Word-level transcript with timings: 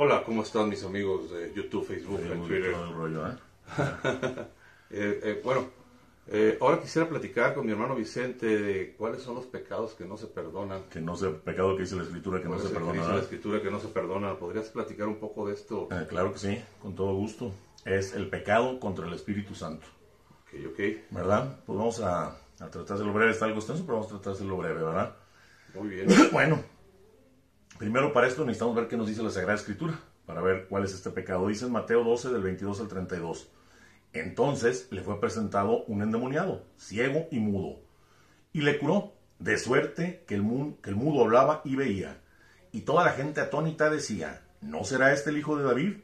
Hola, 0.00 0.22
¿cómo 0.24 0.42
están 0.44 0.68
mis 0.68 0.84
amigos 0.84 1.28
de 1.32 1.52
YouTube, 1.52 1.84
Facebook, 1.84 2.20
Sí, 2.22 2.28
Twitter? 2.46 2.72
rollo, 2.94 3.26
¿eh? 3.26 3.32
Eh, 4.90 5.20
eh, 5.24 5.40
bueno, 5.42 5.66
eh, 6.28 6.56
ahora 6.60 6.80
quisiera 6.80 7.08
platicar 7.08 7.52
con 7.52 7.66
mi 7.66 7.72
hermano 7.72 7.96
Vicente 7.96 8.46
de 8.46 8.94
cuáles 8.96 9.22
son 9.22 9.34
los 9.34 9.46
pecados 9.46 9.94
que 9.94 10.04
no 10.04 10.16
se 10.16 10.28
perdonan. 10.28 10.84
Que 10.84 11.00
no 11.00 11.16
se, 11.16 11.30
pecado 11.30 11.74
que 11.74 11.82
dice 11.82 11.96
la 11.96 12.04
escritura, 12.04 12.38
que 12.40 12.44
no 12.44 12.52
¿Cuál 12.52 12.60
se 12.62 12.68
el 12.68 12.72
que 12.74 12.78
perdona. 12.78 13.00
dice 13.02 13.12
la 13.12 13.20
escritura 13.22 13.60
que 13.60 13.70
no 13.72 13.80
se 13.80 13.88
perdona. 13.88 14.38
¿Podrías 14.38 14.68
platicar 14.68 15.08
un 15.08 15.16
poco 15.16 15.48
de 15.48 15.54
esto? 15.54 15.88
Eh, 15.90 16.06
claro 16.08 16.32
que 16.32 16.38
sí, 16.38 16.62
con 16.80 16.94
todo 16.94 17.12
gusto. 17.14 17.52
Es 17.84 18.14
el 18.14 18.28
pecado 18.30 18.78
contra 18.78 19.04
el 19.04 19.14
Espíritu 19.14 19.56
Santo, 19.56 19.86
Ok, 20.44 20.72
ok. 20.72 20.80
¿verdad? 21.10 21.58
Pues 21.66 21.76
vamos 21.76 22.00
a, 22.00 22.28
a 22.60 22.70
tratar 22.70 22.98
de 22.98 23.04
lo 23.04 23.12
breve. 23.12 23.32
Está 23.32 23.46
algo 23.46 23.58
extenso, 23.58 23.82
pero 23.84 23.98
vamos 23.98 24.12
a 24.12 24.20
tratar 24.20 24.40
de 24.40 24.48
lo 24.48 24.56
breve, 24.56 24.82
¿verdad? 24.84 25.16
Muy 25.74 25.88
bien. 25.88 26.06
Bueno, 26.32 26.62
primero 27.78 28.12
para 28.12 28.26
esto 28.26 28.44
necesitamos 28.44 28.74
ver 28.74 28.88
qué 28.88 28.96
nos 28.96 29.06
dice 29.06 29.22
la 29.22 29.30
Sagrada 29.30 29.54
Escritura, 29.54 29.98
para 30.26 30.42
ver 30.42 30.66
cuál 30.68 30.84
es 30.84 30.92
este 30.92 31.10
pecado. 31.10 31.46
Dice 31.48 31.64
en 31.64 31.72
Mateo 31.72 32.04
12, 32.04 32.30
del 32.30 32.42
22 32.42 32.80
al 32.80 32.88
32. 32.88 33.48
Entonces 34.12 34.88
le 34.90 35.02
fue 35.02 35.20
presentado 35.20 35.84
un 35.84 36.02
endemoniado, 36.02 36.64
ciego 36.76 37.26
y 37.30 37.38
mudo, 37.38 37.80
y 38.52 38.62
le 38.62 38.78
curó, 38.78 39.12
de 39.38 39.56
suerte 39.56 40.24
que 40.26 40.34
el, 40.34 40.42
mudo 40.42 41.22
hablaba 41.22 41.62
y 41.64 41.76
veía. 41.76 42.20
Y 42.72 42.80
toda 42.80 43.04
la 43.04 43.12
gente 43.12 43.40
atónita 43.40 43.88
decía, 43.88 44.42
¿no 44.60 44.84
será 44.84 45.12
este 45.12 45.30
el 45.30 45.38
hijo 45.38 45.56
de 45.56 45.64
David? 45.64 45.98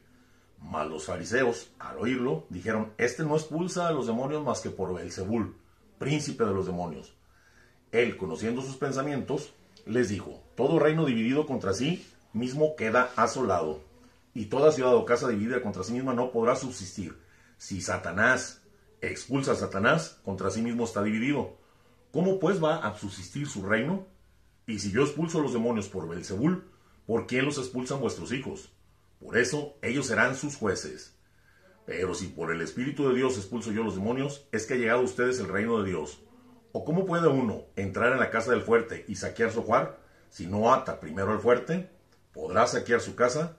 Mas 0.60 0.88
los 0.88 1.06
fariseos, 1.06 1.72
al 1.78 1.98
oírlo, 1.98 2.46
dijeron, 2.48 2.92
Este 2.96 3.24
no 3.24 3.34
expulsa 3.34 3.88
a 3.88 3.92
los 3.92 4.06
demonios 4.06 4.44
más 4.44 4.60
que 4.60 4.70
por 4.70 4.94
Belzebul, 4.94 5.56
príncipe 5.98 6.44
de 6.44 6.54
los 6.54 6.66
demonios. 6.66 7.14
Él, 7.92 8.16
conociendo 8.16 8.62
sus 8.62 8.76
pensamientos, 8.76 9.52
les 9.86 10.08
dijo, 10.08 10.42
Todo 10.56 10.78
reino 10.78 11.04
dividido 11.04 11.46
contra 11.46 11.72
sí 11.72 12.06
mismo 12.32 12.74
queda 12.76 13.10
asolado, 13.16 13.80
y 14.34 14.46
toda 14.46 14.72
ciudad 14.72 14.94
o 14.94 15.04
casa 15.04 15.28
dividida 15.28 15.62
contra 15.62 15.84
sí 15.84 15.92
misma 15.92 16.14
no 16.14 16.32
podrá 16.32 16.56
subsistir. 16.56 17.16
Si 17.58 17.80
Satanás 17.80 18.62
expulsa 19.00 19.52
a 19.52 19.56
Satanás, 19.56 20.20
contra 20.24 20.50
sí 20.50 20.62
mismo 20.62 20.84
está 20.84 21.02
dividido. 21.02 21.56
¿Cómo 22.12 22.38
pues 22.38 22.62
va 22.62 22.76
a 22.76 22.96
subsistir 22.98 23.48
su 23.48 23.62
reino? 23.62 24.06
Y 24.66 24.78
si 24.78 24.90
yo 24.90 25.02
expulso 25.02 25.38
a 25.38 25.42
los 25.42 25.52
demonios 25.52 25.88
por 25.88 26.08
Belzebul, 26.08 26.64
¿por 27.06 27.26
qué 27.26 27.42
los 27.42 27.58
expulsan 27.58 28.00
vuestros 28.00 28.32
hijos? 28.32 28.72
Por 29.20 29.36
eso 29.36 29.76
ellos 29.82 30.06
serán 30.06 30.36
sus 30.36 30.56
jueces. 30.56 31.14
Pero 31.86 32.14
si 32.14 32.28
por 32.28 32.50
el 32.50 32.62
Espíritu 32.62 33.08
de 33.08 33.14
Dios 33.14 33.36
expulso 33.36 33.72
yo 33.72 33.82
los 33.82 33.94
demonios, 33.94 34.46
es 34.52 34.66
que 34.66 34.74
ha 34.74 34.76
llegado 34.78 35.00
a 35.00 35.04
ustedes 35.04 35.38
el 35.38 35.48
reino 35.48 35.82
de 35.82 35.90
Dios. 35.90 36.20
¿O 36.76 36.84
cómo 36.84 37.06
puede 37.06 37.28
uno 37.28 37.66
entrar 37.76 38.12
en 38.12 38.18
la 38.18 38.30
casa 38.30 38.50
del 38.50 38.60
fuerte 38.60 39.04
y 39.06 39.14
saquear 39.14 39.52
su 39.52 39.60
hogar? 39.60 39.96
Si 40.28 40.48
no 40.48 40.74
ata 40.74 40.98
primero 40.98 41.30
al 41.30 41.38
fuerte, 41.38 41.88
¿podrá 42.32 42.66
saquear 42.66 43.00
su 43.00 43.14
casa? 43.14 43.58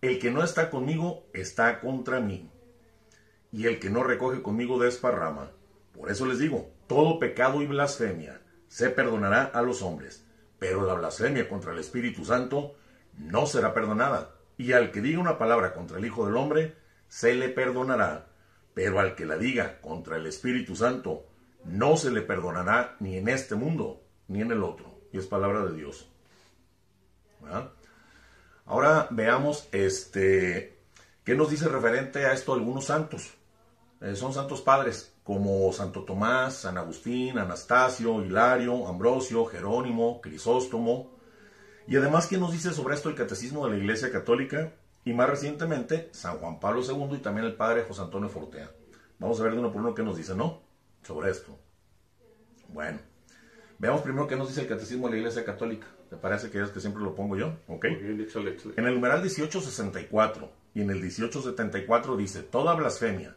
El 0.00 0.18
que 0.18 0.30
no 0.30 0.42
está 0.42 0.70
conmigo 0.70 1.26
está 1.34 1.78
contra 1.78 2.20
mí. 2.20 2.50
Y 3.52 3.66
el 3.66 3.78
que 3.78 3.90
no 3.90 4.02
recoge 4.02 4.40
conmigo 4.40 4.78
desparrama. 4.78 5.50
Por 5.92 6.10
eso 6.10 6.24
les 6.24 6.38
digo, 6.38 6.70
todo 6.86 7.18
pecado 7.18 7.60
y 7.60 7.66
blasfemia 7.66 8.40
se 8.66 8.88
perdonará 8.88 9.44
a 9.44 9.60
los 9.60 9.82
hombres, 9.82 10.24
pero 10.58 10.86
la 10.86 10.94
blasfemia 10.94 11.50
contra 11.50 11.72
el 11.72 11.78
Espíritu 11.80 12.24
Santo 12.24 12.76
no 13.18 13.44
será 13.44 13.74
perdonada. 13.74 14.36
Y 14.56 14.72
al 14.72 14.90
que 14.90 15.02
diga 15.02 15.18
una 15.18 15.36
palabra 15.36 15.74
contra 15.74 15.98
el 15.98 16.06
Hijo 16.06 16.24
del 16.24 16.38
Hombre, 16.38 16.76
se 17.08 17.34
le 17.34 17.50
perdonará, 17.50 18.28
pero 18.72 19.00
al 19.00 19.16
que 19.16 19.26
la 19.26 19.36
diga 19.36 19.82
contra 19.82 20.16
el 20.16 20.26
Espíritu 20.26 20.76
Santo, 20.76 21.27
no 21.64 21.96
se 21.96 22.10
le 22.10 22.22
perdonará 22.22 22.96
ni 23.00 23.16
en 23.16 23.28
este 23.28 23.54
mundo 23.54 24.02
ni 24.28 24.40
en 24.40 24.52
el 24.52 24.62
otro. 24.62 25.00
Y 25.12 25.18
es 25.18 25.26
palabra 25.26 25.64
de 25.64 25.74
Dios. 25.74 26.08
Ahora 28.66 29.08
veamos 29.10 29.68
este 29.72 30.78
qué 31.24 31.34
nos 31.34 31.50
dice 31.50 31.68
referente 31.68 32.26
a 32.26 32.32
esto 32.32 32.52
algunos 32.52 32.86
santos. 32.86 33.34
Eh, 34.00 34.14
son 34.14 34.32
santos 34.32 34.60
padres 34.60 35.14
como 35.24 35.72
Santo 35.72 36.04
Tomás, 36.04 36.54
San 36.54 36.78
Agustín, 36.78 37.38
Anastasio, 37.38 38.22
Hilario, 38.22 38.86
Ambrosio, 38.86 39.44
Jerónimo, 39.46 40.20
Crisóstomo. 40.20 41.10
Y 41.86 41.96
además, 41.96 42.26
¿qué 42.26 42.38
nos 42.38 42.52
dice 42.52 42.72
sobre 42.72 42.94
esto 42.94 43.08
el 43.08 43.14
Catecismo 43.14 43.66
de 43.66 43.72
la 43.72 43.78
Iglesia 43.78 44.12
Católica? 44.12 44.72
Y 45.04 45.12
más 45.14 45.28
recientemente, 45.28 46.10
San 46.12 46.38
Juan 46.38 46.60
Pablo 46.60 46.82
II 46.82 47.16
y 47.16 47.22
también 47.22 47.46
el 47.46 47.56
Padre 47.56 47.84
José 47.86 48.02
Antonio 48.02 48.28
Fortea. 48.28 48.70
Vamos 49.18 49.40
a 49.40 49.42
ver 49.42 49.52
de 49.52 49.58
uno 49.58 49.72
por 49.72 49.80
uno 49.80 49.94
qué 49.94 50.02
nos 50.02 50.16
dice, 50.16 50.34
¿no? 50.34 50.60
Sobre 51.02 51.30
esto. 51.30 51.58
Bueno, 52.68 52.98
veamos 53.78 54.02
primero 54.02 54.26
qué 54.26 54.36
nos 54.36 54.48
dice 54.48 54.62
el 54.62 54.68
Catecismo 54.68 55.06
de 55.06 55.14
la 55.14 55.18
Iglesia 55.18 55.44
Católica. 55.44 55.86
¿Te 56.10 56.16
parece 56.16 56.50
que 56.50 56.62
es 56.62 56.70
que 56.70 56.80
siempre 56.80 57.02
lo 57.02 57.14
pongo 57.14 57.36
yo? 57.36 57.58
¿Ok? 57.68 57.84
Muy 57.84 57.96
bien, 57.96 58.20
échale, 58.20 58.52
échale. 58.52 58.74
En 58.76 58.86
el 58.86 58.94
numeral 58.94 59.20
1864 59.20 60.52
y 60.74 60.80
en 60.82 60.90
el 60.90 60.96
1874 60.96 62.16
dice, 62.16 62.42
toda 62.42 62.74
blasfemia, 62.74 63.36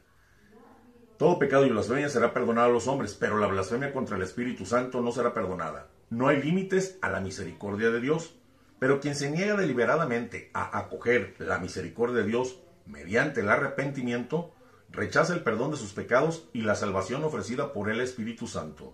todo 1.22 1.38
pecado 1.38 1.66
y 1.68 1.70
blasfemia 1.70 2.10
será 2.10 2.34
perdonado 2.34 2.70
a 2.70 2.74
los 2.74 2.88
hombres, 2.88 3.14
pero 3.14 3.38
la 3.38 3.48
blasfemia 3.48 3.94
contra 3.94 4.16
el 4.16 4.24
Espíritu 4.24 4.66
Santo 4.66 5.02
no 5.02 5.12
será 5.12 5.34
perdonada. 5.34 5.88
No 6.10 6.28
hay 6.28 6.42
límites 6.42 6.98
a 7.02 7.10
la 7.10 7.20
misericordia 7.20 7.92
de 7.92 8.02
Dios, 8.02 8.36
pero 8.80 9.00
quien 9.00 9.16
se 9.16 9.30
niega 9.30 9.56
deliberadamente 9.56 10.50
a 10.54 10.78
acoger 10.80 11.36
la 11.38 11.60
misericordia 11.60 12.24
de 12.24 12.28
Dios 12.28 12.60
mediante 12.88 13.42
el 13.42 13.50
arrepentimiento, 13.50 14.52
rechaza 14.92 15.34
el 15.34 15.44
perdón 15.44 15.72
de 15.72 15.78
sus 15.78 15.94
pecados 15.94 16.50
y 16.54 16.62
la 16.62 16.76
salvación 16.76 17.24
ofrecida 17.24 17.74
por 17.74 17.90
el 17.90 18.02
Espíritu 18.02 18.48
Santo. 18.48 18.94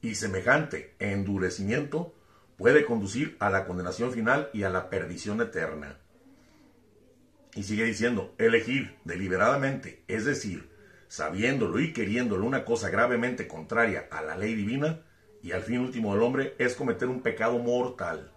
Y 0.00 0.16
semejante 0.16 0.96
endurecimiento 0.98 2.14
puede 2.56 2.84
conducir 2.84 3.36
a 3.40 3.50
la 3.50 3.64
condenación 3.64 4.12
final 4.12 4.50
y 4.52 4.64
a 4.64 4.70
la 4.70 4.90
perdición 4.90 5.40
eterna. 5.40 5.98
Y 7.54 7.64
sigue 7.64 7.84
diciendo, 7.84 8.34
elegir 8.38 8.96
deliberadamente, 9.04 10.04
es 10.08 10.24
decir, 10.24 10.70
sabiéndolo 11.08 11.78
y 11.80 11.92
queriéndolo 11.92 12.46
una 12.46 12.64
cosa 12.64 12.88
gravemente 12.88 13.46
contraria 13.46 14.08
a 14.10 14.22
la 14.22 14.36
ley 14.36 14.54
divina 14.54 15.02
y 15.42 15.52
al 15.52 15.62
fin 15.62 15.80
último 15.80 16.14
del 16.14 16.22
hombre, 16.22 16.54
es 16.58 16.74
cometer 16.74 17.08
un 17.08 17.20
pecado 17.20 17.58
mortal. 17.58 18.32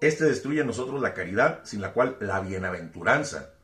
Este 0.00 0.26
destruye 0.26 0.60
en 0.60 0.66
nosotros 0.66 1.00
la 1.00 1.14
caridad, 1.14 1.60
sin 1.64 1.80
la 1.80 1.92
cual 1.92 2.16
la 2.20 2.40
bienaventuranza 2.40 3.54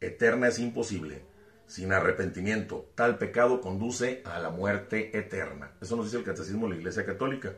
eterna 0.00 0.48
es 0.48 0.58
imposible. 0.58 1.29
Sin 1.70 1.92
arrepentimiento, 1.92 2.90
tal 2.96 3.16
pecado 3.16 3.60
conduce 3.60 4.24
a 4.24 4.40
la 4.40 4.50
muerte 4.50 5.16
eterna. 5.16 5.70
Eso 5.80 5.94
nos 5.94 6.06
dice 6.06 6.16
el 6.16 6.24
Catecismo 6.24 6.66
de 6.66 6.72
la 6.72 6.78
Iglesia 6.80 7.06
Católica. 7.06 7.52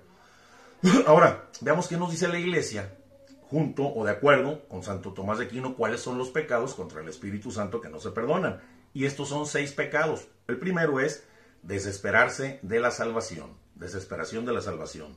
Ahora, 1.06 1.48
veamos 1.62 1.88
qué 1.88 1.96
nos 1.96 2.10
dice 2.10 2.28
la 2.28 2.38
Iglesia, 2.38 2.94
junto 3.40 3.86
o 3.86 4.04
de 4.04 4.10
acuerdo 4.10 4.68
con 4.68 4.82
Santo 4.82 5.14
Tomás 5.14 5.38
de 5.38 5.46
Aquino, 5.46 5.76
cuáles 5.76 6.02
son 6.02 6.18
los 6.18 6.28
pecados 6.28 6.74
contra 6.74 7.00
el 7.00 7.08
Espíritu 7.08 7.50
Santo 7.50 7.80
que 7.80 7.88
no 7.88 8.00
se 8.00 8.10
perdonan. 8.10 8.60
Y 8.92 9.06
estos 9.06 9.30
son 9.30 9.46
seis 9.46 9.72
pecados. 9.72 10.28
El 10.46 10.58
primero 10.58 11.00
es 11.00 11.26
desesperarse 11.62 12.58
de 12.60 12.80
la 12.80 12.90
salvación, 12.90 13.56
desesperación 13.76 14.44
de 14.44 14.52
la 14.52 14.60
salvación. 14.60 15.16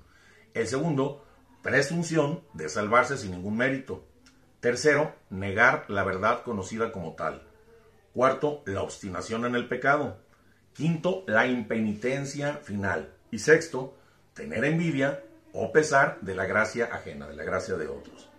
El 0.54 0.68
segundo, 0.68 1.26
presunción 1.62 2.46
de 2.54 2.70
salvarse 2.70 3.18
sin 3.18 3.32
ningún 3.32 3.58
mérito. 3.58 4.06
Tercero, 4.62 5.14
negar 5.30 5.84
la 5.90 6.06
verdad 6.06 6.44
conocida 6.44 6.94
como 6.94 7.16
tal. 7.16 7.46
Cuarto, 8.16 8.64
la 8.66 8.82
obstinación 8.82 9.44
en 9.44 9.56
el 9.56 9.68
pecado. 9.68 10.16
Quinto, 10.72 11.26
la 11.28 11.48
impenitencia 11.48 12.54
final. 12.54 13.14
Y 13.30 13.40
sexto, 13.40 13.94
tener 14.34 14.64
envidia 14.64 15.22
o 15.52 15.74
pesar 15.74 16.22
de 16.22 16.34
la 16.34 16.46
gracia 16.46 16.86
ajena, 16.94 17.28
de 17.28 17.36
la 17.36 17.44
gracia 17.44 17.76
de 17.76 17.90
otros. 17.90 18.30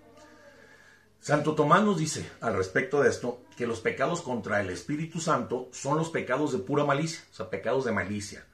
Santo 1.21 1.55
Tomás 1.55 1.85
nos 1.85 1.99
dice 1.99 2.27
al 2.41 2.57
respecto 2.57 3.03
de 3.03 3.11
esto 3.11 3.43
que 3.55 3.67
los 3.67 3.81
pecados 3.81 4.23
contra 4.23 4.63
el 4.63 4.71
Espíritu 4.71 5.21
Santo 5.21 5.69
son 5.73 5.99
los 5.99 6.09
pecados 6.09 6.53
de 6.53 6.59
pura 6.61 6.87
malicia, 6.87 7.21
o 7.31 7.35
sea, 7.35 7.51
pecados 7.51 7.85
de 7.85 7.93
malicia, 7.93 8.47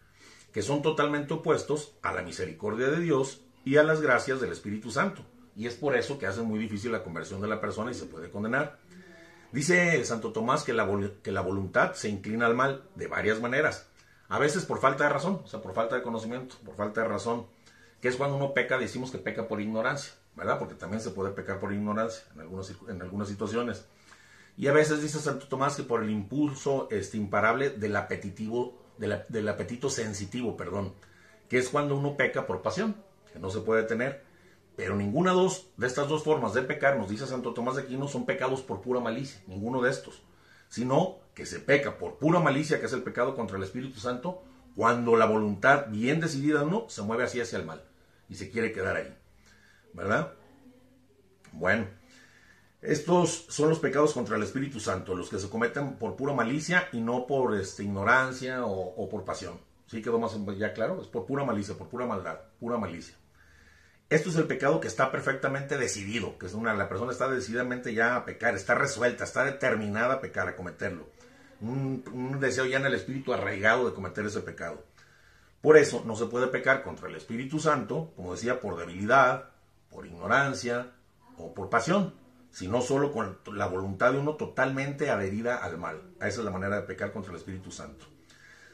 que 0.52 0.62
son 0.62 0.82
totalmente 0.82 1.34
opuestos 1.34 1.94
a 2.02 2.12
la 2.12 2.22
misericordia 2.22 2.88
de 2.88 2.98
Dios 2.98 3.42
y 3.64 3.76
a 3.76 3.84
las 3.84 4.00
gracias 4.00 4.40
del 4.40 4.50
Espíritu 4.50 4.90
Santo. 4.90 5.24
Y 5.54 5.68
es 5.68 5.76
por 5.76 5.94
eso 5.96 6.18
que 6.18 6.26
hace 6.26 6.42
muy 6.42 6.58
difícil 6.58 6.90
la 6.90 7.04
conversión 7.04 7.40
de 7.40 7.46
la 7.46 7.60
persona 7.60 7.92
y 7.92 7.94
se 7.94 8.06
puede 8.06 8.28
condenar. 8.28 8.81
Dice 9.52 10.02
Santo 10.04 10.32
Tomás 10.32 10.64
que 10.64 10.72
la, 10.72 10.88
que 11.22 11.30
la 11.30 11.42
voluntad 11.42 11.92
se 11.92 12.08
inclina 12.08 12.46
al 12.46 12.54
mal 12.54 12.84
de 12.94 13.06
varias 13.06 13.40
maneras. 13.40 13.86
A 14.28 14.38
veces 14.38 14.64
por 14.64 14.80
falta 14.80 15.04
de 15.04 15.10
razón, 15.10 15.42
o 15.44 15.46
sea, 15.46 15.60
por 15.60 15.74
falta 15.74 15.94
de 15.94 16.02
conocimiento, 16.02 16.56
por 16.64 16.74
falta 16.74 17.02
de 17.02 17.08
razón, 17.08 17.46
que 18.00 18.08
es 18.08 18.16
cuando 18.16 18.36
uno 18.36 18.54
peca, 18.54 18.78
decimos 18.78 19.10
que 19.10 19.18
peca 19.18 19.46
por 19.46 19.60
ignorancia, 19.60 20.14
¿verdad? 20.36 20.58
Porque 20.58 20.74
también 20.74 21.02
se 21.02 21.10
puede 21.10 21.32
pecar 21.32 21.60
por 21.60 21.72
ignorancia 21.72 22.24
en 22.34 22.40
algunas, 22.40 22.72
en 22.88 23.02
algunas 23.02 23.28
situaciones. 23.28 23.84
Y 24.56 24.68
a 24.68 24.72
veces 24.72 25.02
dice 25.02 25.18
Santo 25.18 25.48
Tomás 25.48 25.76
que 25.76 25.82
por 25.82 26.02
el 26.02 26.10
impulso 26.10 26.88
este, 26.90 27.18
imparable 27.18 27.70
del 27.70 27.94
apetitivo, 27.94 28.82
del 28.96 29.48
apetito 29.48 29.90
sensitivo, 29.90 30.56
perdón, 30.56 30.94
que 31.48 31.58
es 31.58 31.68
cuando 31.68 31.96
uno 31.96 32.16
peca 32.16 32.46
por 32.46 32.62
pasión, 32.62 32.96
que 33.32 33.38
no 33.38 33.50
se 33.50 33.60
puede 33.60 33.82
tener. 33.82 34.24
Pero 34.76 34.96
ninguna 34.96 35.34
de 35.76 35.86
estas 35.86 36.08
dos 36.08 36.24
formas 36.24 36.54
de 36.54 36.62
pecar, 36.62 36.96
nos 36.96 37.08
dice 37.08 37.26
Santo 37.26 37.52
Tomás 37.52 37.76
de 37.76 37.82
Aquino, 37.82 38.08
son 38.08 38.24
pecados 38.24 38.62
por 38.62 38.80
pura 38.80 39.00
malicia, 39.00 39.42
ninguno 39.46 39.82
de 39.82 39.90
estos, 39.90 40.22
sino 40.68 41.18
que 41.34 41.44
se 41.46 41.60
peca 41.60 41.98
por 41.98 42.16
pura 42.16 42.40
malicia, 42.40 42.80
que 42.80 42.86
es 42.86 42.92
el 42.92 43.02
pecado 43.02 43.36
contra 43.36 43.58
el 43.58 43.62
Espíritu 43.62 44.00
Santo, 44.00 44.42
cuando 44.74 45.16
la 45.16 45.26
voluntad, 45.26 45.86
bien 45.88 46.20
decidida 46.20 46.62
o 46.62 46.66
no, 46.66 46.88
se 46.88 47.02
mueve 47.02 47.24
así 47.24 47.40
hacia 47.40 47.58
el 47.58 47.66
mal 47.66 47.82
y 48.28 48.34
se 48.36 48.50
quiere 48.50 48.72
quedar 48.72 48.96
ahí. 48.96 49.14
¿Verdad? 49.92 50.32
Bueno, 51.52 51.86
Estos 52.80 53.46
son 53.48 53.68
los 53.68 53.78
pecados 53.78 54.12
contra 54.12 54.36
el 54.36 54.42
Espíritu 54.42 54.80
Santo, 54.80 55.14
los 55.14 55.28
que 55.28 55.38
se 55.38 55.48
cometen 55.48 55.96
por 55.98 56.16
pura 56.16 56.32
malicia 56.32 56.88
y 56.92 57.00
no 57.00 57.26
por 57.26 57.54
este, 57.54 57.84
ignorancia 57.84 58.64
o, 58.64 59.08
por 59.08 59.24
pasión. 59.24 59.60
¿Sí 59.86 60.02
quedó 60.02 60.18
más 60.18 60.32
ya 60.58 60.72
claro? 60.72 61.00
Es 61.00 61.06
por 61.06 61.26
pura 61.26 61.44
malicia, 61.44 61.76
por 61.76 61.88
pura 61.88 62.06
maldad, 62.06 62.40
pura 62.58 62.78
malicia. 62.78 63.14
Esto 64.12 64.28
es 64.28 64.36
el 64.36 64.46
pecado 64.46 64.78
que 64.78 64.88
está 64.88 65.10
perfectamente 65.10 65.78
decidido, 65.78 66.36
que 66.36 66.44
es 66.44 66.52
una, 66.52 66.74
la 66.74 66.86
persona 66.86 67.12
está 67.12 67.28
decididamente 67.28 67.94
ya 67.94 68.14
a 68.14 68.26
pecar, 68.26 68.54
está 68.54 68.74
resuelta, 68.74 69.24
está 69.24 69.42
determinada 69.42 70.12
a 70.12 70.20
pecar, 70.20 70.48
a 70.48 70.54
cometerlo. 70.54 71.08
Un, 71.62 72.36
deseo 72.38 72.66
ya 72.66 72.76
en 72.76 72.84
el 72.84 72.92
espíritu 72.92 73.32
arraigado 73.32 73.88
de 73.88 73.94
cometer 73.94 74.26
ese 74.26 74.42
pecado. 74.42 74.84
Por 75.62 75.78
eso 75.78 76.02
no 76.04 76.14
se 76.14 76.26
puede 76.26 76.48
pecar 76.48 76.82
contra 76.82 77.08
el 77.08 77.16
Espíritu 77.16 77.58
Santo, 77.58 78.12
como 78.14 78.34
decía, 78.34 78.60
por 78.60 78.76
debilidad, 78.76 79.48
por 79.88 80.04
ignorancia 80.04 80.92
o 81.38 81.54
por 81.54 81.70
pasión 81.70 82.12
sino 82.50 82.82
solo 82.82 83.12
con 83.12 83.38
la 83.54 83.64
voluntad 83.64 84.12
de 84.12 84.18
uno 84.18 84.34
totalmente 84.34 85.08
adherida 85.08 85.56
al 85.56 85.78
mal. 85.78 86.02
Esa 86.16 86.40
es 86.40 86.44
la 86.44 86.50
manera 86.50 86.76
de 86.76 86.82
pecar 86.82 87.10
contra 87.10 87.32
el 87.32 87.38
Espíritu 87.38 87.70
Santo. 87.70 88.04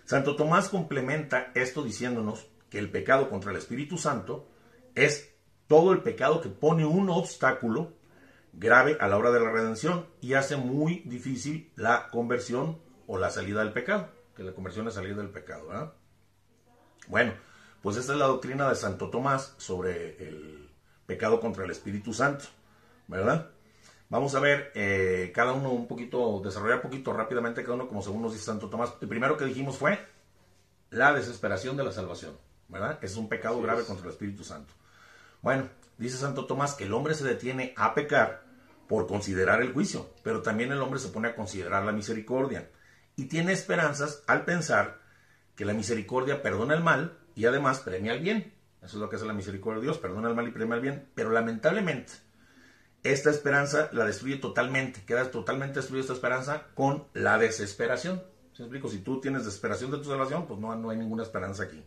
Santo 0.05 0.35
Tomás 0.35 0.69
complementa 0.69 1.53
esto 1.55 1.85
diciéndonos 1.85 2.49
que 2.71 2.81
el 2.81 2.91
pecado 2.91 3.31
contra 3.31 3.53
el 3.53 3.57
Espíritu 3.57 3.97
Santo 3.97 4.49
es 5.05 5.35
todo 5.67 5.93
el 5.93 6.03
pecado 6.03 6.41
que 6.41 6.49
pone 6.49 6.85
un 6.85 7.11
obstáculo 7.11 7.93
grave 8.53 8.97
a 9.01 9.09
la 9.09 9.19
hora 9.19 9.31
de 9.31 9.41
la 9.41 9.51
redención 9.51 10.07
y 10.21 10.35
hace 10.35 10.57
muy 10.57 11.03
difícil 11.05 11.71
la 11.77 12.09
conversión 12.09 12.79
o 13.07 13.19
la 13.19 13.31
salida 13.31 13.61
del 13.61 13.73
pecado, 13.73 14.09
que 14.37 14.43
la 14.43 14.53
conversión 14.53 14.89
es 14.89 14.95
salir 14.95 15.17
del 15.17 15.31
pecado. 15.31 15.95
Bueno, 17.07 17.33
pues 17.83 17.97
esta 17.97 18.13
es 18.13 18.19
la 18.19 18.27
doctrina 18.27 18.69
de 18.69 18.75
Santo 18.75 19.11
Tomás 19.11 19.55
sobre 19.59 20.17
el 20.27 20.69
pecado 21.07 21.41
contra 21.41 21.65
el 21.65 21.71
Espíritu 21.71 22.13
Santo, 22.13 22.47
¿verdad? 23.07 23.51
Vamos 24.11 24.35
a 24.35 24.41
ver 24.41 24.73
eh, 24.75 25.33
cada 25.35 25.53
uno 25.53 25.71
un 25.71 25.87
poquito, 25.87 26.41
desarrollar 26.43 26.77
un 26.77 26.83
poquito 26.83 27.13
rápidamente 27.13 27.63
cada 27.63 27.75
uno 27.75 27.89
como 27.89 28.03
según 28.03 28.23
nos 28.23 28.33
dice 28.33 28.47
Santo 28.47 28.71
Tomás. 28.71 28.95
El 29.01 29.09
primero 29.09 29.37
que 29.37 29.45
dijimos 29.45 29.77
fue 29.77 29.99
la 30.91 31.13
desesperación 31.13 31.77
de 31.77 31.85
la 31.85 31.93
salvación, 31.93 32.37
¿verdad? 32.69 32.99
Es 33.03 33.17
un 33.17 33.29
pecado 33.29 33.61
grave 33.61 33.85
contra 33.85 34.07
el 34.07 34.13
Espíritu 34.13 34.45
Santo. 34.45 34.73
Bueno, 35.43 35.69
dice 35.99 36.17
Santo 36.17 36.47
Tomás 36.47 36.75
que 36.75 36.85
el 36.85 36.93
hombre 36.93 37.15
se 37.15 37.25
detiene 37.25 37.75
a 37.77 37.95
pecar 37.95 38.45
por 38.89 39.07
considerar 39.07 39.63
el 39.63 39.73
juicio, 39.73 40.11
pero 40.23 40.43
también 40.43 40.73
el 40.73 40.81
hombre 40.81 40.99
se 40.99 41.09
pone 41.09 41.29
a 41.29 41.35
considerar 41.35 41.85
la 41.85 41.93
misericordia 41.93 42.71
y 43.17 43.27
tiene 43.27 43.53
esperanzas 43.53 44.23
al 44.27 44.45
pensar 44.45 45.01
que 45.55 45.65
la 45.65 45.75
misericordia 45.75 46.43
perdona 46.43 46.75
el 46.75 46.83
mal 46.83 47.19
y 47.35 47.47
además 47.47 47.81
premia 47.81 48.15
el 48.15 48.21
bien. 48.21 48.55
Eso 48.83 48.97
es 48.97 49.01
lo 49.01 49.09
que 49.09 49.17
hace 49.17 49.27
la 49.27 49.33
misericordia 49.33 49.81
de 49.81 49.87
Dios, 49.87 49.99
perdona 49.99 50.29
el 50.29 50.35
mal 50.35 50.49
y 50.49 50.53
premia 50.53 50.77
el 50.77 50.81
bien, 50.81 51.09
pero 51.15 51.31
lamentablemente 51.31 52.13
esta 53.03 53.31
esperanza 53.31 53.89
la 53.93 54.05
destruye 54.05 54.37
totalmente, 54.37 55.03
queda 55.05 55.31
totalmente 55.31 55.81
destruida 55.81 56.03
esta 56.03 56.15
esperanza 56.15 56.67
con 56.75 57.07
la 57.15 57.39
desesperación. 57.39 58.23
¿Sí 58.53 58.63
explico? 58.63 58.89
Si 58.89 58.99
tú 58.99 59.21
tienes 59.21 59.45
desesperación 59.45 59.91
de 59.91 59.99
tu 59.99 60.05
salvación, 60.05 60.47
pues 60.47 60.59
no, 60.59 60.75
no 60.75 60.91
hay 60.91 60.97
ninguna 60.97 61.23
esperanza 61.23 61.65
aquí. 61.65 61.85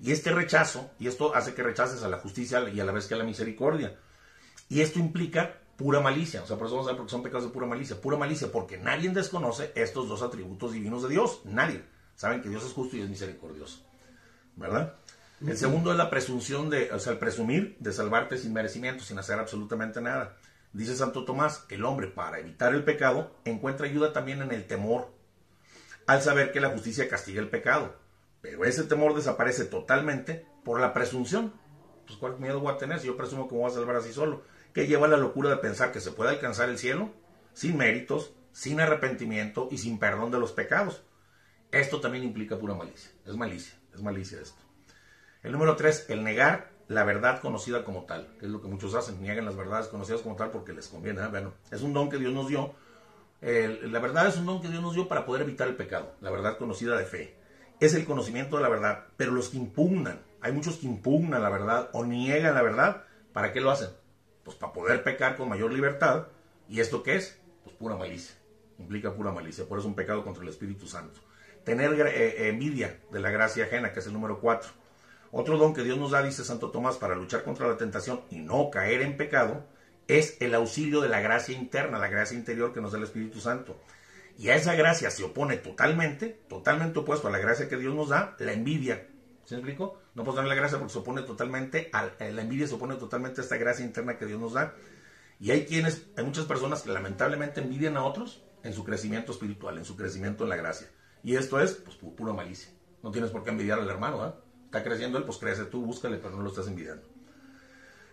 Y 0.00 0.12
este 0.12 0.30
rechazo, 0.30 0.90
y 0.98 1.08
esto 1.08 1.34
hace 1.34 1.54
que 1.54 1.62
rechaces 1.62 2.02
a 2.02 2.08
la 2.08 2.18
justicia 2.18 2.68
y 2.68 2.80
a 2.80 2.84
la 2.84 2.92
vez 2.92 3.06
que 3.06 3.14
a 3.14 3.18
la 3.18 3.24
misericordia. 3.24 3.96
Y 4.68 4.80
esto 4.80 4.98
implica 4.98 5.60
pura 5.76 6.00
malicia. 6.00 6.42
O 6.42 6.46
sea, 6.46 6.56
por 6.56 6.66
eso 6.66 6.76
vamos 6.76 6.88
a 6.88 6.92
ver 6.92 6.98
porque 6.98 7.10
son 7.10 7.22
pecados 7.22 7.46
de 7.46 7.52
pura 7.52 7.66
malicia. 7.66 8.00
Pura 8.00 8.16
malicia, 8.16 8.50
porque 8.52 8.78
nadie 8.78 9.10
desconoce 9.10 9.72
estos 9.74 10.08
dos 10.08 10.22
atributos 10.22 10.72
divinos 10.72 11.02
de 11.02 11.08
Dios. 11.08 11.40
Nadie. 11.44 11.82
Saben 12.14 12.42
que 12.42 12.48
Dios 12.48 12.64
es 12.64 12.72
justo 12.72 12.96
y 12.96 13.00
es 13.00 13.08
misericordioso. 13.08 13.84
¿Verdad? 14.56 14.94
El 15.46 15.56
segundo 15.56 15.92
es 15.92 15.96
la 15.96 16.10
presunción 16.10 16.68
de, 16.68 16.90
o 16.92 16.98
sea, 16.98 17.12
el 17.12 17.18
presumir 17.20 17.76
de 17.78 17.92
salvarte 17.92 18.36
sin 18.38 18.52
merecimiento, 18.52 19.04
sin 19.04 19.18
hacer 19.20 19.38
absolutamente 19.38 20.00
nada. 20.00 20.36
Dice 20.72 20.96
Santo 20.96 21.24
Tomás, 21.24 21.64
el 21.68 21.84
hombre 21.84 22.08
para 22.08 22.40
evitar 22.40 22.74
el 22.74 22.82
pecado 22.82 23.32
encuentra 23.44 23.86
ayuda 23.86 24.12
también 24.12 24.42
en 24.42 24.50
el 24.50 24.66
temor, 24.66 25.12
al 26.08 26.22
saber 26.22 26.50
que 26.50 26.60
la 26.60 26.70
justicia 26.70 27.08
castiga 27.08 27.40
el 27.40 27.50
pecado. 27.50 27.94
Pero 28.40 28.64
ese 28.64 28.84
temor 28.84 29.14
desaparece 29.14 29.64
totalmente 29.64 30.46
por 30.64 30.80
la 30.80 30.92
presunción. 30.92 31.52
Pues 32.06 32.18
cuál 32.18 32.38
miedo 32.38 32.60
voy 32.60 32.72
a 32.72 32.78
tener 32.78 33.00
si 33.00 33.06
yo 33.06 33.16
presumo 33.16 33.48
que 33.48 33.54
me 33.54 33.60
voy 33.60 33.70
a 33.70 33.74
salvar 33.74 33.96
así 33.96 34.12
solo. 34.12 34.42
Que 34.72 34.86
lleva 34.86 35.06
a 35.06 35.10
la 35.10 35.16
locura 35.16 35.50
de 35.50 35.56
pensar 35.56 35.92
que 35.92 36.00
se 36.00 36.12
puede 36.12 36.30
alcanzar 36.30 36.68
el 36.68 36.78
cielo 36.78 37.10
sin 37.52 37.76
méritos, 37.76 38.32
sin 38.52 38.80
arrepentimiento 38.80 39.68
y 39.70 39.78
sin 39.78 39.98
perdón 39.98 40.30
de 40.30 40.38
los 40.38 40.52
pecados. 40.52 41.02
Esto 41.72 42.00
también 42.00 42.24
implica 42.24 42.56
pura 42.58 42.74
malicia. 42.74 43.10
Es 43.26 43.36
malicia, 43.36 43.76
es 43.92 44.00
malicia 44.00 44.40
esto. 44.40 44.62
El 45.42 45.52
número 45.52 45.76
tres, 45.76 46.06
el 46.08 46.22
negar 46.22 46.70
la 46.88 47.04
verdad 47.04 47.40
conocida 47.40 47.84
como 47.84 48.04
tal, 48.04 48.28
que 48.38 48.46
es 48.46 48.50
lo 48.52 48.62
que 48.62 48.68
muchos 48.68 48.94
hacen, 48.94 49.20
niegan 49.20 49.44
las 49.44 49.56
verdades 49.56 49.88
conocidas 49.88 50.22
como 50.22 50.36
tal 50.36 50.50
porque 50.50 50.72
les 50.72 50.88
conviene. 50.88 51.20
¿eh? 51.20 51.28
Bueno, 51.28 51.52
es 51.70 51.82
un 51.82 51.92
don 51.92 52.08
que 52.08 52.16
Dios 52.16 52.32
nos 52.32 52.48
dio. 52.48 52.74
la 53.40 53.98
verdad 53.98 54.26
es 54.26 54.36
un 54.38 54.46
don 54.46 54.62
que 54.62 54.68
Dios 54.68 54.82
nos 54.82 54.94
dio 54.94 55.06
para 55.06 55.26
poder 55.26 55.42
evitar 55.42 55.68
el 55.68 55.76
pecado, 55.76 56.14
la 56.20 56.30
verdad 56.30 56.58
conocida 56.58 56.96
de 56.96 57.04
fe. 57.04 57.36
Es 57.80 57.94
el 57.94 58.04
conocimiento 58.04 58.56
de 58.56 58.62
la 58.62 58.68
verdad, 58.68 59.06
pero 59.16 59.32
los 59.32 59.48
que 59.48 59.56
impugnan, 59.56 60.20
hay 60.40 60.52
muchos 60.52 60.76
que 60.76 60.86
impugnan 60.86 61.42
la 61.42 61.50
verdad 61.50 61.90
o 61.92 62.04
niegan 62.04 62.54
la 62.54 62.62
verdad, 62.62 63.04
¿para 63.32 63.52
qué 63.52 63.60
lo 63.60 63.70
hacen? 63.70 63.90
Pues 64.44 64.56
para 64.56 64.72
poder 64.72 65.02
pecar 65.02 65.36
con 65.36 65.48
mayor 65.48 65.72
libertad. 65.72 66.28
¿Y 66.68 66.80
esto 66.80 67.02
qué 67.02 67.16
es? 67.16 67.38
Pues 67.64 67.76
pura 67.76 67.96
malicia. 67.96 68.34
Implica 68.78 69.14
pura 69.14 69.32
malicia, 69.32 69.64
por 69.66 69.78
eso 69.78 69.86
es 69.86 69.90
un 69.90 69.96
pecado 69.96 70.24
contra 70.24 70.42
el 70.42 70.48
Espíritu 70.48 70.86
Santo. 70.86 71.20
Tener 71.64 71.92
eh, 72.06 72.48
envidia 72.48 73.00
de 73.10 73.20
la 73.20 73.30
gracia 73.30 73.64
ajena, 73.64 73.92
que 73.92 74.00
es 74.00 74.06
el 74.06 74.12
número 74.12 74.40
cuatro 74.40 74.70
otro 75.30 75.58
don 75.58 75.74
que 75.74 75.82
Dios 75.82 75.98
nos 75.98 76.12
da, 76.12 76.22
dice 76.22 76.44
Santo 76.44 76.70
Tomás, 76.70 76.96
para 76.96 77.14
luchar 77.14 77.44
contra 77.44 77.68
la 77.68 77.76
tentación 77.76 78.22
y 78.30 78.38
no 78.38 78.70
caer 78.70 79.02
en 79.02 79.16
pecado, 79.16 79.66
es 80.06 80.38
el 80.40 80.54
auxilio 80.54 81.02
de 81.02 81.10
la 81.10 81.20
gracia 81.20 81.54
interna, 81.56 81.98
la 81.98 82.08
gracia 82.08 82.36
interior 82.36 82.72
que 82.72 82.80
nos 82.80 82.92
da 82.92 82.98
el 82.98 83.04
Espíritu 83.04 83.40
Santo. 83.40 83.78
Y 84.38 84.50
a 84.50 84.54
esa 84.54 84.76
gracia 84.76 85.10
se 85.10 85.24
opone 85.24 85.56
totalmente, 85.56 86.28
totalmente 86.48 87.00
opuesto 87.00 87.26
a 87.26 87.30
la 87.32 87.38
gracia 87.38 87.68
que 87.68 87.76
Dios 87.76 87.92
nos 87.92 88.10
da, 88.10 88.36
la 88.38 88.52
envidia. 88.52 89.08
¿Se 89.44 89.56
me 89.56 89.62
explico? 89.62 89.98
No 90.14 90.22
podemos 90.22 90.36
darle 90.36 90.50
la 90.50 90.54
gracia 90.54 90.78
porque 90.78 90.92
se 90.92 91.00
opone 91.00 91.22
totalmente, 91.22 91.90
a, 91.92 92.12
eh, 92.20 92.32
la 92.32 92.42
envidia 92.42 92.68
se 92.68 92.74
opone 92.74 92.94
totalmente 92.94 93.40
a 93.40 93.44
esta 93.44 93.56
gracia 93.56 93.84
interna 93.84 94.16
que 94.16 94.26
Dios 94.26 94.38
nos 94.40 94.52
da. 94.52 94.74
Y 95.40 95.50
hay 95.50 95.66
quienes, 95.66 96.06
hay 96.16 96.24
muchas 96.24 96.44
personas 96.44 96.82
que 96.82 96.92
lamentablemente 96.92 97.60
envidian 97.60 97.96
a 97.96 98.04
otros 98.04 98.44
en 98.62 98.72
su 98.74 98.84
crecimiento 98.84 99.32
espiritual, 99.32 99.76
en 99.76 99.84
su 99.84 99.96
crecimiento 99.96 100.44
en 100.44 100.50
la 100.50 100.56
gracia. 100.56 100.88
Y 101.24 101.34
esto 101.34 101.58
es, 101.58 101.72
pues, 101.72 101.96
pura 101.96 102.32
malicia. 102.32 102.70
No 103.02 103.10
tienes 103.10 103.32
por 103.32 103.42
qué 103.42 103.50
envidiar 103.50 103.80
al 103.80 103.90
hermano, 103.90 104.24
¿eh? 104.24 104.32
Está 104.66 104.84
creciendo 104.84 105.18
él, 105.18 105.24
pues 105.24 105.38
crece 105.38 105.64
tú, 105.64 105.84
búscale, 105.84 106.18
pero 106.18 106.36
no 106.36 106.42
lo 106.42 106.50
estás 106.50 106.68
envidiando. 106.68 107.08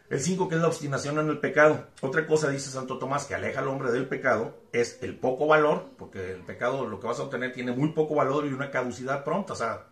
El 0.07 0.19
5, 0.19 0.47
que 0.47 0.55
es 0.55 0.61
la 0.61 0.67
obstinación 0.67 1.17
en 1.17 1.29
el 1.29 1.39
pecado. 1.39 1.87
Otra 2.01 2.27
cosa, 2.27 2.49
dice 2.49 2.69
Santo 2.69 2.99
Tomás, 2.99 3.25
que 3.25 3.33
aleja 3.33 3.61
al 3.61 3.67
hombre 3.67 3.91
del 3.91 4.07
pecado, 4.07 4.55
es 4.71 4.99
el 5.01 5.17
poco 5.17 5.47
valor, 5.47 5.89
porque 5.97 6.31
el 6.31 6.41
pecado, 6.41 6.85
lo 6.85 6.99
que 6.99 7.07
vas 7.07 7.19
a 7.19 7.23
obtener, 7.23 7.53
tiene 7.53 7.71
muy 7.71 7.89
poco 7.89 8.13
valor 8.13 8.45
y 8.45 8.53
una 8.53 8.69
caducidad 8.69 9.23
pronta, 9.23 9.53
o 9.53 9.55
sea, 9.55 9.87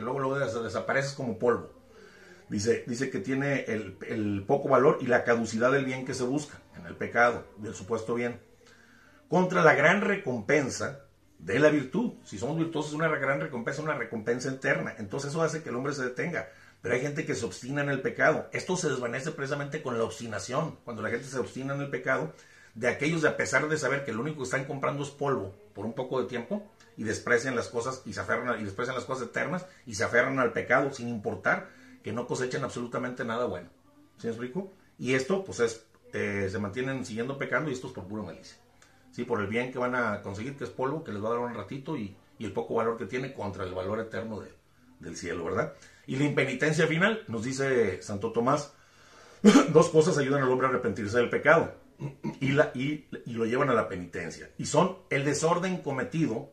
luego, 0.00 0.20
luego 0.20 0.38
desapareces 0.38 1.12
como 1.12 1.38
polvo. 1.38 1.72
Dice, 2.48 2.84
dice 2.86 3.10
que 3.10 3.18
tiene 3.18 3.64
el, 3.64 3.98
el, 4.06 4.44
poco 4.46 4.68
valor 4.68 4.98
y 5.00 5.06
la 5.06 5.24
caducidad 5.24 5.72
del 5.72 5.84
bien 5.84 6.06
que 6.06 6.14
se 6.14 6.22
busca 6.22 6.58
en 6.76 6.86
el 6.86 6.94
pecado, 6.94 7.44
del 7.56 7.74
supuesto 7.74 8.14
bien. 8.14 8.40
Contra 9.28 9.62
la 9.62 9.74
gran 9.74 10.00
recompensa 10.00 11.08
de 11.38 11.58
la 11.58 11.70
virtud. 11.70 12.14
Si 12.24 12.38
somos 12.38 12.56
virtuosos, 12.58 12.92
es 12.92 12.96
una 12.96 13.08
gran 13.08 13.40
recompensa, 13.40 13.82
una 13.82 13.94
recompensa 13.94 14.50
eterna. 14.50 14.94
Entonces 14.98 15.30
eso 15.30 15.42
hace 15.42 15.62
que 15.62 15.68
el 15.68 15.76
hombre 15.76 15.92
se 15.92 16.04
detenga. 16.04 16.48
Pero 16.82 16.94
hay 16.94 17.00
gente 17.00 17.26
que 17.26 17.34
se 17.34 17.44
obstina 17.44 17.82
en 17.82 17.88
el 17.88 18.00
pecado. 18.00 18.48
Esto 18.52 18.76
se 18.76 18.88
desvanece 18.88 19.32
precisamente 19.32 19.82
con 19.82 19.98
la 19.98 20.04
obstinación. 20.04 20.78
Cuando 20.84 21.02
la 21.02 21.10
gente 21.10 21.26
se 21.26 21.38
obstina 21.38 21.74
en 21.74 21.80
el 21.80 21.90
pecado, 21.90 22.32
de 22.74 22.88
aquellos 22.88 23.22
de 23.22 23.28
a 23.28 23.36
pesar 23.36 23.68
de 23.68 23.76
saber 23.76 24.04
que 24.04 24.12
lo 24.12 24.22
único 24.22 24.38
que 24.38 24.44
están 24.44 24.64
comprando 24.64 25.02
es 25.02 25.10
polvo 25.10 25.54
por 25.74 25.84
un 25.84 25.94
poco 25.94 26.20
de 26.20 26.28
tiempo 26.28 26.70
y 26.96 27.02
desprecian 27.02 27.56
las 27.56 27.68
cosas 27.68 28.02
y 28.04 28.12
se 28.12 28.20
aferran 28.20 28.60
y 28.60 28.64
desprecian 28.64 28.94
las 28.94 29.04
cosas 29.04 29.28
eternas 29.28 29.66
y 29.86 29.94
se 29.94 30.04
aferran 30.04 30.38
al 30.38 30.52
pecado 30.52 30.92
sin 30.92 31.08
importar 31.08 31.68
que 32.02 32.12
no 32.12 32.26
cosechen 32.26 32.62
absolutamente 32.62 33.24
nada 33.24 33.46
bueno. 33.46 33.68
¿Sí 34.18 34.26
me 34.26 34.32
explico? 34.32 34.72
Y 34.98 35.14
esto, 35.14 35.44
pues 35.44 35.60
es, 35.60 35.84
eh, 36.12 36.48
se 36.50 36.58
mantienen 36.58 37.04
siguiendo 37.04 37.38
pecando 37.38 37.70
y 37.70 37.74
esto 37.74 37.88
es 37.88 37.92
por 37.92 38.04
pura 38.04 38.22
malicia 38.22 38.56
por 39.24 39.40
el 39.40 39.46
bien 39.46 39.72
que 39.72 39.78
van 39.78 39.94
a 39.94 40.22
conseguir, 40.22 40.56
que 40.56 40.64
es 40.64 40.70
polvo, 40.70 41.04
que 41.04 41.12
les 41.12 41.22
va 41.22 41.28
a 41.28 41.30
dar 41.32 41.40
un 41.40 41.54
ratito 41.54 41.96
y, 41.96 42.16
el 42.38 42.52
poco 42.52 42.74
valor 42.74 42.96
que 42.96 43.06
tiene 43.06 43.32
contra 43.32 43.64
el 43.64 43.74
valor 43.74 43.98
eterno 43.98 44.40
del 45.00 45.16
cielo, 45.16 45.44
¿verdad? 45.44 45.72
Y 46.08 46.16
la 46.16 46.24
impenitencia 46.24 46.86
final, 46.86 47.22
nos 47.28 47.44
dice 47.44 48.00
Santo 48.00 48.32
Tomás, 48.32 48.72
dos 49.74 49.90
cosas 49.90 50.16
ayudan 50.16 50.42
al 50.42 50.50
hombre 50.50 50.66
a 50.66 50.70
arrepentirse 50.70 51.18
del 51.18 51.28
pecado 51.28 51.74
y, 52.40 52.52
la, 52.52 52.70
y, 52.74 53.06
lo 53.26 53.44
llevan 53.44 53.68
a 53.68 53.74
la 53.74 53.90
penitencia. 53.90 54.50
Y 54.56 54.64
son 54.64 54.96
el 55.10 55.26
desorden 55.26 55.82
cometido 55.82 56.50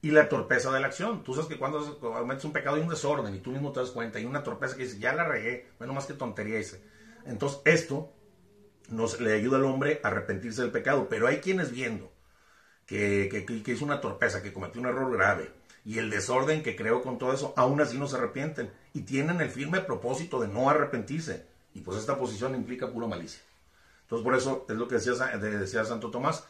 y 0.00 0.10
la 0.10 0.30
torpeza 0.30 0.72
de 0.72 0.80
la 0.80 0.86
acción. 0.86 1.22
Tú 1.22 1.34
sabes 1.34 1.50
que 1.50 1.58
cuando 1.58 2.00
cometes 2.00 2.46
un 2.46 2.54
pecado 2.54 2.76
hay 2.76 2.82
un 2.82 2.88
desorden 2.88 3.34
y 3.34 3.40
tú 3.40 3.50
mismo 3.50 3.72
te 3.72 3.80
das 3.80 3.90
cuenta, 3.90 4.18
hay 4.18 4.24
una 4.24 4.42
torpeza 4.42 4.74
que 4.74 4.84
dice, 4.84 4.98
ya 4.98 5.12
la 5.12 5.28
regué, 5.28 5.68
bueno, 5.76 5.92
más 5.92 6.06
que 6.06 6.14
tontería 6.14 6.58
ese. 6.58 6.82
Entonces, 7.26 7.60
esto 7.66 8.10
nos, 8.88 9.20
le 9.20 9.34
ayuda 9.34 9.58
al 9.58 9.64
hombre 9.66 10.00
a 10.02 10.08
arrepentirse 10.08 10.62
del 10.62 10.72
pecado. 10.72 11.08
Pero 11.10 11.26
hay 11.26 11.40
quienes 11.40 11.72
viendo 11.72 12.10
que, 12.86 13.28
que, 13.46 13.70
hizo 13.70 13.84
una 13.84 14.00
torpeza, 14.00 14.42
que 14.42 14.54
cometió 14.54 14.80
un 14.80 14.86
error 14.86 15.14
grave 15.14 15.50
y 15.84 15.98
el 15.98 16.10
desorden 16.10 16.62
que 16.62 16.76
creó 16.76 17.02
con 17.02 17.18
todo 17.18 17.32
eso, 17.32 17.52
aún 17.56 17.80
así 17.80 17.98
no 17.98 18.06
se 18.06 18.16
arrepienten 18.16 18.70
y 18.94 19.02
tienen 19.02 19.40
el 19.40 19.50
firme 19.50 19.80
propósito 19.80 20.40
de 20.40 20.48
no 20.48 20.70
arrepentirse. 20.70 21.46
Y 21.74 21.80
pues 21.80 21.98
esta 21.98 22.16
posición 22.16 22.54
implica 22.54 22.90
pura 22.90 23.06
malicia. 23.06 23.40
Entonces, 24.02 24.24
por 24.24 24.34
eso 24.34 24.66
es 24.68 24.76
lo 24.76 24.88
que 24.88 24.96
decía, 24.96 25.84
Santo 25.84 26.10
Tomás, 26.10 26.44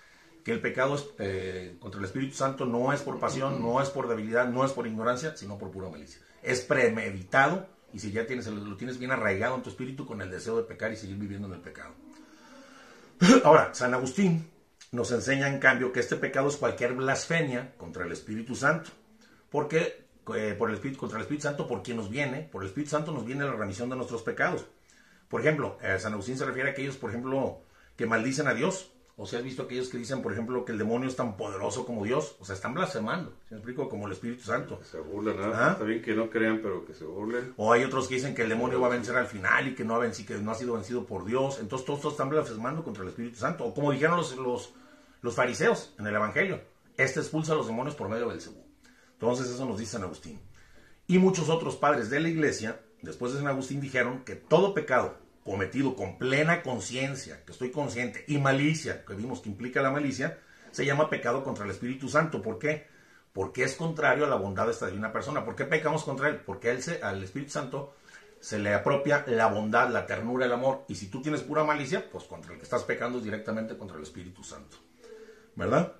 que 0.45 0.53
el 0.53 0.61
pecado 0.61 0.97
eh, 1.19 1.76
contra 1.81 1.99
el 1.99 2.05
Espíritu 2.05 2.35
Santo 2.35 2.67
no 2.67 2.93
es 2.93 3.00
por 3.00 3.19
pasión, 3.19 3.62
no 3.62 3.81
es 3.81 3.88
por 3.88 4.09
debilidad, 4.09 4.49
no 4.49 4.64
es 4.64 4.73
por 4.73 4.87
ignorancia, 4.87 5.37
sino 5.37 5.59
por 5.59 5.71
pura 5.71 5.88
malicia. 5.88 6.21
Es 6.43 6.61
premeditado 6.61 7.67
y 7.93 8.00
si 8.00 8.12
ya 8.12 8.26
tienes, 8.26 8.47
lo 8.47 8.76
tienes 8.76 8.99
bien 8.99 9.12
arraigado 9.12 9.57
en 9.57 9.62
tu 9.62 9.71
espíritu 9.71 10.05
con 10.05 10.21
el 10.21 10.31
deseo 10.31 10.57
de 10.57 10.64
pecar 10.64 10.93
y 10.93 10.97
seguir 10.97 11.17
viviendo 11.17 11.49
en 11.49 11.55
el 11.55 11.61
pecado. 11.61 11.95
Ahora, 13.45 13.73
San 13.73 13.95
Agustín 13.95 14.50
nos 14.93 15.11
enseña 15.12 15.49
en 15.49 15.59
cambio 15.59 15.93
que 15.93 16.00
este 16.00 16.17
pecado 16.17 16.49
es 16.49 16.57
cualquier 16.57 16.93
blasfemia 16.95 17.75
contra 17.76 18.05
el 18.05 18.12
Espíritu 18.12 18.55
Santo. 18.55 18.91
Porque 19.54 20.04
eh, 20.34 20.56
por 20.58 20.68
el 20.68 20.75
Espíritu, 20.75 20.99
contra 20.99 21.16
el 21.16 21.23
Espíritu 21.23 21.44
Santo, 21.44 21.68
por 21.68 21.80
quien 21.80 21.96
nos 21.96 22.11
viene, 22.11 22.49
por 22.50 22.62
el 22.62 22.66
Espíritu 22.70 22.90
Santo 22.90 23.12
nos 23.12 23.25
viene 23.25 23.44
la 23.44 23.52
remisión 23.52 23.88
de 23.88 23.94
nuestros 23.94 24.23
pecados. 24.23 24.66
Por 25.28 25.42
ejemplo, 25.42 25.78
eh, 25.80 25.96
San 26.00 26.12
Agustín 26.12 26.37
se 26.37 26.44
refiere 26.44 26.70
a 26.70 26.73
aquellos, 26.73 26.96
por 26.96 27.11
ejemplo, 27.11 27.61
que 27.94 28.04
maldicen 28.04 28.49
a 28.49 28.54
Dios. 28.54 28.90
O 29.16 29.26
sea, 29.26 29.38
has 29.38 29.44
visto 29.44 29.62
aquellos 29.62 29.90
que 29.90 29.96
dicen, 29.96 30.23
por 30.23 30.32
ejemplo, 30.32 30.64
que 30.64 30.73
el 30.73 30.78
demonio 30.78 31.08
es 31.08 31.14
tan 31.14 31.37
poderoso 31.37 31.87
como 31.87 32.04
Dios. 32.04 32.34
O 32.40 32.44
sea, 32.44 32.56
están 32.56 32.75
blasfemando. 32.75 33.32
¿Se 33.49 33.54
me 33.54 33.58
explico? 33.58 33.88
Como 33.88 34.08
el 34.08 34.12
Espíritu 34.14 34.42
Santo. 34.42 34.80
se 34.82 34.99
burlan, 34.99 35.37
¿no? 35.37 35.54
¿Ah? 35.54 35.70
Está 35.70 35.84
bien 35.84 36.02
que 36.02 36.16
no 36.16 36.28
crean, 36.28 36.58
pero 36.61 36.84
que 36.84 36.92
se 36.92 37.04
burlen. 37.04 37.54
O 37.56 37.73
hay 37.73 37.84
otros 37.84 38.08
que 38.08 38.16
dicen 38.16 38.34
que 38.34 38.42
el 38.42 38.49
demonio 38.49 38.80
va 38.80 38.88
a 38.88 38.90
vencer 38.90 39.14
al 39.14 39.28
final 39.28 39.68
y 39.68 39.76
que 39.76 39.84
no 39.84 39.94
ha, 39.94 39.99
vencido, 40.00 40.34
que 40.34 40.42
no 40.42 40.50
ha 40.50 40.56
sido 40.56 40.75
vencido 40.75 41.06
por 41.06 41.25
Dios. 41.25 41.61
Entonces, 41.61 41.87
todos, 41.87 42.04
están 42.06 42.28
blasfemando 42.28 42.82
contra 42.82 43.04
el 43.04 43.11
Espíritu 43.11 43.37
Santo. 43.37 43.66
O 43.66 43.73
como 43.73 43.92
dijeron 43.92 44.16
los, 44.16 44.37
los, 44.37 44.75
los 45.23 45.34
fariseos 45.37 45.94
en 46.00 46.08
el 46.08 46.16
Evangelio. 46.16 46.61
Este 46.96 47.20
expulsa 47.20 47.52
a 47.52 47.54
los 47.54 47.68
demonios 47.68 47.94
por 47.94 48.08
medio 48.08 48.28
del 48.28 48.40
Cebú. 48.40 48.63
Entonces, 49.25 49.54
eso 49.54 49.64
nos 49.64 49.78
dice 49.78 49.93
San 49.93 50.02
Agustín. 50.02 50.38
Y 51.07 51.19
muchos 51.19 51.49
otros 51.49 51.76
padres 51.76 52.11
de 52.11 52.21
la 52.21 52.28
iglesia, 52.28 52.83
después 53.00 53.33
de 53.33 53.38
San 53.38 53.49
Agustín, 53.49 53.81
dijeron 53.81 54.23
que 54.23 54.37
todo 54.37 54.75
pecado 54.75 55.16
cometido 55.43 55.97
con 55.97 56.19
plena 56.19 56.62
conciencia, 56.62 57.43
que 57.47 57.52
estoy 57.52 57.71
consciente, 57.71 58.26
y 58.28 58.37
malicia, 58.37 59.02
que 59.07 59.14
vimos 59.14 59.40
que 59.40 59.49
implica 59.49 59.81
la 59.81 59.90
malicia, 59.90 60.40
se 60.73 60.85
llama 60.85 61.09
pecado 61.09 61.43
contra 61.43 61.64
el 61.64 61.71
Espíritu 61.71 62.11
Santo. 62.11 62.43
¿Por 62.43 62.59
qué? 62.59 62.87
Porque 63.33 63.64
es 63.64 63.76
contrario 63.76 64.26
a 64.26 64.28
la 64.28 64.37
bondad 64.37 64.66
de 64.66 64.73
esta 64.73 64.88
divina 64.88 65.11
persona. 65.11 65.43
¿Por 65.43 65.57
qué 65.57 65.64
pecamos 65.64 66.04
contra 66.04 66.28
él? 66.28 66.37
Porque 66.45 66.71
él 66.71 66.83
se, 66.83 67.02
al 67.02 67.25
Espíritu 67.25 67.52
Santo 67.52 67.95
se 68.40 68.59
le 68.59 68.75
apropia 68.75 69.25
la 69.26 69.47
bondad, 69.47 69.88
la 69.88 70.04
ternura, 70.04 70.45
el 70.45 70.52
amor. 70.52 70.85
Y 70.87 70.97
si 70.97 71.07
tú 71.07 71.23
tienes 71.23 71.40
pura 71.40 71.64
malicia, 71.64 72.11
pues 72.12 72.25
contra 72.25 72.52
el 72.52 72.59
que 72.59 72.64
estás 72.64 72.85
pecando 72.85 73.16
es 73.16 73.25
directamente 73.25 73.78
contra 73.78 73.97
el 73.97 74.02
Espíritu 74.02 74.45
Santo. 74.45 74.76
¿Verdad? 75.57 75.95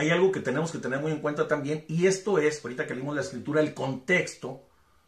Hay 0.00 0.08
algo 0.08 0.32
que 0.32 0.40
tenemos 0.40 0.72
que 0.72 0.78
tener 0.78 0.98
muy 0.98 1.12
en 1.12 1.18
cuenta 1.18 1.46
también, 1.46 1.84
y 1.86 2.06
esto 2.06 2.38
es, 2.38 2.64
ahorita 2.64 2.86
que 2.86 2.94
leímos 2.94 3.14
la 3.14 3.20
escritura, 3.20 3.60
el 3.60 3.74
contexto 3.74 4.62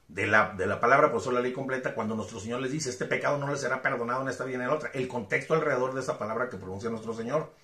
de 0.06 0.26
la, 0.26 0.52
de 0.54 0.66
la 0.66 0.80
palabra, 0.80 1.10
por 1.10 1.22
eso 1.22 1.32
la 1.32 1.40
ley 1.40 1.54
completa, 1.54 1.94
cuando 1.94 2.14
nuestro 2.14 2.38
Señor 2.38 2.60
les 2.60 2.72
dice, 2.72 2.90
este 2.90 3.06
pecado 3.06 3.38
no 3.38 3.50
les 3.50 3.62
será 3.62 3.80
perdonado 3.80 4.20
en 4.20 4.28
esta 4.28 4.44
vida 4.44 4.58
ni 4.58 4.64
en 4.64 4.68
la 4.68 4.76
otra. 4.76 4.90
El 4.92 5.08
contexto 5.08 5.54
alrededor 5.54 5.94
de 5.94 6.02
esa 6.02 6.18
palabra 6.18 6.50
que 6.50 6.58
pronuncia 6.58 6.90
nuestro 6.90 7.14
Señor. 7.14 7.54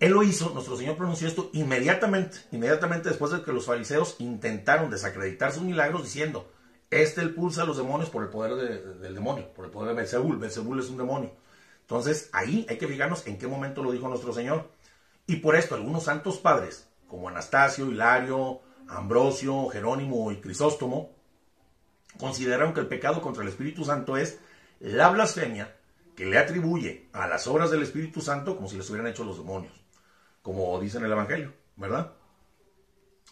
Él 0.00 0.10
lo 0.10 0.24
hizo, 0.24 0.50
nuestro 0.50 0.76
Señor 0.76 0.96
pronunció 0.96 1.28
esto 1.28 1.50
inmediatamente, 1.52 2.38
inmediatamente 2.50 3.10
después 3.10 3.30
de 3.30 3.42
que 3.44 3.52
los 3.52 3.66
fariseos 3.66 4.16
intentaron 4.18 4.90
desacreditar 4.90 5.52
sus 5.52 5.62
milagros 5.62 6.02
diciendo, 6.02 6.50
este 6.90 7.20
el 7.20 7.32
pulsa 7.32 7.62
a 7.62 7.64
los 7.64 7.76
demonios 7.76 8.10
por 8.10 8.24
el 8.24 8.28
poder 8.28 8.56
del 8.98 9.14
demonio, 9.14 9.54
por 9.54 9.66
el 9.66 9.70
poder 9.70 9.90
de 9.90 9.94
Belzebul. 9.94 10.38
Belzebul 10.38 10.80
es 10.80 10.90
un 10.90 10.96
demonio. 10.96 11.30
Entonces, 11.82 12.28
ahí 12.32 12.66
hay 12.68 12.76
que 12.76 12.88
fijarnos 12.88 13.24
en 13.28 13.38
qué 13.38 13.46
momento 13.46 13.84
lo 13.84 13.92
dijo 13.92 14.08
nuestro 14.08 14.32
Señor. 14.32 14.73
Y 15.26 15.36
por 15.36 15.56
esto, 15.56 15.74
algunos 15.74 16.04
santos 16.04 16.38
padres, 16.38 16.88
como 17.08 17.28
Anastasio, 17.28 17.86
Hilario, 17.86 18.60
Ambrosio, 18.88 19.68
Jerónimo 19.68 20.30
y 20.32 20.40
Crisóstomo, 20.40 21.10
consideraron 22.18 22.74
que 22.74 22.80
el 22.80 22.86
pecado 22.86 23.22
contra 23.22 23.42
el 23.42 23.48
Espíritu 23.48 23.84
Santo 23.84 24.16
es 24.16 24.38
la 24.80 25.08
blasfemia 25.08 25.76
que 26.14 26.26
le 26.26 26.38
atribuye 26.38 27.08
a 27.12 27.26
las 27.26 27.46
obras 27.46 27.70
del 27.70 27.82
Espíritu 27.82 28.20
Santo 28.20 28.56
como 28.56 28.68
si 28.68 28.76
les 28.76 28.88
hubieran 28.90 29.10
hecho 29.10 29.24
los 29.24 29.38
demonios, 29.38 29.72
como 30.42 30.78
dice 30.80 30.98
en 30.98 31.04
el 31.04 31.12
Evangelio, 31.12 31.52
¿verdad? 31.76 32.12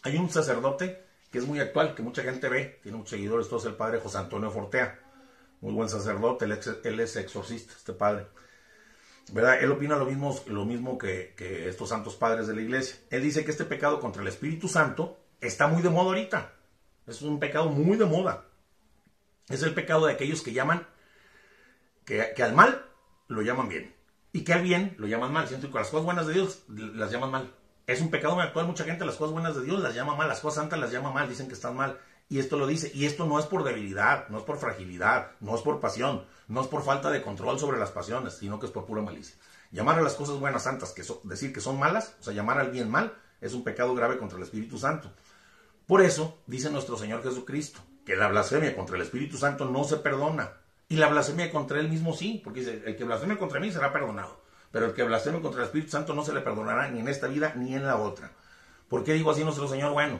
Hay 0.03 0.17
un 0.17 0.29
sacerdote 0.29 1.05
que 1.31 1.37
es 1.37 1.47
muy 1.47 1.59
actual, 1.59 1.95
que 1.95 2.03
mucha 2.03 2.23
gente 2.23 2.49
ve, 2.49 2.79
tiene 2.83 2.97
muchos 2.97 3.11
seguidores, 3.11 3.47
todo 3.47 3.59
es 3.59 3.65
el 3.65 3.75
padre 3.75 3.99
José 3.99 4.17
Antonio 4.17 4.51
Fortea, 4.51 4.99
muy 5.61 5.73
buen 5.73 5.89
sacerdote, 5.89 6.45
él, 6.45 6.99
es 6.99 7.15
exorcista, 7.15 7.73
este 7.75 7.93
padre. 7.93 8.27
¿Verdad? 9.31 9.63
Él 9.63 9.71
opina 9.71 9.95
lo 9.95 10.05
mismo, 10.05 10.39
lo 10.47 10.65
mismo 10.65 10.97
que, 10.97 11.33
estos 11.67 11.89
santos 11.89 12.15
padres 12.15 12.47
de 12.47 12.55
la 12.55 12.61
iglesia. 12.61 12.97
Él 13.09 13.23
dice 13.23 13.45
que 13.45 13.51
este 13.51 13.65
pecado 13.65 13.99
contra 13.99 14.21
el 14.21 14.27
Espíritu 14.27 14.67
Santo 14.67 15.19
está 15.41 15.67
muy 15.67 15.81
de 15.81 15.89
moda 15.89 16.09
ahorita. 16.09 16.53
Es 17.07 17.21
un 17.21 17.39
pecado 17.39 17.69
muy 17.69 17.97
de 17.97 18.05
moda. 18.05 18.45
Es 19.49 19.61
el 19.63 19.73
pecado 19.73 20.05
de 20.05 20.13
aquellos 20.13 20.41
que 20.41 20.53
llaman, 20.53 20.87
que, 22.05 22.33
al 22.41 22.53
mal 22.53 22.85
lo 23.27 23.41
llaman 23.41 23.69
bien. 23.69 23.93
Y 24.31 24.43
que 24.43 24.53
al 24.53 24.61
bien 24.61 24.95
lo 24.97 25.07
llaman 25.07 25.31
mal. 25.31 25.47
Siento 25.47 25.71
que 25.71 25.77
las 25.77 25.89
cosas 25.89 26.05
buenas 26.05 26.27
de 26.27 26.33
Dios 26.33 26.63
las 26.67 27.11
llaman 27.11 27.31
mal. 27.31 27.53
Es 27.85 28.01
un 28.01 28.09
pecado 28.09 28.35
muy 28.35 28.43
actual. 28.43 28.67
Mucha 28.67 28.85
gente 28.85 29.05
las 29.05 29.15
cosas 29.15 29.33
buenas 29.33 29.55
de 29.55 29.63
Dios 29.63 29.81
las 29.81 29.93
llama 29.93 30.15
mal. 30.15 30.27
Las 30.27 30.39
cosas 30.39 30.61
santas 30.61 30.79
las 30.79 30.91
llama 30.91 31.11
mal. 31.11 31.29
Dicen 31.29 31.47
que 31.47 31.53
están 31.53 31.75
mal. 31.75 31.99
Y 32.33 32.39
esto 32.39 32.57
lo 32.57 32.65
dice. 32.65 32.91
Y 32.95 33.05
esto 33.05 33.27
no 33.27 33.37
es 33.37 33.45
por 33.45 33.63
debilidad, 33.63 34.27
no 34.29 34.39
es 34.39 34.43
por 34.43 34.57
fragilidad, 34.57 35.33
no 35.39 35.55
es 35.55 35.61
por 35.61 35.79
pasión, 35.79 36.25
no 36.47 36.61
es 36.61 36.67
por 36.67 36.81
falta 36.81 37.11
de 37.11 37.21
control 37.21 37.59
sobre 37.59 37.77
las 37.77 37.91
pasiones, 37.91 38.33
sino 38.33 38.59
que 38.59 38.65
es 38.65 38.71
por 38.71 38.87
pura 38.87 39.03
malicia. 39.03 39.35
Llamar 39.71 39.99
a 39.99 40.01
las 40.01 40.15
cosas 40.15 40.39
buenas 40.39 40.63
santas, 40.63 40.93
que 40.93 41.03
decir 41.25 41.53
que 41.53 41.61
son 41.61 41.77
malas, 41.77 42.15
o 42.19 42.23
sea, 42.23 42.33
llamar 42.33 42.57
al 42.57 42.71
bien 42.71 42.89
mal, 42.89 43.13
es 43.39 43.53
un 43.53 43.63
pecado 43.63 43.93
grave 43.93 44.17
contra 44.17 44.39
el 44.39 44.45
Espíritu 44.45 44.79
Santo. 44.79 45.11
Por 45.85 46.01
eso, 46.01 46.39
dice 46.47 46.71
nuestro 46.71 46.97
Señor 46.97 47.21
Jesucristo, 47.21 47.81
que 48.03 48.15
la 48.15 48.29
blasfemia 48.29 48.75
contra 48.75 48.95
el 48.95 49.03
Espíritu 49.03 49.37
Santo 49.37 49.65
no 49.65 49.83
se 49.83 49.97
perdona. 49.97 50.53
Y 50.89 50.95
la 50.95 51.09
blasfemia 51.09 51.51
contra 51.51 51.79
él 51.79 51.87
mismo 51.87 52.15
sí, 52.15 52.41
porque 52.43 52.61
dice, 52.61 52.81
el 52.83 52.95
que 52.95 53.03
blasfeme 53.03 53.37
contra 53.37 53.59
mí 53.59 53.71
será 53.71 53.93
perdonado. 53.93 54.41
Pero 54.71 54.87
el 54.87 54.93
que 54.93 55.03
blasfeme 55.03 55.39
contra 55.39 55.61
el 55.61 55.67
Espíritu 55.67 55.91
Santo 55.91 56.15
no 56.15 56.25
se 56.25 56.33
le 56.33 56.41
perdonará 56.41 56.89
ni 56.89 56.99
en 56.99 57.09
esta 57.09 57.27
vida 57.27 57.53
ni 57.55 57.75
en 57.75 57.85
la 57.85 57.97
otra. 57.97 58.31
¿Por 58.89 59.03
qué 59.03 59.13
digo 59.13 59.29
así 59.29 59.43
nuestro 59.43 59.67
Señor? 59.67 59.93
Bueno, 59.93 60.19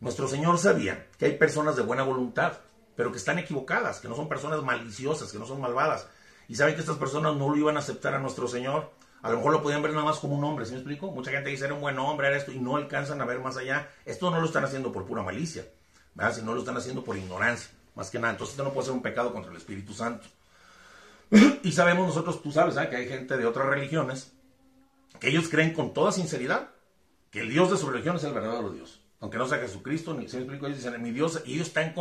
nuestro 0.00 0.28
Señor 0.28 0.58
sabía 0.58 1.06
que 1.18 1.26
hay 1.26 1.36
personas 1.36 1.76
de 1.76 1.82
buena 1.82 2.02
voluntad, 2.02 2.58
pero 2.94 3.12
que 3.12 3.18
están 3.18 3.38
equivocadas, 3.38 4.00
que 4.00 4.08
no 4.08 4.16
son 4.16 4.28
personas 4.28 4.62
maliciosas, 4.62 5.32
que 5.32 5.38
no 5.38 5.46
son 5.46 5.60
malvadas. 5.60 6.08
Y 6.48 6.54
saben 6.54 6.74
que 6.74 6.80
estas 6.80 6.96
personas 6.96 7.36
no 7.36 7.48
lo 7.48 7.56
iban 7.56 7.76
a 7.76 7.80
aceptar 7.80 8.14
a 8.14 8.18
nuestro 8.18 8.48
Señor. 8.48 8.92
A 9.22 9.30
lo 9.30 9.38
mejor 9.38 9.52
lo 9.52 9.62
podían 9.62 9.82
ver 9.82 9.92
nada 9.92 10.04
más 10.04 10.18
como 10.18 10.36
un 10.36 10.44
hombre, 10.44 10.66
¿sí 10.66 10.72
me 10.72 10.78
explico? 10.78 11.10
Mucha 11.10 11.30
gente 11.30 11.50
dice, 11.50 11.64
era 11.64 11.74
un 11.74 11.80
buen 11.80 11.98
hombre, 11.98 12.28
era 12.28 12.36
esto, 12.36 12.52
y 12.52 12.58
no 12.58 12.76
alcanzan 12.76 13.20
a 13.20 13.24
ver 13.24 13.40
más 13.40 13.56
allá. 13.56 13.88
Esto 14.04 14.30
no 14.30 14.40
lo 14.40 14.46
están 14.46 14.64
haciendo 14.64 14.92
por 14.92 15.06
pura 15.06 15.22
malicia 15.22 15.64
si 16.32 16.42
no 16.42 16.54
lo 16.54 16.60
están 16.60 16.76
haciendo 16.76 17.04
por 17.04 17.16
ignorancia, 17.16 17.70
más 17.94 18.10
que 18.10 18.18
nada. 18.18 18.32
Entonces 18.32 18.54
esto 18.54 18.64
no 18.64 18.72
puede 18.72 18.86
ser 18.86 18.94
un 18.94 19.02
pecado 19.02 19.32
contra 19.32 19.50
el 19.50 19.56
Espíritu 19.56 19.92
Santo. 19.92 20.26
y 21.62 21.72
sabemos 21.72 22.06
nosotros, 22.06 22.42
tú 22.42 22.52
sabes, 22.52 22.74
que 22.88 22.96
hay 22.96 23.08
gente 23.08 23.36
de 23.36 23.46
otras 23.46 23.66
religiones 23.66 24.32
que 25.20 25.28
ellos 25.28 25.48
creen 25.48 25.72
con 25.72 25.92
toda 25.92 26.12
sinceridad 26.12 26.70
que 27.30 27.40
el 27.40 27.50
Dios 27.50 27.70
de 27.70 27.76
su 27.76 27.88
religión 27.90 28.16
es 28.16 28.24
el 28.24 28.32
verdadero 28.32 28.70
Dios. 28.70 29.02
Aunque 29.20 29.38
no 29.38 29.46
sea 29.46 29.58
Jesucristo, 29.58 30.14
ni 30.14 30.28
se 30.28 30.38
explico, 30.38 30.66
ellos 30.66 30.78
dicen, 30.78 31.02
mi 31.02 31.10
Dios, 31.10 31.42
y 31.46 31.54
ellos 31.54 31.68
están 31.68 31.94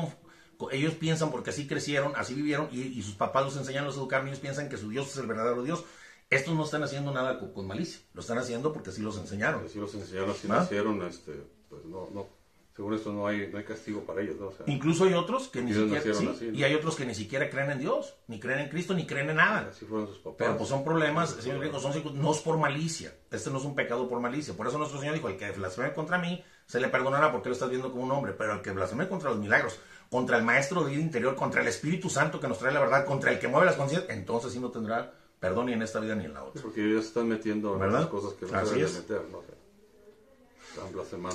ellos 0.72 0.93
piensan 0.93 1.31
porque 1.31 1.50
así 1.50 1.67
crecieron, 1.67 2.13
así 2.15 2.34
vivieron, 2.34 2.69
y, 2.72 3.01
sus 3.01 3.15
papás 3.15 3.43
los 3.43 3.57
enseñaron, 3.57 3.88
los 3.88 3.98
educaron, 3.98 4.27
y 4.27 4.29
ellos 4.29 4.39
piensan 4.39 4.69
que 4.69 4.77
su 4.77 4.89
Dios 4.89 5.10
es 5.10 5.17
el 5.17 5.27
verdadero 5.27 5.63
Dios. 5.63 5.84
Estos 6.29 6.55
no 6.55 6.65
están 6.65 6.84
haciendo 6.84 7.12
nada 7.12 7.39
con, 7.39 7.67
malicia, 7.67 8.01
lo 8.13 8.22
están 8.22 8.38
haciendo 8.38 8.74
porque 8.74 8.89
así 8.89 9.01
los 9.01 9.17
enseñaron. 9.17 9.65
Así 9.65 9.79
los 9.79 9.93
enseñaron, 9.93 10.31
así 10.31 10.48
nacieron, 10.48 11.01
este, 11.03 11.34
pues 11.69 11.86
no, 11.86 12.10
no, 12.12 12.27
según 12.75 12.93
esto 12.93 13.13
no 13.13 13.25
hay, 13.25 13.48
no 13.50 13.57
hay 13.57 13.63
castigo 13.63 14.01
para 14.01 14.22
ellos. 14.22 14.36
¿no? 14.39 14.51
Incluso 14.65 15.05
hay 15.05 15.13
otros 15.13 15.48
que 15.48 15.62
ni 15.62 15.74
siquiera, 15.74 16.01
sí, 16.13 16.51
y 16.53 16.63
hay 16.63 16.74
otros 16.74 16.95
que 16.95 17.05
ni 17.05 17.15
siquiera 17.15 17.50
creen 17.50 17.72
en 17.72 17.79
Dios, 17.79 18.15
ni 18.27 18.39
creen 18.39 18.60
en 18.60 18.69
Cristo, 18.69 18.93
ni 18.93 19.05
creen 19.05 19.29
en 19.29 19.38
nada. 19.38 19.69
Así 19.69 19.86
fueron 19.86 20.07
sus 20.07 20.17
papás. 20.17 20.36
Pero 20.39 20.57
pues 20.57 20.69
son 20.69 20.84
problemas, 20.84 21.29
señor 21.29 21.79
son, 21.79 22.22
no 22.22 22.31
es 22.31 22.39
por 22.39 22.57
malicia. 22.57 23.15
Este 23.31 23.50
no 23.50 23.60
es 23.60 23.63
un 23.63 23.75
pecado 23.75 24.10
por 24.10 24.19
malicia. 24.19 24.55
Por 24.55 24.67
eso 24.67 24.77
nuestro 24.77 25.00
Señor 25.00 25.15
dijo, 25.15 25.29
el 25.29 25.38
que 25.38 25.51
blasfeme 25.51 25.93
contra 25.93 26.17
mí, 26.17 26.43
se 26.65 26.79
le 26.79 26.88
perdonará 26.88 27.31
porque 27.31 27.50
lo 27.50 27.53
estás 27.53 27.69
viendo 27.69 27.91
como 27.91 28.03
un 28.03 28.12
hombre. 28.12 28.34
Pero 28.34 28.53
el 28.53 28.62
que 28.62 28.72
blasfeme 28.72 29.07
contra 29.07 29.29
los 29.29 29.39
milagros, 29.39 29.79
contra 30.10 30.38
el 30.38 30.43
Maestro 30.43 30.84
de 30.84 30.91
vida 30.91 31.01
interior, 31.01 31.36
contra 31.36 31.62
el 31.62 31.67
Espíritu 31.67 32.10
Santo 32.10 32.39
que 32.39 32.48
nos 32.48 32.60
trae 32.60 32.74
la 32.74 32.79
verdad, 32.79 33.05
contra 33.05 33.31
el 33.31 33.39
que 33.39 33.48
mueve 33.48 33.65
las 33.65 33.75
conciencias, 33.75 34.15
entonces 34.15 34.53
sí 34.53 34.60
no 34.60 34.72
tendrá 34.72 35.13
perdón 35.39 35.67
ni 35.67 35.74
en 35.74 35.81
esta 35.81 36.00
vida 36.00 36.15
ni 36.15 36.25
en 36.25 36.34
la 36.34 36.43
otra. 36.43 36.62
Porque 36.62 36.84
ellos 36.84 37.05
están 37.05 37.27
metiendo 37.27 37.77
¿verdad? 37.77 38.10
cosas 38.10 38.34
que 38.34 38.45
no 38.45 38.65
se 38.65 38.75
deben 38.75 38.93
meter. 38.93 39.22
¿no? 39.31 39.43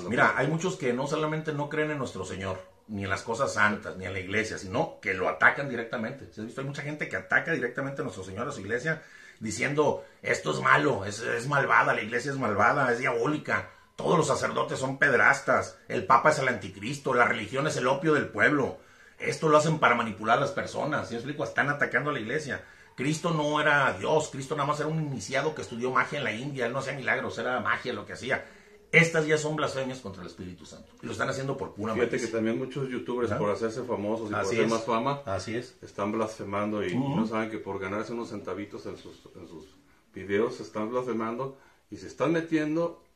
Mira, 0.09 0.33
hay 0.35 0.47
muchos 0.47 0.75
que 0.75 0.93
no 0.93 1.07
solamente 1.07 1.53
no 1.53 1.69
creen 1.69 1.91
en 1.91 1.97
nuestro 1.97 2.25
Señor, 2.25 2.59
ni 2.87 3.03
en 3.03 3.09
las 3.09 3.23
cosas 3.23 3.53
santas, 3.53 3.97
ni 3.97 4.05
en 4.05 4.13
la 4.13 4.19
iglesia, 4.19 4.57
sino 4.57 4.99
que 5.01 5.13
lo 5.13 5.29
atacan 5.29 5.69
directamente. 5.69 6.31
¿Se 6.31 6.41
has 6.41 6.47
visto? 6.47 6.61
Hay 6.61 6.67
mucha 6.67 6.81
gente 6.81 7.07
que 7.09 7.15
ataca 7.15 7.51
directamente 7.51 8.01
a 8.01 8.03
nuestro 8.03 8.23
Señor, 8.23 8.47
a 8.47 8.51
su 8.51 8.61
iglesia, 8.61 9.01
diciendo, 9.39 10.05
esto 10.21 10.51
es 10.51 10.61
malo, 10.61 11.05
es, 11.05 11.21
es 11.21 11.47
malvada, 11.47 11.93
la 11.93 12.01
iglesia 12.01 12.31
es 12.31 12.37
malvada, 12.37 12.91
es 12.91 12.99
diabólica, 12.99 13.69
todos 14.01 14.17
los 14.17 14.27
sacerdotes 14.27 14.79
son 14.79 14.97
pedrastas, 14.97 15.77
el 15.87 16.05
Papa 16.05 16.31
es 16.31 16.39
el 16.39 16.47
anticristo, 16.47 17.13
la 17.13 17.25
religión 17.25 17.67
es 17.67 17.77
el 17.77 17.87
opio 17.87 18.13
del 18.13 18.27
pueblo. 18.27 18.77
Esto 19.19 19.49
lo 19.49 19.57
hacen 19.57 19.77
para 19.79 19.95
manipular 19.95 20.37
a 20.37 20.41
las 20.41 20.51
personas. 20.51 21.09
¿Sí 21.09 21.15
explico? 21.15 21.43
Están 21.43 21.69
atacando 21.69 22.09
a 22.09 22.13
la 22.13 22.19
iglesia. 22.19 22.63
Cristo 22.95 23.31
no 23.31 23.61
era 23.61 23.93
Dios, 23.97 24.29
Cristo 24.31 24.55
nada 24.55 24.67
más 24.67 24.79
era 24.79 24.89
un 24.89 25.01
iniciado 25.01 25.55
que 25.55 25.61
estudió 25.61 25.91
magia 25.91 26.17
en 26.17 26.23
la 26.23 26.33
India, 26.33 26.65
él 26.65 26.73
no 26.73 26.79
hacía 26.79 26.93
milagros, 26.93 27.37
era 27.37 27.59
magia 27.59 27.93
lo 27.93 28.05
que 28.05 28.13
hacía 28.13 28.45
Estas 28.91 29.25
ya 29.25 29.37
son 29.37 29.55
blasfemias 29.55 29.99
contra 29.99 30.21
el 30.21 30.27
Espíritu 30.27 30.65
Santo. 30.65 30.91
Y 31.01 31.05
lo 31.05 31.13
están 31.13 31.29
haciendo 31.29 31.55
por 31.55 31.73
pura 31.73 31.93
Fíjate 31.93 32.19
que 32.19 32.27
también 32.27 32.57
muchos 32.57 32.89
youtubers, 32.89 33.31
Ajá. 33.31 33.39
por 33.39 33.49
hacerse 33.49 33.83
famosos 33.83 34.27
y 34.27 34.31
por 34.31 34.39
Así 34.41 34.55
hacer 34.55 34.65
es. 34.65 34.71
más 34.71 34.83
fama, 34.83 35.21
Así 35.25 35.55
es. 35.55 35.75
están 35.81 36.11
blasfemando 36.11 36.85
y 36.85 36.93
no 36.95 37.25
saben 37.25 37.49
que 37.49 37.57
por 37.59 37.79
ganarse 37.79 38.11
unos 38.11 38.29
centavitos 38.29 38.85
en 38.85 38.97
sus, 38.97 39.21
en 39.35 39.47
sus 39.47 39.65
videos 40.13 40.55
se 40.57 40.63
están 40.63 40.89
blasfemando 40.91 41.57
y 41.89 41.95
se 41.97 42.07
están 42.07 42.33
metiendo 42.33 43.01
En 43.03 43.10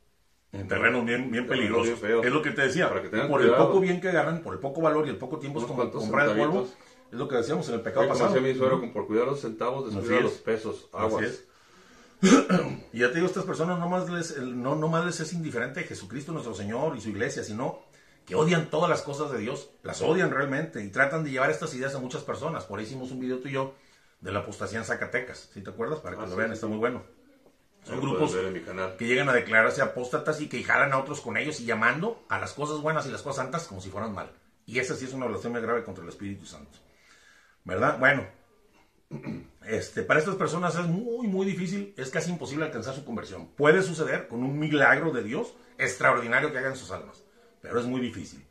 terrenos 0.63 1.05
bien, 1.05 1.31
bien 1.31 1.45
Terrenos 1.45 1.50
peligrosos. 1.50 1.85
bien 1.85 1.97
feos. 1.97 2.25
es 2.25 2.31
lo 2.31 2.41
que 2.41 2.51
te 2.51 2.62
decía. 2.63 2.89
Por 2.89 3.01
cuidado. 3.09 3.41
el 3.43 3.55
poco 3.55 3.79
bien 3.79 4.00
que 4.01 4.09
agarran, 4.09 4.41
por 4.41 4.53
el 4.53 4.59
poco 4.59 4.81
valor 4.81 5.05
y 5.07 5.09
el 5.09 5.17
poco 5.17 5.38
tiempo 5.39 5.59
es 5.59 5.65
Unos 5.65 5.71
como 5.71 5.81
cuantos 5.83 6.01
comprar 6.01 6.27
polvo. 6.27 6.43
centavitos. 6.43 6.77
Es 7.12 7.19
lo 7.19 7.27
que 7.27 7.35
decíamos 7.35 7.67
en 7.69 7.75
el 7.75 7.81
pecado 7.81 8.07
como 8.07 8.13
pasado. 8.17 8.33
decía 8.33 8.47
mi 8.53 8.57
suegro, 8.57 8.79
con 8.79 8.91
por 8.93 9.07
cuidar 9.07 9.25
los 9.27 9.39
centavos, 9.41 9.85
descuidar 9.93 10.15
Así 10.19 10.24
los 10.24 10.33
es. 10.33 10.39
pesos, 10.39 10.89
Así 10.93 11.05
aguas. 11.05 11.24
es. 11.25 11.45
Y 12.93 13.00
ya 13.00 13.09
te 13.09 13.15
digo, 13.15 13.27
estas 13.27 13.43
personas 13.43 13.77
no 13.79 13.89
más 13.89 14.09
les, 14.09 14.31
el- 14.38 14.62
no, 14.62 14.75
no 14.75 14.88
más 14.88 15.05
les 15.05 15.19
es 15.19 15.33
indiferente 15.33 15.83
Jesucristo 15.83 16.31
nuestro 16.31 16.53
Señor 16.53 16.95
y 16.97 17.01
su 17.01 17.09
iglesia, 17.09 17.43
sino 17.43 17.79
que 18.25 18.35
odian 18.35 18.69
todas 18.69 18.89
las 18.89 19.01
cosas 19.03 19.31
de 19.31 19.38
Dios, 19.38 19.69
las 19.83 20.01
odian 20.01 20.31
realmente 20.31 20.83
y 20.83 20.89
tratan 20.89 21.24
de 21.24 21.31
llevar 21.31 21.51
estas 21.51 21.74
ideas 21.75 21.93
a 21.93 22.00
muchas 22.00 22.24
personas. 22.24 22.65
Por 22.65 22.79
ahí 22.79 22.85
hicimos 22.85 23.12
un 23.12 23.19
video 23.19 23.38
tú 23.39 23.50
y 23.50 23.51
yo 23.51 23.74
de 24.21 24.31
la 24.31 24.39
apostasía 24.39 24.79
en 24.79 24.85
Zacatecas, 24.85 25.50
¿sí 25.53 25.62
te 25.62 25.69
acuerdas? 25.69 26.00
Para 26.00 26.15
que 26.15 26.24
Ah, 26.24 26.25
lo 26.25 26.31
sí, 26.31 26.38
vean, 26.38 26.50
sí, 26.50 26.53
está 26.55 26.67
muy 26.67 26.77
bueno. 26.77 27.03
Son 27.86 28.01
grupos 28.01 28.36
en 28.36 28.51
mi 28.51 28.62
canal. 28.62 28.98
que 28.98 29.06
llegan 29.06 29.30
a 29.30 29.34
declararse 29.34 29.82
apóstatas 29.82 30.42
y 30.42 30.50
que 30.50 30.63
jalan 30.63 30.92
a 30.92 30.98
otros 30.98 31.22
con 31.22 31.38
ellos 31.38 31.60
y 31.60 31.65
llamando 31.65 32.25
a 32.30 32.39
las 32.39 32.54
cosas 32.54 32.82
buenas 32.82 33.06
y 33.06 33.12
las 33.12 33.22
cosas 33.22 33.44
santas 33.44 33.68
como 33.68 33.80
si 33.80 33.89
fueran 33.89 34.13
mal. 34.13 34.32
Y 34.65 34.80
esa 34.80 34.96
sí 34.96 35.06
es 35.06 35.13
una 35.13 35.27
blasfemia 35.27 35.60
grave 35.60 35.84
contra 35.84 36.04
el 36.04 36.10
Espíritu 36.10 36.46
Santo. 36.46 36.80
¿Verdad? 37.63 38.00
Bueno, 38.00 38.25
este, 39.68 40.01
para 40.01 40.20
estas 40.20 40.36
personas 40.36 40.75
es 40.75 40.88
muy, 40.88 41.27
muy 41.27 41.46
difícil, 41.46 41.94
es 41.98 42.10
casi 42.10 42.32
imposible 42.32 42.65
alcanzar 42.65 42.96
su 42.96 43.06
conversión. 43.06 43.48
Puede 43.50 43.84
suceder 43.84 44.27
con 44.27 44.42
un 44.42 44.58
milagro 44.58 45.12
de 45.12 45.24
Dios 45.24 45.54
extraordinario 45.77 46.51
que 46.51 46.58
hagan 46.58 46.75
sus 46.75 46.89
almas, 46.92 47.24
pero 47.62 47.80
es 47.80 47.86
muy 47.86 48.01
difícil. 48.01 48.44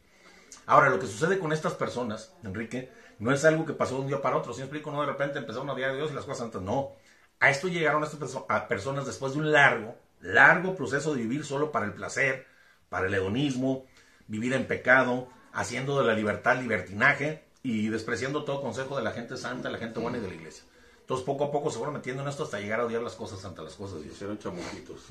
Ahora, 0.67 0.89
lo 0.89 0.99
que 0.99 1.07
sucede 1.07 1.39
con 1.39 1.53
estas 1.53 1.75
personas, 1.75 2.33
Enrique, 2.43 2.91
no 3.19 3.33
es 3.33 3.45
algo 3.45 3.67
que 3.67 3.73
pasó 3.73 3.97
de 3.97 4.03
un 4.03 4.07
día 4.09 4.23
para 4.23 4.37
otro. 4.37 4.53
Si 4.53 4.61
me 4.61 4.67
explico, 4.67 4.91
no 4.91 5.01
de 5.01 5.07
repente 5.07 5.39
empezaron 5.39 5.69
a 5.69 5.73
odiar 5.75 5.91
a 5.91 5.95
Dios 5.95 6.11
y 6.11 6.15
las 6.15 6.25
cosas 6.25 6.39
santas. 6.39 6.63
No. 6.63 6.93
A 7.41 7.51
esto 7.51 7.69
llegaron 7.69 8.03
estas 8.05 8.21
perso- 8.21 8.47
a 8.49 8.69
personas 8.69 9.07
después 9.07 9.35
de 9.35 9.41
un 9.41 9.53
largo, 9.53 9.97
largo 10.21 10.75
proceso 10.75 11.15
de 11.15 11.23
vivir 11.23 11.45
solo 11.45 11.73
para 11.73 11.87
el 11.87 11.93
placer, 11.93 12.47
para 12.89 13.07
el 13.07 13.15
hedonismo, 13.15 13.85
vivir 14.29 14.53
en 14.55 14.67
pecado, 14.67 15.29
haciendo 15.53 15.99
de 16.01 16.07
la 16.07 16.15
libertad 16.15 16.59
libertinaje 16.61 17.45
y 17.63 17.89
despreciando 17.89 18.45
todo 18.45 18.63
consejo 18.63 18.97
de 18.97 19.03
la 19.03 19.13
gente 19.13 19.37
santa, 19.37 19.71
la 19.71 19.79
gente 19.79 20.01
buena 20.01 20.19
y 20.19 20.21
de 20.21 20.29
la 20.29 20.35
iglesia. 20.35 20.65
Entonces, 21.01 21.27
poco 21.27 21.45
a 21.45 21.53
poco 21.53 21.71
se 21.71 21.77
fueron 21.77 21.95
metiendo 21.95 22.23
en 22.23 22.29
esto 22.29 22.45
hasta 22.45 22.59
llegar 22.61 22.81
a 22.81 22.87
odiar 22.87 23.03
las 23.03 23.15
cosas 23.15 23.41
santas, 23.41 23.65
las 23.65 23.75
cosas 23.75 23.97
de 23.99 24.05
Dios. 24.05 24.15
Hicieron 24.15 24.39
chamuquitos. 24.39 25.11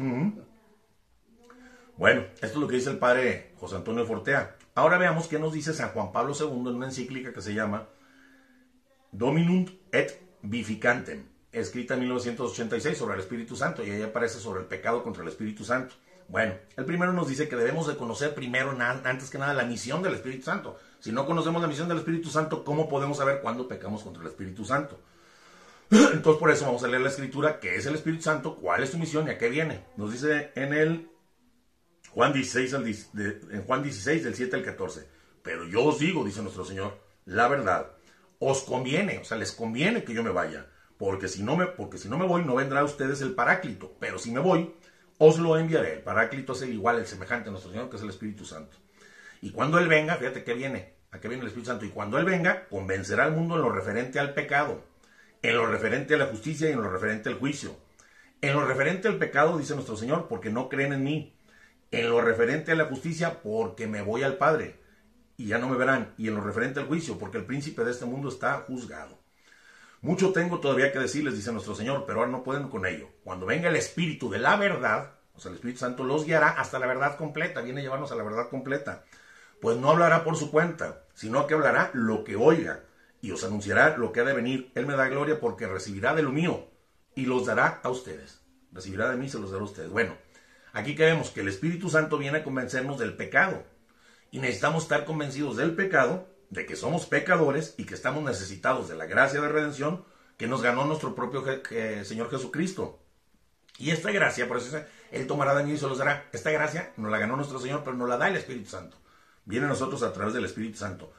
Bueno, 1.98 2.22
esto 2.36 2.48
es 2.48 2.56
lo 2.56 2.68
que 2.68 2.75
dice 2.77 2.89
el 2.89 2.98
padre 2.98 3.51
José 3.60 3.75
Antonio 3.75 4.06
Fortea. 4.06 4.56
Ahora 4.74 4.98
veamos 4.98 5.27
qué 5.27 5.38
nos 5.38 5.53
dice 5.53 5.74
San 5.74 5.89
Juan 5.89 6.12
Pablo 6.12 6.34
II 6.39 6.48
en 6.48 6.75
una 6.75 6.88
encíclica 6.88 7.32
que 7.32 7.42
se 7.42 7.53
llama 7.53 7.88
Dominum 9.12 9.68
et 9.92 10.20
Vificantem, 10.42 11.25
escrita 11.53 11.93
en 11.93 12.01
1986 12.01 12.98
sobre 12.98 13.13
el 13.13 13.22
Espíritu 13.22 13.55
Santo 13.55 13.86
y 13.86 13.91
ahí 13.91 14.01
aparece 14.01 14.39
sobre 14.39 14.62
el 14.62 14.65
pecado 14.65 15.03
contra 15.03 15.24
el 15.24 15.29
Espíritu 15.29 15.63
Santo. 15.63 15.95
Bueno, 16.27 16.55
el 16.75 16.86
primero 16.86 17.13
nos 17.13 17.27
dice 17.27 17.48
que 17.48 17.55
debemos 17.55 17.88
de 17.88 17.95
conocer 17.95 18.33
primero, 18.33 18.75
antes 18.79 19.29
que 19.29 19.38
nada, 19.38 19.53
la 19.53 19.65
misión 19.65 20.01
del 20.01 20.15
Espíritu 20.15 20.43
Santo. 20.43 20.79
Si 21.00 21.12
no 21.12 21.25
conocemos 21.25 21.62
la 21.62 21.67
misión 21.67 21.88
del 21.88 22.00
Espíritu 22.00 22.29
Santo, 22.29 22.63
¿cómo 22.63 22.89
podemos 22.89 23.17
saber 23.17 23.41
cuándo 23.41 23.67
pecamos 23.67 24.03
contra 24.03 24.24
el 24.24 24.29
Espíritu 24.29 24.65
Santo? 24.65 25.00
Entonces 25.89 26.39
por 26.39 26.50
eso 26.50 26.65
vamos 26.65 26.83
a 26.83 26.88
leer 26.88 27.01
la 27.01 27.10
escritura, 27.10 27.60
qué 27.60 27.75
es 27.75 27.86
el 27.86 27.95
Espíritu 27.95 28.24
Santo, 28.24 28.55
cuál 28.55 28.83
es 28.83 28.89
su 28.89 28.98
misión 28.98 29.27
y 29.27 29.31
a 29.31 29.38
qué 29.38 29.50
viene. 29.50 29.86
Nos 29.98 30.12
dice 30.12 30.51
en 30.55 30.74
el 30.74 31.10
Juan 32.12 32.33
16, 32.33 32.74
al 32.74 32.88
en 32.88 33.63
Juan 33.65 33.83
16, 33.83 34.24
del 34.24 34.36
7 34.36 34.55
al 34.55 34.63
14. 34.63 35.07
Pero 35.43 35.67
yo 35.67 35.83
os 35.83 36.00
digo, 36.00 36.24
dice 36.24 36.41
nuestro 36.41 36.65
Señor, 36.65 37.00
la 37.25 37.48
verdad. 37.48 37.91
Os 38.39 38.63
conviene, 38.63 39.19
o 39.19 39.24
sea, 39.24 39.38
les 39.38 39.51
conviene 39.51 40.03
que 40.03 40.13
yo 40.13 40.24
me 40.24 40.31
vaya. 40.31 40.67
Porque 41.03 41.27
si 41.27 41.43
no 41.43 41.57
me, 41.57 41.65
porque 41.65 41.98
si 41.98 42.07
no 42.07 42.17
me 42.17 42.25
voy, 42.25 42.45
no 42.45 42.55
vendrá 42.55 42.79
a 42.79 42.86
ustedes 42.86 43.19
el 43.19 43.33
paráclito. 43.33 43.93
Pero 44.00 44.17
si 44.17 44.31
me 44.31 44.39
voy, 44.39 44.74
os 45.17 45.38
lo 45.38 45.57
enviaré. 45.57 45.95
El 45.95 46.01
paráclito 46.01 46.53
es 46.53 46.61
el 46.61 46.72
igual, 46.72 46.98
el 46.98 47.05
semejante 47.05 47.50
a 47.50 47.51
nuestro 47.51 47.74
Señor, 47.74 47.89
que 47.89 47.98
es 47.98 48.03
el 48.03 48.09
Espíritu 48.09 48.46
Santo. 48.46 48.77
Y 49.42 49.51
cuando 49.51 49.79
Él 49.79 49.89
venga, 49.89 50.16
fíjate 50.16 50.46
que 50.46 50.53
viene, 50.53 50.94
a 51.11 51.20
qué 51.20 51.27
viene 51.27 51.42
el 51.42 51.48
Espíritu 51.48 51.72
Santo. 51.72 51.83
Y 51.83 51.89
cuando 51.89 52.18
Él 52.20 52.24
venga, 52.24 52.70
convencerá 52.70 53.25
al 53.25 53.33
mundo 53.33 53.55
en 53.55 53.63
lo 53.63 53.70
referente 53.70 54.18
al 54.18 54.33
pecado, 54.33 54.81
en 55.42 55.57
lo 55.57 55.66
referente 55.66 56.13
a 56.13 56.20
la 56.20 56.27
justicia 56.27 56.70
y 56.70 56.72
en 56.72 56.81
lo 56.81 56.89
referente 56.89 57.27
al 57.27 57.35
juicio. 57.35 57.75
En 58.39 58.53
lo 58.53 58.66
referente 58.66 59.09
al 59.09 59.18
pecado, 59.18 59.57
dice 59.57 59.74
nuestro 59.74 59.98
Señor, 59.98 60.29
porque 60.29 60.51
no 60.51 60.70
creen 60.70 60.94
en 60.94 61.03
mí. 61.03 61.35
En 61.92 62.09
lo 62.09 62.22
referente 62.22 62.72
a 62.72 62.75
la 62.75 62.85
justicia, 62.85 63.42
porque 63.44 63.87
me 63.87 64.01
voy 64.01 64.24
al 64.24 64.37
Padre 64.37 64.79
y 65.35 65.48
ya 65.48 65.57
no 65.57 65.68
me 65.68 65.75
verán. 65.75 66.13
Y 66.18 66.29
en 66.29 66.35
lo 66.35 66.39
referente 66.39 66.79
al 66.79 66.87
juicio, 66.87 67.20
porque 67.20 67.39
el 67.39 67.46
príncipe 67.46 67.83
de 67.83 67.92
este 67.92 68.05
mundo 68.05 68.29
está 68.29 68.53
juzgado. 68.59 69.22
Mucho 70.03 70.33
tengo 70.33 70.59
todavía 70.59 70.92
que 70.92 71.00
decirles, 71.00 71.33
dice 71.33 71.53
nuestro 71.53 71.75
Señor, 71.75 72.03
pero 72.05 72.20
ahora 72.20 72.31
no 72.31 72.44
pueden 72.44 72.68
con 72.68 72.85
ello. 72.85 73.07
Cuando 73.24 73.46
venga 73.46 73.70
el 73.70 73.77
Espíritu 73.77 74.29
de 74.29 74.37
la 74.37 74.57
verdad, 74.57 75.13
o 75.33 75.39
sea, 75.39 75.50
el 75.50 75.55
Espíritu 75.55 75.79
Santo 75.79 76.03
los 76.03 76.25
guiará 76.25 76.50
hasta 76.50 76.77
la 76.77 76.87
verdad 76.87 77.16
completa, 77.18 77.61
viene 77.61 77.79
a 77.79 77.83
llevarnos 77.83 78.11
a 78.11 78.16
la 78.16 78.24
verdad 78.24 78.50
completa. 78.50 79.05
Pues 79.61 79.77
no 79.77 79.92
hablará 79.92 80.25
por 80.25 80.35
su 80.35 80.51
cuenta, 80.51 81.05
sino 81.13 81.48
que 81.48 81.53
hablará 81.53 81.89
lo 81.94 82.25
que 82.25 82.35
oiga 82.35 82.81
y 83.22 83.31
os 83.31 83.46
anunciará 83.46 83.96
lo 83.96 84.11
que 84.11 84.20
ha 84.20 84.25
de 84.25 84.33
venir. 84.33 84.74
Él 84.75 84.85
me 84.85 84.98
da 84.98 85.07
gloria 85.07 85.39
porque 85.39 85.68
recibirá 85.68 86.13
de 86.13 86.24
lo 86.24 86.33
mío 86.33 86.68
y 87.16 87.25
los 87.25 87.46
dará 87.46 87.79
a 87.81 87.89
ustedes. 87.89 88.42
Recibirá 88.74 89.09
de 89.09 89.16
mí 89.16 89.27
y 89.27 89.29
se 89.29 89.39
los 89.39 89.51
dará 89.51 89.61
a 89.61 89.68
ustedes. 89.68 89.89
Bueno, 89.89 90.18
aquí 90.74 90.96
que 90.96 91.05
vemos 91.05 91.29
que 91.29 91.39
el 91.39 91.48
Espíritu 91.48 91.89
Santo 91.89 92.18
viene 92.18 92.39
a 92.39 92.44
convencernos 92.44 93.00
del 93.00 93.16
pecado. 93.16 93.63
Y 94.31 94.39
necesitamos 94.39 94.83
estar 94.83 95.05
convencidos 95.05 95.55
del 95.55 95.75
pecado, 95.75 96.27
de 96.53 96.66
que 96.66 96.75
somos 96.75 97.07
pecadores 97.07 97.74
y 97.77 97.85
que 97.85 97.96
estamos 97.96 98.24
necesitados 98.24 98.87
de 98.87 98.96
la 98.96 99.05
gracia 99.05 99.42
de 99.42 99.50
redención 99.50 100.05
que 100.37 100.48
nos 100.48 100.61
ganó 100.61 100.85
nuestro 100.85 101.16
propio 101.16 101.44
Señor 102.03 102.29
Jesucristo. 102.29 103.00
Y 103.79 103.89
esta 103.89 104.11
gracia, 104.11 104.48
por 104.48 104.57
eso 104.57 104.79
Él 105.11 105.25
tomará 105.25 105.55
de 105.55 105.63
mí 105.63 105.74
y 105.74 105.77
se 105.77 105.87
los 105.87 105.98
dará. 105.98 106.29
Esta 106.31 106.51
gracia 106.51 106.94
nos 106.96 107.11
la 107.11 107.18
ganó 107.18 107.35
nuestro 107.35 107.59
Señor, 107.59 107.81
pero 107.83 107.98
nos 107.98 108.07
la 108.07 108.18
da 108.18 108.27
el 108.27 108.35
Espíritu 108.35 108.70
Santo. 108.70 108.98
Viene 109.46 109.66
a 109.66 109.70
nosotros 109.70 110.03
a 110.03 110.13
través 110.13 110.33
del 110.33 110.46
Espíritu 110.46 110.77
Santo. 110.77 111.11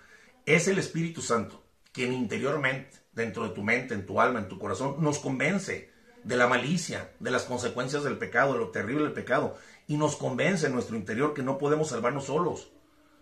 Es 0.47 0.69
el 0.69 0.79
Espíritu 0.79 1.21
Santo 1.21 1.65
quien 1.93 2.13
interiormente, 2.13 2.99
dentro 3.13 3.45
de 3.45 3.55
tu 3.55 3.63
mente, 3.63 3.95
en 3.95 4.05
tu 4.05 4.21
alma, 4.21 4.41
en 4.41 4.49
tu 4.49 4.59
corazón, 4.59 4.97
nos 4.99 5.19
convence 5.21 5.93
de 6.25 6.37
la 6.37 6.49
malicia, 6.49 7.13
de 7.21 7.31
las 7.31 7.45
consecuencias 7.45 8.03
del 8.03 8.19
pecado, 8.19 8.53
de 8.53 8.59
lo 8.59 8.71
terrible 8.71 9.05
del 9.05 9.13
pecado. 9.13 9.57
Y 9.87 9.97
nos 9.97 10.17
convence 10.17 10.67
en 10.67 10.73
nuestro 10.73 10.97
interior 10.97 11.35
que 11.35 11.43
no 11.43 11.59
podemos 11.59 11.91
salvarnos 11.91 12.27
solos. 12.27 12.74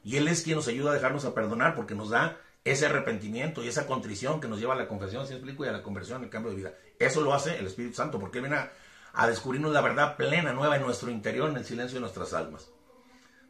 Y 0.05 0.17
Él 0.17 0.29
es 0.29 0.43
quien 0.43 0.57
nos 0.57 0.69
ayuda 0.69 0.91
a 0.91 0.95
dejarnos 0.95 1.25
a 1.25 1.35
perdonar 1.35 1.75
porque 1.75 1.95
nos 1.95 2.11
da 2.11 2.39
ese 2.65 2.87
arrepentimiento 2.87 3.63
y 3.63 3.69
esa 3.69 3.87
contrición 3.87 4.41
que 4.41 4.49
nos 4.49 4.61
lleva 4.61 4.75
a 4.75 4.77
la 4.77 4.89
confesión, 4.89 5.27
si 5.27 5.35
explico, 5.35 5.65
y 5.65 5.69
a 5.69 5.73
la 5.73 5.83
conversión, 5.83 6.23
el 6.23 6.31
cambio 6.31 6.51
de 6.51 6.57
vida. 6.57 6.75
Eso 6.99 7.21
lo 7.21 7.35
hace 7.35 7.59
el 7.59 7.67
Espíritu 7.67 7.97
Santo 7.97 8.21
porque 8.21 8.39
Él 8.39 8.45
viene 8.45 8.69
a, 9.15 9.27
descubrirnos 9.27 9.73
la 9.73 9.81
verdad 9.81 10.17
plena, 10.17 10.53
nueva 10.53 10.77
en 10.77 10.83
nuestro 10.83 11.11
interior, 11.11 11.51
en 11.51 11.57
el 11.57 11.65
silencio 11.65 11.97
de 11.97 12.03
nuestras 12.03 12.33
almas. 12.33 12.71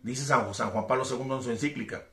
Dice 0.03 0.25
San, 0.25 0.53
San 0.55 0.71
Juan 0.71 0.87
Pablo 0.87 1.05
II 1.09 1.37
en 1.37 1.43
su 1.43 1.51
encíclica, 1.51 2.07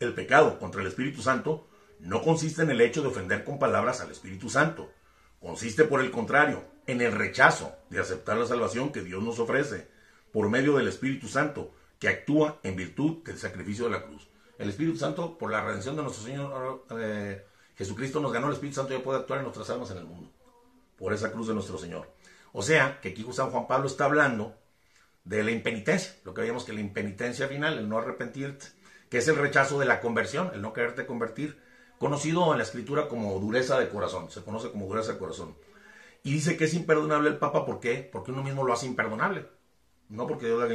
el 0.00 0.12
pecado 0.12 0.58
contra 0.58 0.82
el 0.82 0.88
Espíritu 0.88 1.22
Santo 1.22 1.68
no 2.00 2.22
consiste 2.22 2.62
en 2.62 2.70
el 2.70 2.80
hecho 2.80 3.00
de 3.00 3.08
ofender 3.08 3.44
con 3.44 3.58
palabras 3.58 4.00
al 4.00 4.10
Espíritu 4.10 4.50
Santo. 4.50 4.92
Consiste, 5.40 5.84
por 5.84 6.00
el 6.00 6.10
contrario, 6.10 6.64
en 6.86 7.00
el 7.00 7.12
rechazo 7.12 7.74
de 7.88 8.00
aceptar 8.00 8.36
la 8.36 8.46
salvación 8.46 8.92
que 8.92 9.02
Dios 9.02 9.22
nos 9.22 9.38
ofrece 9.38 9.88
por 10.32 10.48
medio 10.50 10.76
del 10.76 10.88
Espíritu 10.88 11.28
Santo, 11.28 11.72
que 12.04 12.10
actúa 12.10 12.60
en 12.62 12.76
virtud 12.76 13.24
del 13.24 13.38
sacrificio 13.38 13.86
de 13.86 13.92
la 13.92 14.02
cruz. 14.02 14.28
El 14.58 14.68
Espíritu 14.68 14.98
Santo, 14.98 15.38
por 15.38 15.50
la 15.50 15.64
redención 15.64 15.96
de 15.96 16.02
nuestro 16.02 16.22
Señor 16.22 16.84
eh, 16.98 17.46
Jesucristo, 17.78 18.20
nos 18.20 18.30
ganó 18.30 18.48
el 18.48 18.52
Espíritu 18.52 18.76
Santo 18.76 18.94
y 18.94 18.98
puede 18.98 19.20
actuar 19.20 19.38
en 19.38 19.44
nuestras 19.44 19.70
almas 19.70 19.90
en 19.90 19.96
el 19.96 20.04
mundo, 20.04 20.30
por 20.98 21.14
esa 21.14 21.32
cruz 21.32 21.48
de 21.48 21.54
nuestro 21.54 21.78
Señor. 21.78 22.12
O 22.52 22.60
sea, 22.60 23.00
que 23.00 23.08
aquí 23.08 23.26
San 23.32 23.50
Juan 23.50 23.66
Pablo 23.66 23.86
está 23.86 24.04
hablando 24.04 24.54
de 25.24 25.42
la 25.44 25.50
impenitencia, 25.50 26.14
lo 26.24 26.34
que 26.34 26.42
veíamos 26.42 26.64
que 26.64 26.74
la 26.74 26.80
impenitencia 26.80 27.48
final, 27.48 27.78
el 27.78 27.88
no 27.88 27.96
arrepentirte, 27.96 28.66
que 29.08 29.16
es 29.16 29.28
el 29.28 29.36
rechazo 29.36 29.78
de 29.78 29.86
la 29.86 30.02
conversión, 30.02 30.50
el 30.52 30.60
no 30.60 30.74
quererte 30.74 31.06
convertir, 31.06 31.58
conocido 31.98 32.52
en 32.52 32.58
la 32.58 32.64
escritura 32.64 33.08
como 33.08 33.40
dureza 33.40 33.80
de 33.80 33.88
corazón, 33.88 34.30
se 34.30 34.42
conoce 34.42 34.70
como 34.70 34.86
dureza 34.86 35.14
de 35.14 35.18
corazón. 35.18 35.56
Y 36.22 36.34
dice 36.34 36.58
que 36.58 36.64
es 36.64 36.74
imperdonable 36.74 37.30
el 37.30 37.38
Papa, 37.38 37.64
¿por 37.64 37.80
qué? 37.80 38.06
Porque 38.12 38.30
uno 38.30 38.42
mismo 38.42 38.62
lo 38.62 38.74
hace 38.74 38.84
imperdonable, 38.84 39.48
no 40.08 40.26
porque 40.26 40.46
Dios 40.46 40.58
lo 40.58 40.72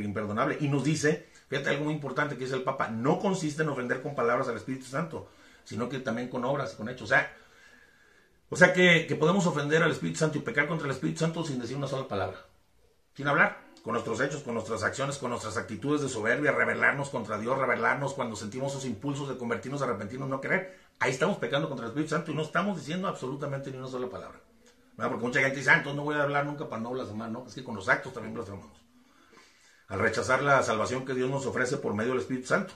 imperdonable. 0.00 0.58
Y 0.60 0.68
nos 0.68 0.84
dice, 0.84 1.28
fíjate 1.48 1.70
algo 1.70 1.84
muy 1.84 1.94
importante 1.94 2.36
que 2.36 2.44
dice 2.44 2.56
el 2.56 2.62
Papa, 2.62 2.88
no 2.88 3.18
consiste 3.18 3.62
en 3.62 3.68
ofender 3.68 4.02
con 4.02 4.14
palabras 4.14 4.48
al 4.48 4.56
Espíritu 4.56 4.86
Santo, 4.86 5.28
sino 5.64 5.88
que 5.88 5.98
también 5.98 6.28
con 6.28 6.44
obras 6.44 6.74
y 6.74 6.76
con 6.76 6.88
hechos. 6.88 7.02
O 7.02 7.06
sea, 7.06 7.36
o 8.50 8.56
sea 8.56 8.72
que, 8.72 9.06
que 9.06 9.16
podemos 9.16 9.46
ofender 9.46 9.82
al 9.82 9.90
Espíritu 9.90 10.18
Santo 10.18 10.38
y 10.38 10.42
pecar 10.42 10.66
contra 10.66 10.86
el 10.86 10.92
Espíritu 10.92 11.20
Santo 11.20 11.44
sin 11.44 11.58
decir 11.58 11.76
una 11.76 11.86
sola 11.86 12.08
palabra, 12.08 12.38
sin 13.14 13.26
hablar, 13.28 13.64
con 13.82 13.92
nuestros 13.92 14.18
hechos, 14.20 14.42
con 14.42 14.54
nuestras 14.54 14.82
acciones, 14.82 15.18
con 15.18 15.28
nuestras 15.28 15.58
actitudes 15.58 16.00
de 16.00 16.08
soberbia, 16.08 16.52
rebelarnos 16.52 17.10
contra 17.10 17.36
Dios, 17.36 17.58
rebelarnos 17.58 18.14
cuando 18.14 18.34
sentimos 18.34 18.72
esos 18.72 18.86
impulsos 18.86 19.28
de 19.28 19.36
convertirnos, 19.36 19.82
arrepentirnos, 19.82 20.28
no 20.28 20.40
querer. 20.40 20.78
Ahí 21.00 21.10
estamos 21.10 21.36
pecando 21.36 21.68
contra 21.68 21.84
el 21.84 21.90
Espíritu 21.90 22.14
Santo 22.14 22.32
y 22.32 22.34
no 22.34 22.40
estamos 22.40 22.78
diciendo 22.78 23.08
absolutamente 23.08 23.70
ni 23.70 23.76
una 23.76 23.88
sola 23.88 24.08
palabra. 24.08 24.40
¿Verdad? 24.96 25.10
Porque 25.10 25.26
mucha 25.26 25.40
gente 25.40 25.56
dice, 25.56 25.70
ah, 25.70 25.78
entonces 25.78 25.96
no 25.96 26.04
voy 26.04 26.14
a 26.14 26.22
hablar 26.22 26.46
nunca 26.46 26.68
para 26.68 26.82
no 26.82 26.90
blasfemar, 26.90 27.30
¿no? 27.30 27.44
Es 27.46 27.54
que 27.54 27.64
con 27.64 27.74
los 27.74 27.88
actos 27.88 28.12
también 28.12 28.34
blasfemamos. 28.34 28.80
al 29.88 29.98
rechazar 29.98 30.42
la 30.42 30.62
salvación 30.62 31.04
que 31.04 31.14
Dios 31.14 31.28
nos 31.28 31.46
ofrece 31.46 31.76
por 31.76 31.94
medio 31.94 32.12
del 32.12 32.20
Espíritu 32.20 32.46
Santo, 32.46 32.72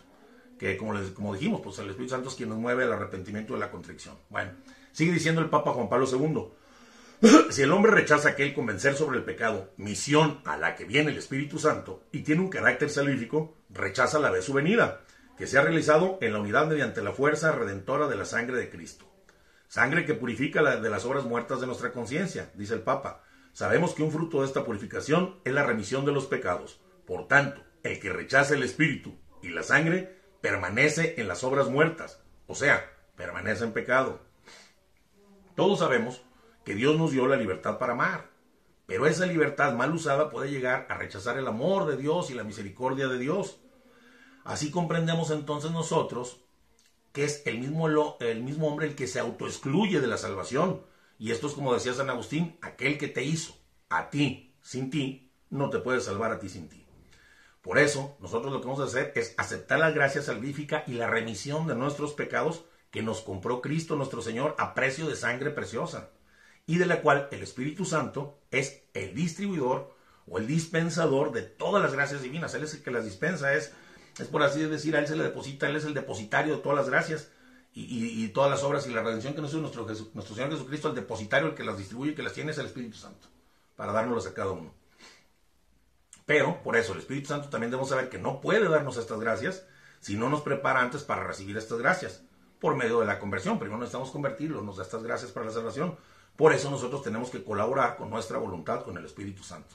que 0.59 0.77
como, 0.77 0.93
les, 0.93 1.11
como 1.11 1.33
dijimos, 1.33 1.61
pues 1.63 1.79
el 1.79 1.89
Espíritu 1.89 2.15
Santo 2.15 2.29
es 2.29 2.35
quien 2.35 2.49
nos 2.51 2.59
mueve 2.59 2.85
al 2.85 2.93
arrepentimiento 2.93 3.57
y 3.57 3.61
la 3.61 3.71
contrición. 3.71 4.17
Bueno, 4.29 4.53
sigue 4.93 5.13
diciendo 5.13 5.41
el 5.41 5.49
Papa 5.49 5.73
Juan 5.73 5.89
Pablo 5.89 6.07
II, 6.11 7.29
si 7.51 7.63
el 7.63 7.73
hombre 7.73 7.93
rechaza 7.93 8.31
aquel 8.31 8.53
convencer 8.53 8.95
sobre 8.95 9.19
el 9.19 9.25
pecado, 9.25 9.73
misión 9.77 10.41
a 10.45 10.57
la 10.57 10.75
que 10.75 10.85
viene 10.85 11.11
el 11.11 11.19
Espíritu 11.19 11.59
Santo, 11.59 12.05
y 12.13 12.21
tiene 12.23 12.43
un 12.43 12.51
carácter 12.51 12.91
salvífico, 12.91 13.57
rechaza 13.71 14.19
la 14.19 14.31
vez 14.31 14.45
su 14.45 14.53
venida, 14.53 15.01
que 15.39 15.47
se 15.47 15.57
ha 15.57 15.63
realizado 15.63 16.19
en 16.21 16.33
la 16.33 16.41
unidad 16.41 16.67
mediante 16.67 17.03
la 17.03 17.13
fuerza 17.13 17.53
redentora 17.53 18.09
de 18.09 18.17
la 18.17 18.25
sangre 18.25 18.59
de 18.59 18.69
Cristo. 18.69 19.08
Sangre 19.69 20.07
que 20.07 20.15
purifica 20.15 20.63
la 20.63 20.77
de 20.77 20.89
las 20.89 21.05
obras 21.05 21.25
muertas 21.25 21.61
de 21.61 21.67
nuestra 21.67 21.93
conciencia, 21.93 22.51
dice 22.55 22.73
el 22.73 22.81
Papa. 22.81 23.23
Sabemos 23.53 23.93
que 23.93 24.03
un 24.03 24.11
fruto 24.11 24.41
de 24.41 24.47
esta 24.47 24.65
purificación 24.65 25.41
es 25.45 25.53
la 25.53 25.63
remisión 25.63 26.07
de 26.07 26.13
los 26.13 26.27
pecados. 26.27 26.81
Por 27.07 27.29
tanto, 27.29 27.63
el 27.83 28.01
que 28.01 28.11
rechaza 28.11 28.55
el 28.55 28.63
Espíritu 28.63 29.19
y 29.43 29.51
la 29.51 29.63
sangre 29.63 30.23
permanece 30.41 31.21
en 31.21 31.29
las 31.29 31.45
obras 31.45 31.69
muertas, 31.69 32.23
o 32.47 32.55
sea, 32.55 32.91
permanece 33.15 33.65
en 33.65 33.73
pecado. 33.73 34.21
Todos 35.55 35.81
sabemos 35.81 36.23
que 36.65 36.75
Dios 36.75 36.97
nos 36.97 37.11
dio 37.11 37.27
la 37.27 37.37
libertad 37.37 37.79
para 37.79 37.93
amar, 37.93 38.31
pero 38.87 39.07
esa 39.07 39.27
libertad 39.27 39.75
mal 39.75 39.93
usada 39.93 40.31
puede 40.31 40.51
llegar 40.51 40.87
a 40.89 40.97
rechazar 40.97 41.37
el 41.37 41.47
amor 41.47 41.87
de 41.87 41.99
Dios 41.99 42.31
y 42.31 42.35
la 42.35 42.45
misericordia 42.45 43.09
de 43.09 43.19
Dios. 43.19 43.61
Así 44.45 44.71
comprendemos 44.71 45.31
entonces 45.31 45.73
nosotros 45.73 46.43
que 47.13 47.25
es 47.25 47.43
el 47.47 47.59
mismo, 47.59 48.17
el 48.21 48.43
mismo 48.43 48.69
hombre 48.69 48.87
el 48.87 48.95
que 48.95 49.07
se 49.07 49.21
autoexcluye 49.21 50.01
de 50.01 50.07
la 50.07 50.19
salvación. 50.19 50.83
Y 51.19 51.33
esto 51.33 51.47
es 51.47 51.55
como 51.55 51.75
decía 51.75 51.95
San 51.95 52.11
Agustín, 52.11 52.59
aquel 52.63 52.99
que 52.99 53.09
te 53.09 53.25
hizo 53.25 53.57
a 53.89 54.11
ti 54.11 54.55
sin 54.63 54.91
ti, 54.91 55.33
no 55.51 55.71
te 55.71 55.79
puede 55.79 56.01
salvar 56.01 56.33
a 56.33 56.39
ti 56.39 56.49
sin 56.49 56.69
ti. 56.69 56.85
Por 57.63 57.79
eso, 57.79 58.17
nosotros 58.21 58.53
lo 58.53 58.61
que 58.61 58.67
vamos 58.67 58.81
a 58.81 58.85
hacer 58.85 59.13
es 59.17 59.35
aceptar 59.37 59.79
la 59.79 59.91
gracia 59.91 60.23
salvífica 60.23 60.85
y 60.87 60.93
la 60.93 61.09
remisión 61.09 61.67
de 61.67 61.75
nuestros 61.75 62.13
pecados 62.13 62.65
que 62.91 63.03
nos 63.03 63.21
compró 63.21 63.61
Cristo 63.61 63.97
nuestro 63.97 64.23
Señor 64.23 64.55
a 64.59 64.75
precio 64.75 65.07
de 65.07 65.17
sangre 65.17 65.51
preciosa, 65.51 66.11
y 66.67 66.79
de 66.79 66.87
la 66.87 67.03
cual 67.03 67.29
el 67.33 67.43
Espíritu 67.43 67.85
Santo 67.85 68.39
es 68.51 68.85
el 68.95 69.15
distribuidor 69.15 69.95
o 70.27 70.39
el 70.39 70.47
dispensador 70.47 71.33
de 71.33 71.43
todas 71.43 71.83
las 71.83 71.93
gracias 71.93 72.23
divinas. 72.23 72.55
Él 72.55 72.65
es 72.65 72.75
el 72.75 72.83
que 72.83 72.91
las 72.91 73.05
dispensa, 73.05 73.55
es 73.55 73.73
es 74.19 74.27
por 74.29 74.43
así 74.43 74.63
decir, 74.63 74.97
a 74.97 75.01
Él 75.01 75.07
se 75.07 75.17
le 75.17 75.25
deposita, 75.25 75.69
Él 75.69 75.77
es 75.77 75.85
el 75.85 75.95
depositario 75.95 76.57
de 76.57 76.63
todas 76.63 76.79
las 76.79 76.89
gracias 76.89 77.31
y, 77.75 78.29
todas 78.29 78.51
las 78.51 78.63
obras 78.65 78.87
y 78.87 78.91
la 78.91 79.03
redención 79.03 79.35
que 79.35 79.41
nos 79.41 79.51
hizo 79.51 79.61
nuestro, 79.61 79.87
Señor 80.35 80.51
Jesucristo, 80.51 80.89
el 80.89 80.95
depositario, 80.95 81.49
el 81.49 81.55
que 81.55 81.63
las 81.65 81.79
distribuye, 81.79 82.13
y 82.13 82.15
que 82.15 82.23
las 82.23 82.33
tiene 82.33 82.51
es 82.51 82.59
el 82.59 82.67
Espíritu 82.67 82.97
Santo, 82.97 83.29
para 83.77 83.93
dárnoslas 83.93 84.33
a 84.33 84.35
cada 84.35 84.51
uno. 84.51 84.75
Pero, 86.27 86.63
por 86.63 86.77
eso, 86.77 86.93
el 86.93 86.99
Espíritu 86.99 87.29
Santo 87.29 87.49
también 87.49 87.71
debemos 87.71 87.91
saber 87.91 88.09
que 88.09 88.19
no 88.19 88.41
puede 88.41 88.69
darnos 88.69 88.97
estas 88.97 89.21
gracias 89.21 89.65
si 90.01 90.17
no 90.17 90.29
nos 90.29 90.43
prepara 90.43 90.81
antes 90.81 91.03
para 91.03 91.25
recibir 91.25 91.57
estas 91.57 91.79
gracias, 91.79 92.23
por 92.61 92.77
medio 92.77 93.01
de 93.01 93.07
la 93.07 93.19
conversión. 93.19 93.59
Primero 93.59 93.79
necesitamos 93.79 94.11
convertirlo, 94.11 94.63
nos 94.63 94.77
da 94.77 94.83
estas 94.83 95.03
gracias 95.03 95.31
para 95.31 95.47
la 95.47 95.53
salvación. 95.53 95.97
Por 96.37 96.53
eso 96.53 96.71
nosotros 96.71 97.03
tenemos 97.03 97.31
que 97.31 97.43
colaborar 97.43 97.97
con 97.97 98.11
nuestra 98.11 98.39
voluntad, 98.39 98.85
con 98.85 98.97
el 98.99 99.05
Espíritu 99.05 99.43
Santo. 99.43 99.75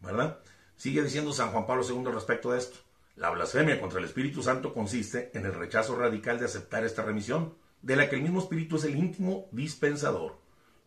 ¿Verdad? 0.00 0.38
Sigue 0.76 1.02
diciendo 1.02 1.32
San 1.32 1.50
Juan 1.50 1.66
Pablo 1.66 1.84
II 1.86 2.10
respecto 2.12 2.52
de 2.52 2.58
esto. 2.58 2.78
La 3.20 3.28
blasfemia 3.28 3.78
contra 3.78 3.98
el 3.98 4.06
Espíritu 4.06 4.42
Santo 4.42 4.72
consiste 4.72 5.30
en 5.34 5.44
el 5.44 5.52
rechazo 5.52 5.94
radical 5.94 6.38
de 6.38 6.46
aceptar 6.46 6.84
esta 6.84 7.02
remisión, 7.02 7.52
de 7.82 7.94
la 7.94 8.08
que 8.08 8.16
el 8.16 8.22
mismo 8.22 8.40
Espíritu 8.40 8.76
es 8.76 8.84
el 8.84 8.96
íntimo 8.96 9.46
dispensador 9.52 10.38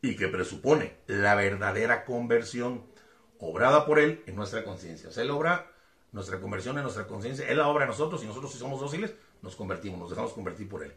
y 0.01 0.15
que 0.15 0.29
presupone 0.29 0.97
la 1.05 1.35
verdadera 1.35 2.05
conversión 2.05 2.87
obrada 3.37 3.85
por 3.85 3.99
Él 3.99 4.23
en 4.25 4.35
nuestra 4.35 4.63
conciencia. 4.63 5.09
O 5.09 5.11
sea, 5.11 5.21
Él 5.21 5.29
obra 5.29 5.71
nuestra 6.11 6.41
conversión 6.41 6.75
en 6.77 6.81
nuestra 6.81 7.05
conciencia, 7.05 7.47
Él 7.47 7.57
la 7.57 7.67
obra 7.67 7.83
en 7.83 7.91
nosotros 7.91 8.23
y 8.23 8.25
nosotros 8.25 8.51
si 8.51 8.57
somos 8.57 8.79
dóciles 8.79 9.13
nos 9.43 9.55
convertimos, 9.55 9.99
nos 9.99 10.09
dejamos 10.09 10.33
convertir 10.33 10.67
por 10.67 10.83
Él. 10.83 10.93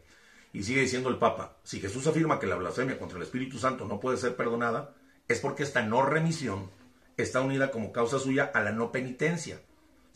Y 0.53 0.63
sigue 0.63 0.81
diciendo 0.81 1.09
el 1.09 1.19
Papa, 1.19 1.57
si 1.61 1.79
Jesús 1.79 2.07
afirma 2.07 2.39
que 2.39 2.47
la 2.47 2.55
blasfemia 2.55 2.97
contra 2.97 3.17
el 3.17 3.23
Espíritu 3.23 3.59
Santo 3.59 3.85
no 3.85 3.99
puede 3.99 4.17
ser 4.17 4.35
perdonada, 4.35 4.95
es 5.27 5.39
porque 5.39 5.61
esta 5.61 5.83
no 5.83 6.01
remisión 6.01 6.71
está 7.15 7.41
unida 7.41 7.69
como 7.69 7.91
causa 7.91 8.17
suya 8.17 8.49
a 8.55 8.61
la 8.61 8.71
no 8.71 8.91
penitencia 8.91 9.61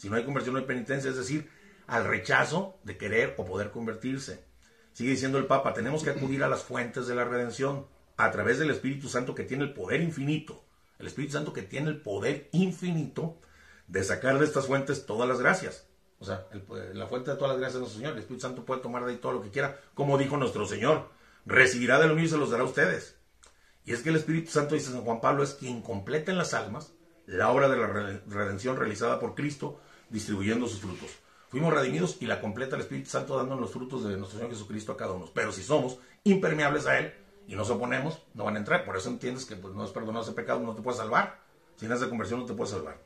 si 0.01 0.09
no 0.09 0.15
hay 0.15 0.25
conversión, 0.25 0.55
no 0.55 0.59
hay 0.59 0.65
penitencia, 0.65 1.11
es 1.11 1.15
decir, 1.15 1.47
al 1.85 2.05
rechazo 2.05 2.79
de 2.83 2.97
querer 2.97 3.35
o 3.37 3.45
poder 3.45 3.69
convertirse. 3.69 4.43
Sigue 4.93 5.11
diciendo 5.11 5.37
el 5.37 5.45
Papa, 5.45 5.75
tenemos 5.75 6.03
que 6.03 6.09
acudir 6.09 6.43
a 6.43 6.49
las 6.49 6.63
fuentes 6.63 7.05
de 7.05 7.13
la 7.13 7.23
redención 7.23 7.85
a 8.17 8.31
través 8.31 8.57
del 8.57 8.71
Espíritu 8.71 9.09
Santo 9.09 9.35
que 9.35 9.43
tiene 9.43 9.63
el 9.63 9.73
poder 9.75 10.01
infinito. 10.01 10.65
El 10.97 11.05
Espíritu 11.05 11.33
Santo 11.33 11.53
que 11.53 11.61
tiene 11.61 11.91
el 11.91 12.01
poder 12.01 12.49
infinito 12.51 13.37
de 13.85 14.03
sacar 14.03 14.39
de 14.39 14.45
estas 14.45 14.65
fuentes 14.65 15.05
todas 15.05 15.29
las 15.29 15.39
gracias. 15.39 15.87
O 16.17 16.25
sea, 16.25 16.47
la 16.95 17.05
fuente 17.05 17.29
de 17.29 17.37
todas 17.37 17.51
las 17.51 17.59
gracias 17.59 17.75
de 17.75 17.79
nuestro 17.81 17.99
Señor. 17.99 18.13
El 18.13 18.21
Espíritu 18.21 18.41
Santo 18.41 18.65
puede 18.65 18.81
tomar 18.81 19.05
de 19.05 19.11
ahí 19.11 19.17
todo 19.19 19.33
lo 19.33 19.43
que 19.43 19.51
quiera, 19.51 19.79
como 19.93 20.17
dijo 20.17 20.35
nuestro 20.35 20.65
Señor. 20.65 21.09
Recibirá 21.45 21.99
de 21.99 22.07
lo 22.07 22.15
mío 22.15 22.25
y 22.25 22.29
se 22.29 22.39
los 22.39 22.49
dará 22.49 22.63
a 22.63 22.65
ustedes. 22.65 23.19
Y 23.85 23.93
es 23.93 24.01
que 24.01 24.09
el 24.09 24.15
Espíritu 24.15 24.49
Santo, 24.49 24.73
dice 24.73 24.91
San 24.91 25.03
Juan 25.03 25.21
Pablo, 25.21 25.43
es 25.43 25.53
quien 25.53 25.83
completa 25.83 26.31
en 26.31 26.39
las 26.39 26.55
almas 26.55 26.91
la 27.27 27.51
obra 27.51 27.69
de 27.69 27.77
la 27.77 27.87
redención 28.25 28.77
realizada 28.77 29.19
por 29.19 29.35
Cristo 29.35 29.79
distribuyendo 30.11 30.67
sus 30.67 30.81
frutos. 30.81 31.09
Fuimos 31.49 31.73
redimidos 31.73 32.17
y 32.21 32.27
la 32.27 32.39
completa 32.39 32.75
el 32.75 32.81
Espíritu 32.81 33.09
Santo 33.09 33.35
dándonos 33.35 33.61
los 33.61 33.71
frutos 33.71 34.03
de 34.03 34.15
nuestro 34.15 34.37
Señor 34.37 34.53
Jesucristo 34.53 34.93
a 34.93 34.97
cada 34.97 35.13
uno. 35.13 35.29
Pero 35.33 35.51
si 35.51 35.63
somos 35.63 35.97
impermeables 36.23 36.85
a 36.87 36.99
Él 36.99 37.13
y 37.47 37.55
nos 37.55 37.69
oponemos, 37.69 38.21
no 38.33 38.45
van 38.45 38.55
a 38.55 38.59
entrar. 38.59 38.85
Por 38.85 38.95
eso 38.95 39.09
entiendes 39.09 39.45
que 39.45 39.55
pues, 39.55 39.73
no 39.73 39.83
es 39.83 39.91
perdonado 39.91 40.23
ese 40.23 40.33
pecado, 40.33 40.61
no 40.61 40.75
te 40.75 40.81
puede 40.81 40.97
salvar. 40.97 41.41
Sin 41.75 41.91
esa 41.91 42.07
conversión 42.07 42.39
no 42.39 42.45
te 42.45 42.53
puede 42.53 42.71
salvar. 42.71 43.01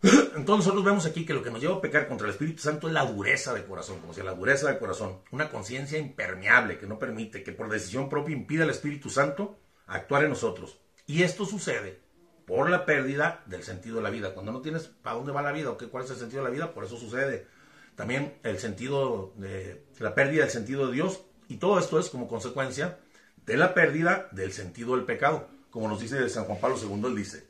Entonces 0.02 0.46
nosotros 0.46 0.84
vemos 0.84 1.06
aquí 1.06 1.24
que 1.24 1.34
lo 1.34 1.42
que 1.42 1.50
nos 1.50 1.60
lleva 1.60 1.76
a 1.76 1.80
pecar 1.80 2.08
contra 2.08 2.26
el 2.26 2.32
Espíritu 2.32 2.62
Santo 2.62 2.88
es 2.88 2.94
la 2.94 3.04
dureza 3.04 3.54
de 3.54 3.64
corazón, 3.64 4.00
como 4.00 4.14
si 4.14 4.22
la 4.22 4.34
dureza 4.34 4.70
de 4.70 4.78
corazón, 4.78 5.20
una 5.30 5.48
conciencia 5.48 5.98
impermeable 5.98 6.78
que 6.78 6.86
no 6.86 6.98
permite, 6.98 7.42
que 7.42 7.52
por 7.52 7.68
decisión 7.68 8.08
propia 8.08 8.34
impida 8.34 8.64
al 8.64 8.70
Espíritu 8.70 9.10
Santo 9.10 9.58
actuar 9.86 10.24
en 10.24 10.30
nosotros. 10.30 10.78
Y 11.06 11.22
esto 11.22 11.44
sucede 11.46 12.00
por 12.48 12.70
la 12.70 12.86
pérdida 12.86 13.42
del 13.44 13.62
sentido 13.62 13.96
de 13.96 14.02
la 14.02 14.08
vida. 14.08 14.32
Cuando 14.32 14.50
no 14.52 14.62
tienes 14.62 14.88
para 15.02 15.16
dónde 15.16 15.32
va 15.32 15.42
la 15.42 15.52
vida 15.52 15.70
o 15.70 15.76
qué, 15.76 15.86
cuál 15.86 16.04
es 16.04 16.10
el 16.10 16.16
sentido 16.16 16.42
de 16.42 16.48
la 16.48 16.54
vida, 16.54 16.72
por 16.72 16.82
eso 16.82 16.96
sucede. 16.96 17.46
También 17.94 18.38
el 18.42 18.58
sentido 18.58 19.34
de 19.36 19.84
la 19.98 20.14
pérdida 20.14 20.42
del 20.42 20.50
sentido 20.50 20.86
de 20.86 20.94
Dios. 20.94 21.20
Y 21.48 21.58
todo 21.58 21.78
esto 21.78 21.98
es 21.98 22.08
como 22.08 22.26
consecuencia 22.26 22.98
de 23.44 23.58
la 23.58 23.74
pérdida 23.74 24.28
del 24.32 24.52
sentido 24.52 24.96
del 24.96 25.04
pecado. 25.04 25.46
Como 25.68 25.88
nos 25.88 26.00
dice 26.00 26.26
San 26.30 26.44
Juan 26.44 26.58
Pablo 26.58 26.78
II, 26.82 27.02
él 27.06 27.16
dice, 27.16 27.46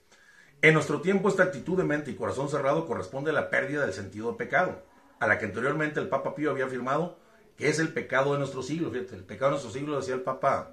en 0.63 0.75
nuestro 0.75 1.01
tiempo 1.01 1.29
esta 1.29 1.45
actitud 1.45 1.79
de 1.79 1.85
mente 1.85 2.11
y 2.11 2.17
corazón 2.17 2.49
cerrado 2.49 2.85
corresponde 2.85 3.31
a 3.31 3.35
la 3.35 3.51
pérdida 3.51 3.83
del 3.85 3.95
sentido 3.95 4.27
del 4.27 4.37
pecado, 4.37 4.83
a 5.21 5.29
la 5.29 5.39
que 5.39 5.45
anteriormente 5.45 6.01
el 6.01 6.09
Papa 6.09 6.35
Pío 6.35 6.51
había 6.51 6.65
afirmado 6.65 7.21
que 7.57 7.69
es 7.69 7.79
el 7.79 7.93
pecado 7.93 8.33
de 8.33 8.41
nuestro 8.41 8.63
siglo. 8.63 8.91
Fíjate, 8.91 9.15
el 9.15 9.25
pecado 9.25 9.53
de 9.53 9.59
nuestro 9.59 9.73
siglo 9.73 9.97
decía 9.97 10.15
el 10.15 10.23
Papa 10.23 10.73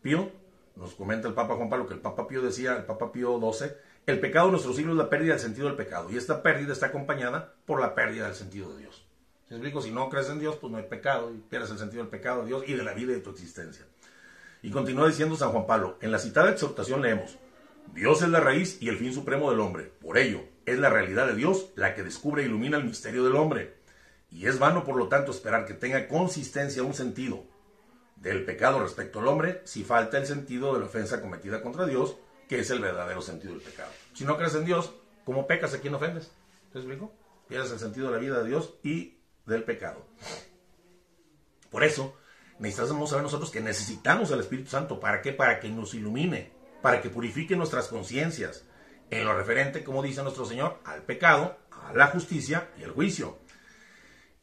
Pío, 0.00 0.30
nos 0.76 0.94
comenta 0.94 1.26
el 1.26 1.34
Papa 1.34 1.56
Juan 1.56 1.68
Pablo 1.68 1.86
que 1.86 1.94
el 1.94 2.00
Papa 2.00 2.28
Pío 2.28 2.42
decía, 2.42 2.76
el 2.76 2.84
Papa 2.84 3.10
Pío 3.10 3.38
XII, 3.40 3.68
el 4.06 4.20
pecado 4.20 4.46
de 4.46 4.52
nuestro 4.52 4.72
siglo 4.72 4.92
es 4.92 4.98
la 4.98 5.10
pérdida 5.10 5.32
del 5.32 5.40
sentido 5.40 5.66
del 5.66 5.76
pecado. 5.76 6.10
Y 6.10 6.16
esta 6.16 6.42
pérdida 6.42 6.72
está 6.72 6.86
acompañada 6.86 7.54
por 7.64 7.80
la 7.80 7.94
pérdida 7.94 8.26
del 8.26 8.34
sentido 8.34 8.72
de 8.72 8.82
Dios. 8.82 9.04
¿Se 9.48 9.54
explico? 9.54 9.80
Si 9.80 9.90
no 9.90 10.08
crees 10.08 10.28
en 10.28 10.38
Dios, 10.38 10.56
pues 10.56 10.70
no 10.70 10.78
hay 10.78 10.84
pecado 10.84 11.32
y 11.32 11.38
pierdes 11.38 11.70
el 11.70 11.78
sentido 11.78 12.02
del 12.02 12.10
pecado 12.10 12.42
de 12.42 12.48
Dios 12.48 12.64
y 12.66 12.74
de 12.74 12.82
la 12.82 12.94
vida 12.94 13.12
y 13.12 13.16
de 13.16 13.20
tu 13.20 13.30
existencia. 13.30 13.86
Y 14.62 14.70
continúa 14.70 15.06
diciendo 15.06 15.36
San 15.36 15.50
Juan 15.50 15.66
Pablo, 15.66 15.98
en 16.00 16.10
la 16.10 16.18
citada 16.18 16.50
exhortación 16.50 17.00
leemos, 17.00 17.38
Dios 17.94 18.22
es 18.22 18.28
la 18.28 18.40
raíz 18.40 18.82
y 18.82 18.88
el 18.88 18.98
fin 18.98 19.12
supremo 19.12 19.50
del 19.50 19.60
hombre. 19.60 19.92
Por 20.00 20.18
ello, 20.18 20.40
es 20.66 20.78
la 20.78 20.90
realidad 20.90 21.28
de 21.28 21.36
Dios 21.36 21.70
la 21.76 21.94
que 21.94 22.02
descubre 22.02 22.42
e 22.42 22.46
ilumina 22.46 22.76
el 22.76 22.84
misterio 22.84 23.24
del 23.24 23.36
hombre. 23.36 23.76
Y 24.30 24.46
es 24.46 24.58
vano, 24.58 24.84
por 24.84 24.96
lo 24.96 25.08
tanto, 25.08 25.30
esperar 25.30 25.64
que 25.64 25.74
tenga 25.74 26.08
consistencia 26.08 26.82
un 26.82 26.94
sentido, 26.94 27.44
del 28.16 28.44
pecado 28.44 28.80
respecto 28.80 29.20
al 29.20 29.28
hombre 29.28 29.62
si 29.64 29.84
falta 29.84 30.18
el 30.18 30.26
sentido 30.26 30.74
de 30.74 30.80
la 30.80 30.86
ofensa 30.86 31.20
cometida 31.20 31.62
contra 31.62 31.86
Dios, 31.86 32.16
que 32.48 32.60
es 32.60 32.70
el 32.70 32.80
verdadero 32.80 33.22
sentido 33.22 33.52
del 33.52 33.62
pecado. 33.62 33.90
Si 34.14 34.24
no 34.24 34.36
crees 34.36 34.54
en 34.54 34.64
Dios, 34.64 34.92
¿cómo 35.24 35.46
pecas 35.46 35.74
a 35.74 35.80
quién 35.80 35.94
ofendes? 35.94 36.30
¿Te 36.72 36.78
explico? 36.78 37.12
Pierdes 37.48 37.70
el 37.72 37.78
sentido 37.78 38.08
de 38.08 38.14
la 38.14 38.18
vida 38.18 38.42
de 38.42 38.48
Dios 38.48 38.74
y 38.82 39.18
del 39.46 39.62
pecado. 39.64 40.04
Por 41.70 41.84
eso, 41.84 42.16
necesitamos 42.58 43.10
saber 43.10 43.22
nosotros 43.22 43.50
que 43.50 43.60
necesitamos 43.60 44.32
al 44.32 44.40
Espíritu 44.40 44.70
Santo. 44.70 44.98
¿Para 44.98 45.22
qué? 45.22 45.32
Para 45.32 45.60
que 45.60 45.68
nos 45.68 45.94
ilumine, 45.94 46.52
para 46.82 47.00
que 47.00 47.10
purifique 47.10 47.56
nuestras 47.56 47.88
conciencias 47.88 48.64
en 49.10 49.24
lo 49.24 49.36
referente, 49.36 49.84
como 49.84 50.02
dice 50.02 50.22
nuestro 50.22 50.44
Señor, 50.44 50.80
al 50.84 51.02
pecado, 51.02 51.58
a 51.70 51.92
la 51.92 52.08
justicia 52.08 52.70
y 52.78 52.84
al 52.84 52.92
juicio. 52.92 53.38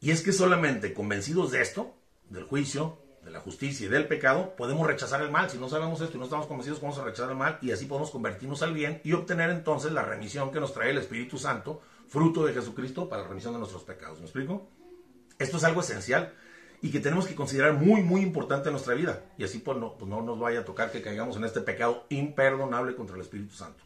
Y 0.00 0.10
es 0.10 0.22
que 0.22 0.32
solamente 0.32 0.94
convencidos 0.94 1.50
de 1.50 1.62
esto, 1.62 1.94
del 2.30 2.44
juicio, 2.44 3.03
de 3.24 3.30
la 3.30 3.40
justicia 3.40 3.86
y 3.86 3.88
del 3.88 4.06
pecado, 4.06 4.54
podemos 4.56 4.86
rechazar 4.86 5.22
el 5.22 5.30
mal. 5.30 5.50
Si 5.50 5.58
no 5.58 5.68
sabemos 5.68 6.00
esto 6.00 6.16
y 6.16 6.18
no 6.18 6.24
estamos 6.24 6.46
convencidos, 6.46 6.82
a 6.98 7.04
rechazar 7.04 7.30
el 7.30 7.36
mal 7.36 7.58
y 7.62 7.72
así 7.72 7.86
podemos 7.86 8.10
convertirnos 8.10 8.62
al 8.62 8.74
bien 8.74 9.00
y 9.04 9.12
obtener 9.12 9.50
entonces 9.50 9.92
la 9.92 10.02
remisión 10.02 10.52
que 10.52 10.60
nos 10.60 10.74
trae 10.74 10.90
el 10.90 10.98
Espíritu 10.98 11.38
Santo, 11.38 11.80
fruto 12.08 12.44
de 12.44 12.52
Jesucristo, 12.52 13.08
para 13.08 13.22
la 13.22 13.28
remisión 13.28 13.52
de 13.54 13.58
nuestros 13.58 13.82
pecados. 13.82 14.18
¿Me 14.18 14.24
explico? 14.24 14.68
Esto 15.38 15.56
es 15.56 15.64
algo 15.64 15.80
esencial 15.80 16.32
y 16.82 16.90
que 16.90 17.00
tenemos 17.00 17.26
que 17.26 17.34
considerar 17.34 17.72
muy, 17.72 18.02
muy 18.02 18.20
importante 18.20 18.68
en 18.68 18.74
nuestra 18.74 18.94
vida. 18.94 19.22
Y 19.38 19.44
así 19.44 19.58
pues 19.58 19.78
no, 19.78 19.94
pues 19.96 20.08
no 20.08 20.20
nos 20.22 20.38
vaya 20.38 20.60
a 20.60 20.64
tocar 20.64 20.92
que 20.92 21.00
caigamos 21.00 21.36
en 21.36 21.44
este 21.44 21.62
pecado 21.62 22.04
imperdonable 22.10 22.94
contra 22.94 23.16
el 23.16 23.22
Espíritu 23.22 23.54
Santo. 23.54 23.82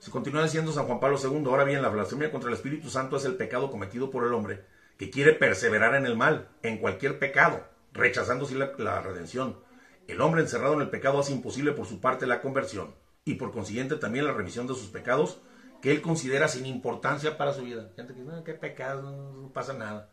Se 0.00 0.10
continúa 0.10 0.42
diciendo 0.42 0.72
San 0.72 0.86
Juan 0.86 1.00
Pablo 1.00 1.18
II, 1.22 1.44
ahora 1.46 1.64
bien, 1.64 1.82
la 1.82 1.88
blasfemia 1.88 2.30
contra 2.30 2.50
el 2.50 2.56
Espíritu 2.56 2.90
Santo 2.90 3.16
es 3.16 3.24
el 3.24 3.36
pecado 3.36 3.70
cometido 3.70 4.10
por 4.10 4.24
el 4.24 4.34
hombre 4.34 4.64
que 4.98 5.10
quiere 5.10 5.32
perseverar 5.32 5.94
en 5.94 6.06
el 6.06 6.16
mal, 6.16 6.48
en 6.62 6.78
cualquier 6.78 7.18
pecado, 7.18 7.64
rechazando 7.96 8.44
así 8.44 8.54
la, 8.54 9.00
redención. 9.00 9.58
El 10.06 10.20
hombre 10.20 10.42
encerrado 10.42 10.74
en 10.74 10.82
el 10.82 10.90
pecado 10.90 11.18
hace 11.18 11.32
imposible 11.32 11.72
por 11.72 11.86
su 11.86 12.00
parte 12.00 12.26
la 12.26 12.40
conversión 12.40 12.94
y 13.24 13.34
por 13.34 13.50
consiguiente 13.50 13.96
también 13.96 14.24
la 14.24 14.32
remisión 14.32 14.66
de 14.66 14.74
sus 14.74 14.88
pecados 14.88 15.40
que 15.82 15.90
él 15.90 16.00
considera 16.00 16.48
sin 16.48 16.66
importancia 16.66 17.36
para 17.36 17.52
su 17.52 17.62
vida. 17.62 17.90
Gente 17.96 18.14
que 18.14 18.22
dice, 18.22 18.42
qué 18.44 18.54
pecado, 18.54 19.02
no, 19.02 19.52
pasa 19.52 19.72
nada. 19.72 20.10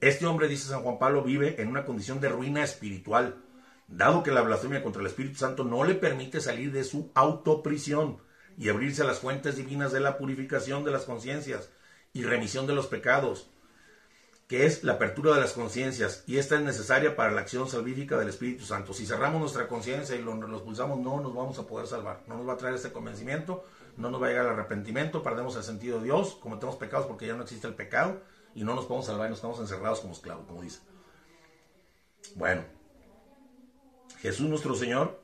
Este 0.00 0.26
hombre, 0.26 0.48
dice 0.48 0.68
San 0.68 0.82
Juan 0.82 0.98
Pablo, 0.98 1.22
vive 1.22 1.60
en 1.60 1.68
una 1.68 1.84
condición 1.84 2.20
de 2.20 2.28
ruina 2.28 2.62
espiritual, 2.62 3.42
dado 3.88 4.22
que 4.22 4.30
la 4.30 4.42
blasfemia 4.42 4.82
contra 4.82 5.00
el 5.00 5.06
Espíritu 5.06 5.36
Santo 5.36 5.64
no 5.64 5.84
le 5.84 5.94
permite 5.94 6.40
salir 6.40 6.72
de 6.72 6.84
su 6.84 7.10
autoprisión 7.14 8.18
y 8.58 8.68
abrirse 8.68 9.02
a 9.02 9.06
las 9.06 9.20
fuentes 9.20 9.56
divinas 9.56 9.92
de 9.92 10.00
la 10.00 10.18
purificación 10.18 10.84
de 10.84 10.90
las 10.90 11.04
conciencias 11.04 11.70
y 12.12 12.22
remisión 12.24 12.66
de 12.66 12.74
los 12.74 12.86
pecados, 12.86 13.50
que 14.46 14.64
es 14.64 14.84
la 14.84 14.94
apertura 14.94 15.34
de 15.34 15.40
las 15.40 15.52
conciencias, 15.52 16.22
y 16.26 16.38
esta 16.38 16.54
es 16.54 16.60
necesaria 16.60 17.16
para 17.16 17.32
la 17.32 17.40
acción 17.40 17.68
salvífica 17.68 18.16
del 18.16 18.28
Espíritu 18.28 18.64
Santo. 18.64 18.94
Si 18.94 19.04
cerramos 19.04 19.40
nuestra 19.40 19.66
conciencia 19.66 20.14
y 20.14 20.22
lo, 20.22 20.34
los 20.34 20.62
pulsamos, 20.62 21.00
no 21.00 21.20
nos 21.20 21.34
vamos 21.34 21.58
a 21.58 21.66
poder 21.66 21.86
salvar, 21.88 22.22
no 22.28 22.36
nos 22.36 22.48
va 22.48 22.52
a 22.52 22.56
traer 22.56 22.76
este 22.76 22.92
convencimiento, 22.92 23.64
no 23.96 24.10
nos 24.10 24.22
va 24.22 24.26
a 24.26 24.30
llegar 24.30 24.46
el 24.46 24.52
arrepentimiento, 24.52 25.22
perdemos 25.22 25.56
el 25.56 25.64
sentido 25.64 25.98
de 25.98 26.04
Dios, 26.04 26.36
cometemos 26.40 26.76
pecados 26.76 27.06
porque 27.06 27.26
ya 27.26 27.34
no 27.34 27.42
existe 27.42 27.66
el 27.66 27.74
pecado, 27.74 28.20
y 28.54 28.64
no 28.64 28.74
nos 28.74 28.86
podemos 28.86 29.06
salvar 29.06 29.26
y 29.26 29.30
nos 29.30 29.38
estamos 29.38 29.58
encerrados 29.60 30.00
como 30.00 30.14
esclavos, 30.14 30.46
como 30.46 30.62
dice. 30.62 30.80
Bueno, 32.36 32.64
Jesús 34.20 34.48
nuestro 34.48 34.74
Señor, 34.74 35.20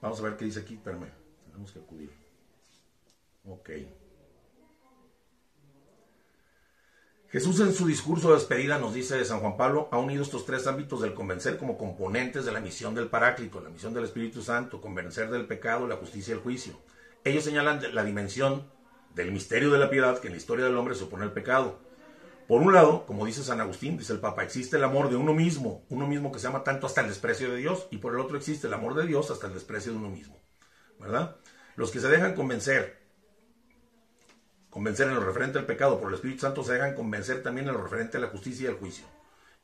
vamos 0.00 0.20
a 0.20 0.22
ver 0.22 0.36
qué 0.36 0.44
dice 0.44 0.60
aquí, 0.60 0.74
espérame, 0.74 1.10
tenemos 1.46 1.72
que 1.72 1.80
acudir. 1.80 2.12
Ok. 3.44 3.70
Jesús 7.32 7.60
en 7.60 7.72
su 7.72 7.86
discurso 7.86 8.30
de 8.30 8.34
despedida 8.34 8.78
nos 8.78 8.92
dice 8.92 9.16
de 9.16 9.24
San 9.24 9.38
Juan 9.38 9.56
Pablo, 9.56 9.88
ha 9.92 9.98
unido 9.98 10.24
estos 10.24 10.44
tres 10.44 10.66
ámbitos 10.66 11.00
del 11.00 11.14
convencer 11.14 11.58
como 11.58 11.78
componentes 11.78 12.44
de 12.44 12.50
la 12.50 12.58
misión 12.58 12.92
del 12.92 13.06
Paráclito, 13.06 13.60
la 13.60 13.70
misión 13.70 13.94
del 13.94 14.02
Espíritu 14.02 14.42
Santo, 14.42 14.80
convencer 14.80 15.30
del 15.30 15.46
pecado, 15.46 15.86
la 15.86 15.94
justicia 15.94 16.32
y 16.32 16.38
el 16.38 16.42
juicio. 16.42 16.80
Ellos 17.22 17.44
señalan 17.44 17.94
la 17.94 18.02
dimensión 18.02 18.68
del 19.14 19.30
misterio 19.30 19.70
de 19.70 19.78
la 19.78 19.90
piedad 19.90 20.18
que 20.18 20.26
en 20.26 20.32
la 20.32 20.38
historia 20.38 20.64
del 20.64 20.76
hombre 20.76 20.96
supone 20.96 21.24
el 21.24 21.30
pecado. 21.30 21.78
Por 22.48 22.62
un 22.62 22.72
lado, 22.72 23.06
como 23.06 23.26
dice 23.26 23.44
San 23.44 23.60
Agustín, 23.60 23.96
dice 23.96 24.12
el 24.12 24.18
Papa, 24.18 24.42
existe 24.42 24.76
el 24.76 24.82
amor 24.82 25.08
de 25.08 25.14
uno 25.14 25.32
mismo, 25.32 25.84
uno 25.88 26.08
mismo 26.08 26.32
que 26.32 26.40
se 26.40 26.48
ama 26.48 26.64
tanto 26.64 26.88
hasta 26.88 27.02
el 27.02 27.06
desprecio 27.06 27.48
de 27.52 27.58
Dios, 27.58 27.86
y 27.92 27.98
por 27.98 28.12
el 28.12 28.20
otro 28.20 28.36
existe 28.38 28.66
el 28.66 28.74
amor 28.74 28.96
de 28.96 29.06
Dios 29.06 29.30
hasta 29.30 29.46
el 29.46 29.54
desprecio 29.54 29.92
de 29.92 29.98
uno 29.98 30.10
mismo. 30.10 30.36
¿Verdad? 30.98 31.36
Los 31.76 31.92
que 31.92 32.00
se 32.00 32.08
dejan 32.08 32.34
convencer 32.34 32.99
convencer 34.70 35.08
en 35.08 35.16
lo 35.16 35.20
referente 35.20 35.58
al 35.58 35.66
pecado 35.66 36.00
por 36.00 36.08
el 36.08 36.14
Espíritu 36.14 36.40
Santo 36.40 36.62
se 36.62 36.74
hagan 36.74 36.94
convencer 36.94 37.42
también 37.42 37.68
en 37.68 37.74
lo 37.74 37.82
referente 37.82 38.16
a 38.16 38.20
la 38.20 38.28
justicia 38.28 38.64
y 38.64 38.68
al 38.68 38.78
juicio. 38.78 39.04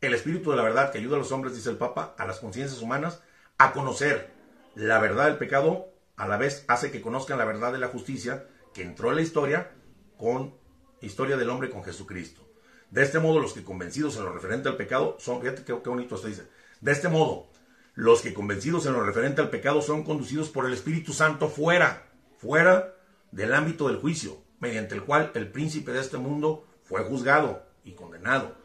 El 0.00 0.12
Espíritu 0.12 0.50
de 0.50 0.56
la 0.56 0.62
verdad 0.62 0.92
que 0.92 0.98
ayuda 0.98 1.16
a 1.16 1.20
los 1.20 1.32
hombres, 1.32 1.54
dice 1.54 1.70
el 1.70 1.78
Papa, 1.78 2.14
a 2.18 2.26
las 2.26 2.40
conciencias 2.40 2.82
humanas 2.82 3.22
a 3.56 3.72
conocer 3.72 4.30
la 4.74 4.98
verdad 4.98 5.26
del 5.26 5.38
pecado, 5.38 5.88
a 6.16 6.28
la 6.28 6.36
vez 6.36 6.64
hace 6.68 6.90
que 6.90 7.00
conozcan 7.00 7.38
la 7.38 7.44
verdad 7.44 7.72
de 7.72 7.78
la 7.78 7.88
justicia 7.88 8.46
que 8.74 8.82
entró 8.82 9.10
en 9.10 9.16
la 9.16 9.22
historia 9.22 9.70
con 10.18 10.54
historia 11.00 11.36
del 11.36 11.48
hombre 11.48 11.70
con 11.70 11.82
Jesucristo. 11.82 12.42
De 12.90 13.02
este 13.02 13.18
modo, 13.18 13.40
los 13.40 13.52
que 13.52 13.64
convencidos 13.64 14.16
en 14.16 14.24
lo 14.24 14.32
referente 14.32 14.68
al 14.68 14.76
pecado 14.76 15.16
son, 15.18 15.40
fíjate 15.40 15.64
qué, 15.64 15.80
qué 15.82 15.88
bonito 15.88 16.18
se 16.18 16.28
dice, 16.28 16.48
de 16.80 16.92
este 16.92 17.08
modo, 17.08 17.48
los 17.94 18.20
que 18.20 18.34
convencidos 18.34 18.84
en 18.86 18.92
lo 18.92 19.02
referente 19.02 19.40
al 19.40 19.50
pecado 19.50 19.80
son 19.80 20.04
conducidos 20.04 20.50
por 20.50 20.66
el 20.66 20.74
Espíritu 20.74 21.12
Santo 21.14 21.48
fuera, 21.48 22.06
fuera 22.36 22.94
del 23.32 23.54
ámbito 23.54 23.88
del 23.88 23.96
juicio, 23.96 24.45
mediante 24.60 24.94
el 24.94 25.04
cual 25.04 25.32
el 25.34 25.50
príncipe 25.50 25.92
de 25.92 26.00
este 26.00 26.18
mundo 26.18 26.66
fue 26.82 27.02
juzgado 27.04 27.66
y 27.84 27.92
condenado, 27.92 28.56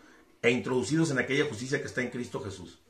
e 0.42 0.50
introducidos 0.50 1.12
en 1.12 1.20
aquella 1.20 1.46
justicia 1.46 1.80
que 1.80 1.88
está 1.88 2.02
en 2.02 2.10
Cristo 2.10 2.40
Jesús. 2.42 2.82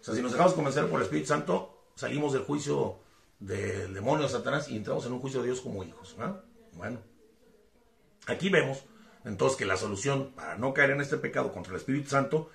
O 0.00 0.04
sea, 0.04 0.14
si 0.14 0.22
nos 0.22 0.32
dejamos 0.32 0.54
convencer 0.54 0.88
por 0.88 1.00
el 1.00 1.04
Espíritu 1.04 1.28
Santo, 1.28 1.84
salimos 1.96 2.32
del 2.32 2.42
juicio 2.42 3.00
del 3.40 3.92
demonio 3.92 4.24
de 4.24 4.32
Satanás 4.32 4.68
y 4.68 4.76
entramos 4.76 5.04
en 5.06 5.12
un 5.12 5.20
juicio 5.20 5.40
de 5.40 5.46
Dios 5.46 5.60
como 5.60 5.82
hijos. 5.82 6.16
Bueno, 6.72 7.00
aquí 8.26 8.48
vemos 8.48 8.84
entonces 9.24 9.56
que 9.56 9.64
la 9.64 9.76
solución 9.76 10.32
para 10.34 10.56
no 10.56 10.74
caer 10.74 10.90
en 10.90 11.00
este 11.00 11.16
pecado 11.16 11.52
contra 11.52 11.72
el 11.72 11.78
Espíritu 11.78 12.10
Santo 12.10 12.50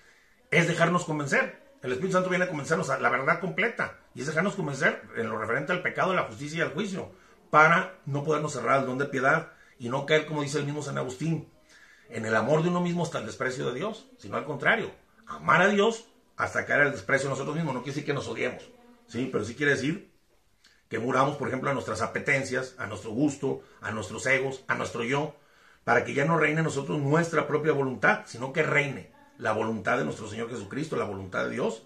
es 0.51 0.67
dejarnos 0.67 1.05
convencer. 1.05 1.67
El 1.81 1.91
Espíritu 1.91 2.13
Santo 2.13 2.29
viene 2.29 2.45
a 2.45 2.49
convencernos 2.49 2.89
a 2.89 2.99
la 2.99 3.09
verdad 3.09 3.39
completa 3.39 3.99
y 4.13 4.21
es 4.21 4.27
dejarnos 4.27 4.55
convencer 4.55 5.01
en 5.15 5.29
lo 5.29 5.37
referente 5.37 5.71
al 5.71 5.81
pecado, 5.81 6.13
la 6.13 6.23
justicia 6.23 6.59
y 6.59 6.61
al 6.61 6.73
juicio 6.73 7.11
para 7.49 7.99
no 8.05 8.23
podernos 8.23 8.53
cerrar 8.53 8.81
el 8.81 8.85
don 8.85 8.97
de 8.97 9.05
piedad 9.05 9.53
y 9.79 9.89
no 9.89 10.05
caer, 10.05 10.25
como 10.25 10.43
dice 10.43 10.59
el 10.59 10.65
mismo 10.65 10.83
San 10.83 10.97
Agustín, 10.97 11.49
en 12.09 12.25
el 12.25 12.35
amor 12.35 12.61
de 12.61 12.69
uno 12.69 12.81
mismo 12.81 13.03
hasta 13.03 13.19
el 13.19 13.25
desprecio 13.25 13.65
de 13.67 13.79
Dios, 13.79 14.07
sino 14.17 14.37
al 14.37 14.45
contrario, 14.45 14.91
amar 15.25 15.61
a 15.61 15.69
Dios 15.69 16.05
hasta 16.35 16.65
caer 16.65 16.81
al 16.81 16.91
desprecio 16.91 17.29
de 17.29 17.31
nosotros 17.31 17.55
mismos. 17.55 17.73
No 17.73 17.81
quiere 17.81 17.93
decir 17.93 18.05
que 18.05 18.13
nos 18.13 18.27
odiemos, 18.27 18.69
¿sí? 19.07 19.29
pero 19.31 19.45
sí 19.45 19.55
quiere 19.55 19.73
decir 19.73 20.11
que 20.89 20.99
muramos, 20.99 21.37
por 21.37 21.47
ejemplo, 21.47 21.69
a 21.69 21.73
nuestras 21.73 22.01
apetencias, 22.01 22.75
a 22.77 22.87
nuestro 22.87 23.11
gusto, 23.11 23.61
a 23.79 23.91
nuestros 23.91 24.25
egos, 24.25 24.63
a 24.67 24.75
nuestro 24.75 25.03
yo, 25.03 25.35
para 25.83 26.03
que 26.03 26.13
ya 26.13 26.25
no 26.25 26.37
reine 26.37 26.63
nosotros 26.63 26.99
nuestra 26.99 27.47
propia 27.47 27.71
voluntad, 27.71 28.23
sino 28.25 28.51
que 28.51 28.63
reine 28.63 29.11
la 29.37 29.53
voluntad 29.53 29.97
de 29.97 30.05
nuestro 30.05 30.27
Señor 30.27 30.49
Jesucristo, 30.49 30.97
la 30.97 31.05
voluntad 31.05 31.45
de 31.45 31.51
Dios. 31.51 31.83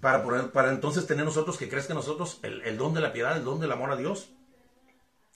Para, 0.00 0.50
para 0.52 0.70
entonces 0.70 1.06
tener 1.06 1.24
nosotros 1.24 1.56
que 1.56 1.68
crezca 1.68 1.92
en 1.92 1.98
nosotros 1.98 2.40
el, 2.42 2.62
el 2.62 2.76
don 2.76 2.94
de 2.94 3.00
la 3.00 3.12
piedad, 3.12 3.36
el 3.36 3.44
don 3.44 3.60
del 3.60 3.70
amor 3.70 3.92
a 3.92 3.96
Dios. 3.96 4.30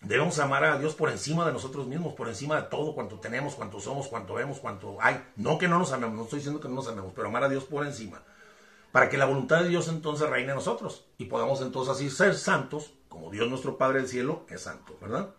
Debemos 0.00 0.38
amar 0.38 0.64
a 0.64 0.78
Dios 0.78 0.94
por 0.94 1.10
encima 1.10 1.44
de 1.44 1.52
nosotros 1.52 1.86
mismos, 1.86 2.14
por 2.14 2.28
encima 2.28 2.56
de 2.56 2.68
todo 2.68 2.94
cuanto 2.94 3.18
tenemos, 3.18 3.56
cuanto 3.56 3.80
somos, 3.80 4.06
cuanto 4.06 4.34
vemos, 4.34 4.60
cuanto 4.60 4.96
hay. 5.00 5.22
No 5.36 5.58
que 5.58 5.66
no 5.66 5.78
nos 5.78 5.92
amemos, 5.92 6.16
no 6.16 6.22
estoy 6.22 6.38
diciendo 6.38 6.60
que 6.60 6.68
no 6.68 6.76
nos 6.76 6.88
amemos, 6.88 7.12
pero 7.14 7.28
amar 7.28 7.44
a 7.44 7.48
Dios 7.48 7.64
por 7.64 7.84
encima. 7.84 8.22
Para 8.92 9.08
que 9.08 9.18
la 9.18 9.26
voluntad 9.26 9.62
de 9.62 9.68
Dios 9.68 9.88
entonces 9.88 10.30
reine 10.30 10.50
en 10.50 10.56
nosotros 10.56 11.06
y 11.18 11.24
podamos 11.24 11.60
entonces 11.60 11.94
así 11.94 12.10
ser 12.10 12.36
santos, 12.36 12.94
como 13.08 13.30
Dios 13.30 13.48
nuestro 13.48 13.76
Padre 13.76 13.98
del 13.98 14.08
cielo 14.08 14.46
es 14.48 14.62
santo, 14.62 14.96
¿verdad? 15.00 15.34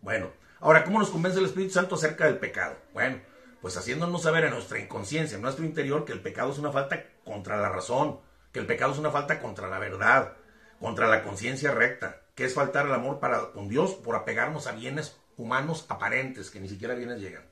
Bueno, 0.00 0.30
ahora, 0.60 0.84
¿cómo 0.84 0.98
nos 0.98 1.10
convence 1.10 1.38
el 1.40 1.46
Espíritu 1.46 1.74
Santo 1.74 1.96
acerca 1.96 2.26
del 2.26 2.38
pecado? 2.38 2.76
Bueno, 2.94 3.20
pues 3.60 3.76
haciéndonos 3.76 4.22
saber 4.22 4.44
en 4.44 4.52
nuestra 4.52 4.78
inconsciencia, 4.78 5.36
en 5.36 5.42
nuestro 5.42 5.64
interior, 5.64 6.04
que 6.04 6.12
el 6.12 6.22
pecado 6.22 6.52
es 6.52 6.58
una 6.58 6.72
falta 6.72 7.04
contra 7.24 7.56
la 7.56 7.68
razón, 7.68 8.20
que 8.52 8.60
el 8.60 8.66
pecado 8.66 8.92
es 8.92 8.98
una 8.98 9.10
falta 9.10 9.40
contra 9.40 9.68
la 9.68 9.78
verdad, 9.78 10.32
contra 10.80 11.08
la 11.08 11.22
conciencia 11.22 11.72
recta, 11.72 12.21
que 12.34 12.44
es 12.44 12.54
faltar 12.54 12.86
el 12.86 12.92
amor 12.92 13.20
para 13.20 13.52
con 13.52 13.68
Dios 13.68 13.94
por 13.94 14.16
apegarnos 14.16 14.66
a 14.66 14.72
bienes 14.72 15.16
humanos 15.36 15.86
aparentes, 15.88 16.50
que 16.50 16.60
ni 16.60 16.68
siquiera 16.68 16.94
bienes 16.94 17.20
llegan, 17.20 17.44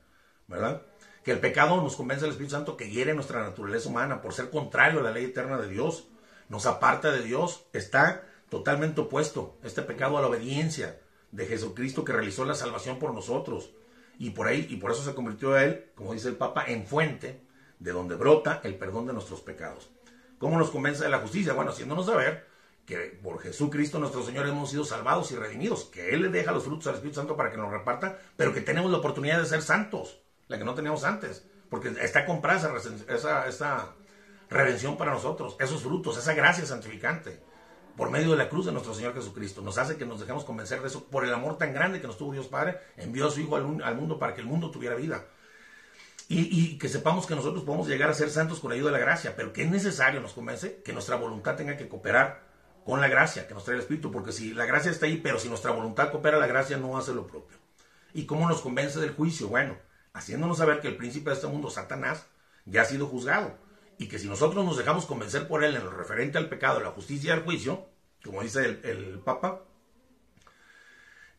¿verdad? 0.47 0.83
Que 1.23 1.31
el 1.31 1.39
pecado 1.39 1.81
nos 1.81 1.95
convence 1.95 2.25
al 2.25 2.31
Espíritu 2.31 2.55
Santo 2.55 2.77
que 2.77 2.89
hiere 2.89 3.13
nuestra 3.13 3.41
naturaleza 3.41 3.89
humana 3.89 4.21
por 4.21 4.33
ser 4.33 4.49
contrario 4.49 4.99
a 4.99 5.03
la 5.03 5.11
ley 5.11 5.25
eterna 5.25 5.57
de 5.57 5.67
Dios, 5.67 6.07
nos 6.49 6.65
aparta 6.65 7.11
de 7.11 7.21
Dios, 7.21 7.65
está 7.73 8.23
totalmente 8.49 9.01
opuesto 9.01 9.57
este 9.63 9.81
pecado 9.81 10.17
a 10.17 10.21
la 10.21 10.27
obediencia 10.27 10.99
de 11.31 11.45
Jesucristo 11.45 12.03
que 12.03 12.11
realizó 12.11 12.45
la 12.45 12.55
salvación 12.55 12.99
por 12.99 13.13
nosotros. 13.13 13.71
Y 14.19 14.31
por 14.31 14.47
ahí, 14.47 14.67
y 14.69 14.75
por 14.75 14.91
eso 14.91 15.03
se 15.03 15.15
convirtió 15.15 15.53
a 15.53 15.63
él, 15.63 15.91
como 15.95 16.13
dice 16.13 16.27
el 16.27 16.35
Papa, 16.35 16.65
en 16.67 16.85
fuente 16.85 17.41
de 17.79 17.91
donde 17.91 18.15
brota 18.15 18.61
el 18.63 18.75
perdón 18.75 19.07
de 19.07 19.13
nuestros 19.13 19.41
pecados. 19.41 19.89
¿Cómo 20.37 20.57
nos 20.57 20.69
convence 20.69 21.03
de 21.03 21.09
la 21.09 21.19
justicia? 21.19 21.53
Bueno, 21.53 21.71
haciéndonos 21.71 22.05
saber 22.05 22.45
que 22.91 23.19
por 23.23 23.39
Jesucristo 23.39 23.99
nuestro 23.99 24.21
Señor 24.21 24.45
hemos 24.47 24.69
sido 24.69 24.83
salvados 24.83 25.31
y 25.31 25.35
redimidos, 25.37 25.85
que 25.85 26.13
Él 26.13 26.23
le 26.23 26.27
deja 26.29 26.51
los 26.51 26.65
frutos 26.65 26.87
al 26.87 26.95
Espíritu 26.95 27.21
Santo 27.21 27.37
para 27.37 27.49
que 27.49 27.55
nos 27.55 27.71
reparta, 27.71 28.19
pero 28.35 28.53
que 28.53 28.59
tenemos 28.59 28.91
la 28.91 28.97
oportunidad 28.97 29.39
de 29.39 29.45
ser 29.45 29.61
santos, 29.61 30.19
la 30.49 30.57
que 30.57 30.65
no 30.65 30.75
teníamos 30.75 31.05
antes, 31.05 31.45
porque 31.69 31.93
está 32.01 32.25
comprada 32.25 32.77
esa, 33.09 33.47
esa, 33.47 33.95
redención 34.49 34.97
para 34.97 35.13
nosotros, 35.13 35.55
esos 35.61 35.81
frutos, 35.81 36.17
esa 36.17 36.33
gracia 36.33 36.65
santificante, 36.65 37.39
por 37.95 38.09
medio 38.09 38.31
de 38.31 38.37
la 38.37 38.49
cruz 38.49 38.65
de 38.65 38.73
nuestro 38.73 38.93
Señor 38.93 39.13
Jesucristo. 39.13 39.61
Nos 39.61 39.77
hace 39.77 39.95
que 39.95 40.05
nos 40.05 40.19
dejemos 40.19 40.43
convencer 40.43 40.81
de 40.81 40.87
eso 40.87 41.05
por 41.05 41.23
el 41.23 41.33
amor 41.33 41.57
tan 41.57 41.73
grande 41.73 42.01
que 42.01 42.07
nos 42.07 42.17
tuvo 42.17 42.33
Dios 42.33 42.47
Padre, 42.47 42.77
envió 42.97 43.27
a 43.27 43.31
su 43.31 43.39
Hijo 43.39 43.55
al, 43.55 43.95
mundo 43.95 44.19
para 44.19 44.33
que 44.33 44.41
el 44.41 44.47
mundo 44.47 44.69
tuviera 44.69 44.95
vida. 44.95 45.23
Y, 46.27 46.49
y, 46.51 46.77
que 46.77 46.89
sepamos 46.89 47.25
que 47.25 47.35
nosotros 47.35 47.63
podemos 47.63 47.87
llegar 47.87 48.09
a 48.09 48.13
ser 48.13 48.29
santos 48.29 48.59
con 48.59 48.69
la 48.69 48.75
ayuda 48.75 48.91
de 48.91 48.97
la 48.97 49.05
gracia, 49.05 49.33
pero 49.37 49.53
que 49.53 49.63
es 49.63 49.71
necesario, 49.71 50.19
nos 50.19 50.33
convence, 50.33 50.81
que 50.83 50.91
nuestra 50.91 51.15
voluntad 51.15 51.55
tenga 51.55 51.77
que 51.77 51.87
cooperar 51.87 52.50
con 52.85 52.99
la 52.99 53.07
gracia 53.07 53.47
que 53.47 53.53
nos 53.53 53.63
trae 53.63 53.75
el 53.75 53.81
Espíritu, 53.81 54.11
porque 54.11 54.31
si 54.31 54.53
la 54.53 54.65
gracia 54.65 54.91
está 54.91 55.05
ahí, 55.05 55.17
pero 55.17 55.39
si 55.39 55.49
nuestra 55.49 55.71
voluntad 55.71 56.11
coopera, 56.11 56.39
la 56.39 56.47
gracia 56.47 56.77
no 56.77 56.97
hace 56.97 57.13
lo 57.13 57.27
propio. 57.27 57.57
¿Y 58.13 58.25
cómo 58.25 58.47
nos 58.47 58.61
convence 58.61 58.99
del 58.99 59.13
juicio? 59.13 59.47
Bueno, 59.47 59.77
haciéndonos 60.13 60.57
saber 60.57 60.81
que 60.81 60.87
el 60.87 60.97
príncipe 60.97 61.29
de 61.29 61.35
este 61.35 61.47
mundo, 61.47 61.69
Satanás, 61.69 62.25
ya 62.65 62.81
ha 62.81 62.85
sido 62.85 63.07
juzgado, 63.07 63.57
y 63.97 64.07
que 64.07 64.19
si 64.19 64.27
nosotros 64.27 64.65
nos 64.65 64.77
dejamos 64.77 65.05
convencer 65.05 65.47
por 65.47 65.63
él 65.63 65.75
en 65.75 65.85
lo 65.85 65.91
referente 65.91 66.37
al 66.37 66.49
pecado, 66.49 66.79
la 66.79 66.89
justicia 66.89 67.29
y 67.29 67.31
al 67.31 67.43
juicio, 67.43 67.87
como 68.23 68.41
dice 68.41 68.79
el, 68.83 69.19
Papa, 69.23 69.61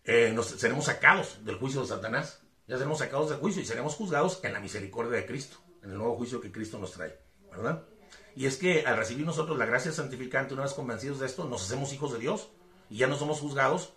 eh, 0.05 0.33
nos, 0.35 0.46
seremos 0.46 0.87
sacados 0.87 1.44
del 1.44 1.57
juicio 1.57 1.81
de 1.81 1.88
Satanás, 1.88 2.40
ya 2.66 2.76
seremos 2.76 2.98
sacados 2.98 3.31
del 3.31 3.38
juicio 3.38 3.62
y 3.62 3.66
seremos 3.66 3.94
juzgados 3.94 4.40
en 4.44 4.52
la 4.52 4.61
misericordia 4.61 5.18
de 5.18 5.26
Cristo, 5.26 5.59
en 5.83 5.90
el 5.90 5.98
nuevo 5.98 6.14
juicio 6.16 6.40
que 6.40 6.52
Cristo 6.52 6.78
nos 6.78 6.92
trae, 6.92 7.18
¿verdad? 7.50 7.85
Y 8.34 8.46
es 8.46 8.56
que 8.56 8.86
al 8.86 8.96
recibir 8.96 9.26
nosotros 9.26 9.58
la 9.58 9.66
gracia 9.66 9.92
santificante, 9.92 10.54
una 10.54 10.62
vez 10.62 10.72
convencidos 10.72 11.20
de 11.20 11.26
esto, 11.26 11.44
nos 11.44 11.64
hacemos 11.64 11.92
hijos 11.92 12.12
de 12.12 12.18
Dios 12.18 12.50
y 12.88 12.98
ya 12.98 13.06
no 13.06 13.16
somos 13.16 13.40
juzgados 13.40 13.94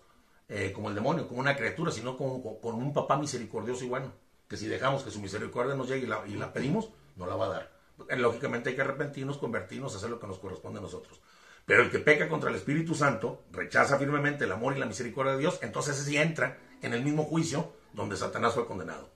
eh, 0.48 0.72
como 0.72 0.88
el 0.88 0.94
demonio, 0.94 1.26
como 1.26 1.40
una 1.40 1.56
criatura, 1.56 1.90
sino 1.90 2.16
como, 2.16 2.60
con 2.60 2.74
un 2.76 2.92
papá 2.92 3.16
misericordioso 3.16 3.84
y 3.84 3.88
bueno, 3.88 4.12
que 4.48 4.56
si 4.56 4.68
dejamos 4.68 5.02
que 5.02 5.10
su 5.10 5.20
misericordia 5.20 5.74
nos 5.74 5.88
llegue 5.88 6.04
y 6.04 6.08
la, 6.08 6.22
y 6.26 6.34
la 6.34 6.52
pedimos, 6.52 6.90
no 7.16 7.26
la 7.26 7.34
va 7.34 7.46
a 7.46 7.48
dar. 7.48 7.76
Eh, 8.08 8.16
lógicamente 8.16 8.70
hay 8.70 8.76
que 8.76 8.82
arrepentirnos, 8.82 9.38
convertirnos, 9.38 9.96
hacer 9.96 10.10
lo 10.10 10.20
que 10.20 10.26
nos 10.26 10.38
corresponde 10.38 10.78
a 10.78 10.82
nosotros. 10.82 11.20
Pero 11.64 11.82
el 11.82 11.90
que 11.90 11.98
peca 11.98 12.28
contra 12.28 12.50
el 12.50 12.56
Espíritu 12.56 12.94
Santo, 12.94 13.44
rechaza 13.50 13.98
firmemente 13.98 14.44
el 14.44 14.52
amor 14.52 14.76
y 14.76 14.78
la 14.78 14.86
misericordia 14.86 15.32
de 15.32 15.38
Dios, 15.38 15.58
entonces 15.62 15.96
sí 15.96 16.16
entra 16.16 16.58
en 16.80 16.94
el 16.94 17.02
mismo 17.02 17.24
juicio 17.24 17.72
donde 17.92 18.16
Satanás 18.16 18.54
fue 18.54 18.66
condenado. 18.66 19.10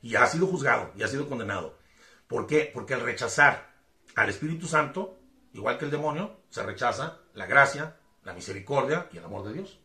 Y 0.00 0.14
ha 0.14 0.26
sido 0.26 0.46
juzgado 0.46 0.92
y 0.96 1.02
ha 1.02 1.08
sido 1.08 1.28
condenado. 1.28 1.76
¿Por 2.28 2.46
qué? 2.46 2.70
Porque 2.72 2.94
al 2.94 3.00
rechazar 3.00 3.73
al 4.14 4.28
Espíritu 4.28 4.66
Santo, 4.66 5.18
igual 5.52 5.78
que 5.78 5.84
el 5.84 5.90
demonio, 5.90 6.40
se 6.50 6.62
rechaza 6.62 7.18
la 7.34 7.46
gracia, 7.46 7.96
la 8.22 8.32
misericordia 8.32 9.08
y 9.12 9.18
el 9.18 9.24
amor 9.24 9.44
de 9.44 9.54
Dios. 9.54 9.78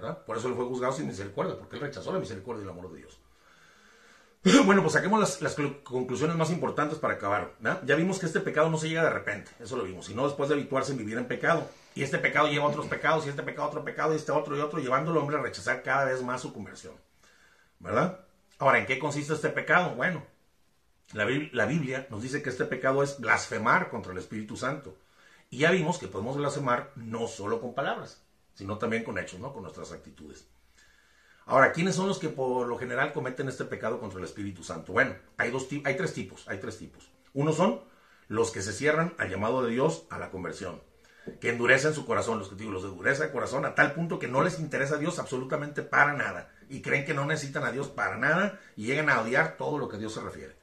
¿verdad? 0.00 0.24
Por 0.24 0.36
eso 0.36 0.48
él 0.48 0.54
fue 0.54 0.64
juzgado 0.64 0.92
sin 0.92 1.06
misericordia, 1.06 1.56
porque 1.58 1.76
él 1.76 1.82
rechazó 1.82 2.12
la 2.12 2.18
misericordia 2.18 2.60
y 2.60 2.64
el 2.64 2.70
amor 2.70 2.92
de 2.92 2.98
Dios. 2.98 3.20
Bueno, 4.64 4.82
pues 4.82 4.92
saquemos 4.94 5.40
las, 5.40 5.56
conclusiones 5.82 6.36
más 6.36 6.50
importantes 6.50 6.98
para 6.98 7.14
acabar. 7.14 7.54
Ya 7.84 7.96
vimos 7.96 8.18
que 8.18 8.26
este 8.26 8.40
pecado 8.40 8.70
no 8.70 8.78
se 8.78 8.88
llega 8.88 9.02
de 9.02 9.10
repente, 9.10 9.50
eso 9.58 9.76
lo 9.76 9.82
vimos, 9.82 10.06
sino 10.06 10.24
después 10.24 10.48
de 10.48 10.54
habituarse 10.54 10.92
en 10.92 10.98
vivir 10.98 11.18
en 11.18 11.26
pecado. 11.26 11.68
Y 11.94 12.02
este 12.02 12.18
pecado 12.18 12.48
lleva 12.48 12.66
otros 12.66 12.86
pecados, 12.94 13.26
y 13.26 13.30
este 13.30 13.42
pecado 13.42 13.68
otro 13.68 13.84
pecado, 13.84 14.12
y 14.12 14.16
este 14.16 14.32
otro 14.32 14.56
y 14.56 14.60
otro, 14.60 14.78
llevando 14.78 15.10
al 15.10 15.16
hombre 15.18 15.36
a 15.36 15.42
rechazar 15.42 15.82
cada 15.82 16.04
vez 16.04 16.22
más 16.22 16.40
su 16.40 16.52
conversión. 16.52 16.94
¿Verdad? 17.80 18.20
Ahora, 18.58 18.78
¿en 18.78 18.86
qué 18.86 18.98
consiste 18.98 19.34
este 19.34 19.50
pecado? 19.50 19.94
Bueno, 19.94 20.24
la, 21.12 21.24
Biblia 21.66 22.06
nos 22.10 22.22
dice 22.22 22.42
que 22.42 22.50
este 22.50 22.66
pecado 22.66 23.02
es 23.02 23.18
blasfemar 23.18 23.90
contra 23.90 24.12
el 24.12 24.18
Espíritu 24.18 24.56
Santo. 24.56 24.96
Y 25.50 25.58
ya 25.58 25.70
vimos 25.70 25.98
que 25.98 26.08
podemos 26.08 26.36
blasfemar 26.36 26.92
no 26.96 27.26
solo 27.26 27.60
con 27.60 27.74
palabras, 27.74 28.22
sino 28.54 28.76
también 28.76 29.04
con 29.04 29.18
hechos, 29.18 29.40
¿no? 29.40 29.52
Con 29.52 29.62
nuestras 29.62 29.92
actitudes. 29.92 30.46
Ahora, 31.46 31.72
¿quiénes 31.72 31.94
son 31.94 32.08
los 32.08 32.18
que 32.18 32.28
por 32.28 32.66
lo 32.66 32.76
general 32.76 33.14
cometen 33.14 33.48
este 33.48 33.64
pecado 33.64 33.98
contra 34.00 34.18
el 34.18 34.26
Espíritu 34.26 34.62
Santo? 34.62 34.92
Bueno, 34.92 35.14
hay, 35.38 35.50
dos, 35.50 35.66
hay 35.84 35.96
tres 35.96 36.12
tipos, 36.12 36.46
hay 36.46 36.58
tres 36.58 36.76
tipos. 36.76 37.10
Uno 37.32 37.52
son 37.52 37.80
los 38.28 38.50
que 38.50 38.60
se 38.60 38.74
cierran 38.74 39.14
al 39.16 39.30
llamado 39.30 39.64
de 39.64 39.70
Dios 39.70 40.04
a 40.10 40.18
la 40.18 40.30
conversión, 40.30 40.82
que 41.40 41.48
endurecen 41.48 41.94
su 41.94 42.04
corazón, 42.04 42.38
los 42.38 42.50
que 42.50 42.56
digo, 42.56 42.70
los 42.70 42.84
endurece 42.84 43.24
el 43.24 43.32
corazón 43.32 43.64
a 43.64 43.74
tal 43.74 43.94
punto 43.94 44.18
que 44.18 44.28
no 44.28 44.42
les 44.42 44.60
interesa 44.60 44.96
a 44.96 44.98
Dios 44.98 45.18
absolutamente 45.18 45.80
para 45.80 46.12
nada 46.12 46.50
y 46.68 46.82
creen 46.82 47.06
que 47.06 47.14
no 47.14 47.24
necesitan 47.24 47.64
a 47.64 47.72
Dios 47.72 47.88
para 47.88 48.18
nada 48.18 48.60
y 48.76 48.84
llegan 48.84 49.08
a 49.08 49.22
odiar 49.22 49.56
todo 49.56 49.78
lo 49.78 49.88
que 49.88 49.96
Dios 49.96 50.12
se 50.12 50.20
refiere. 50.20 50.57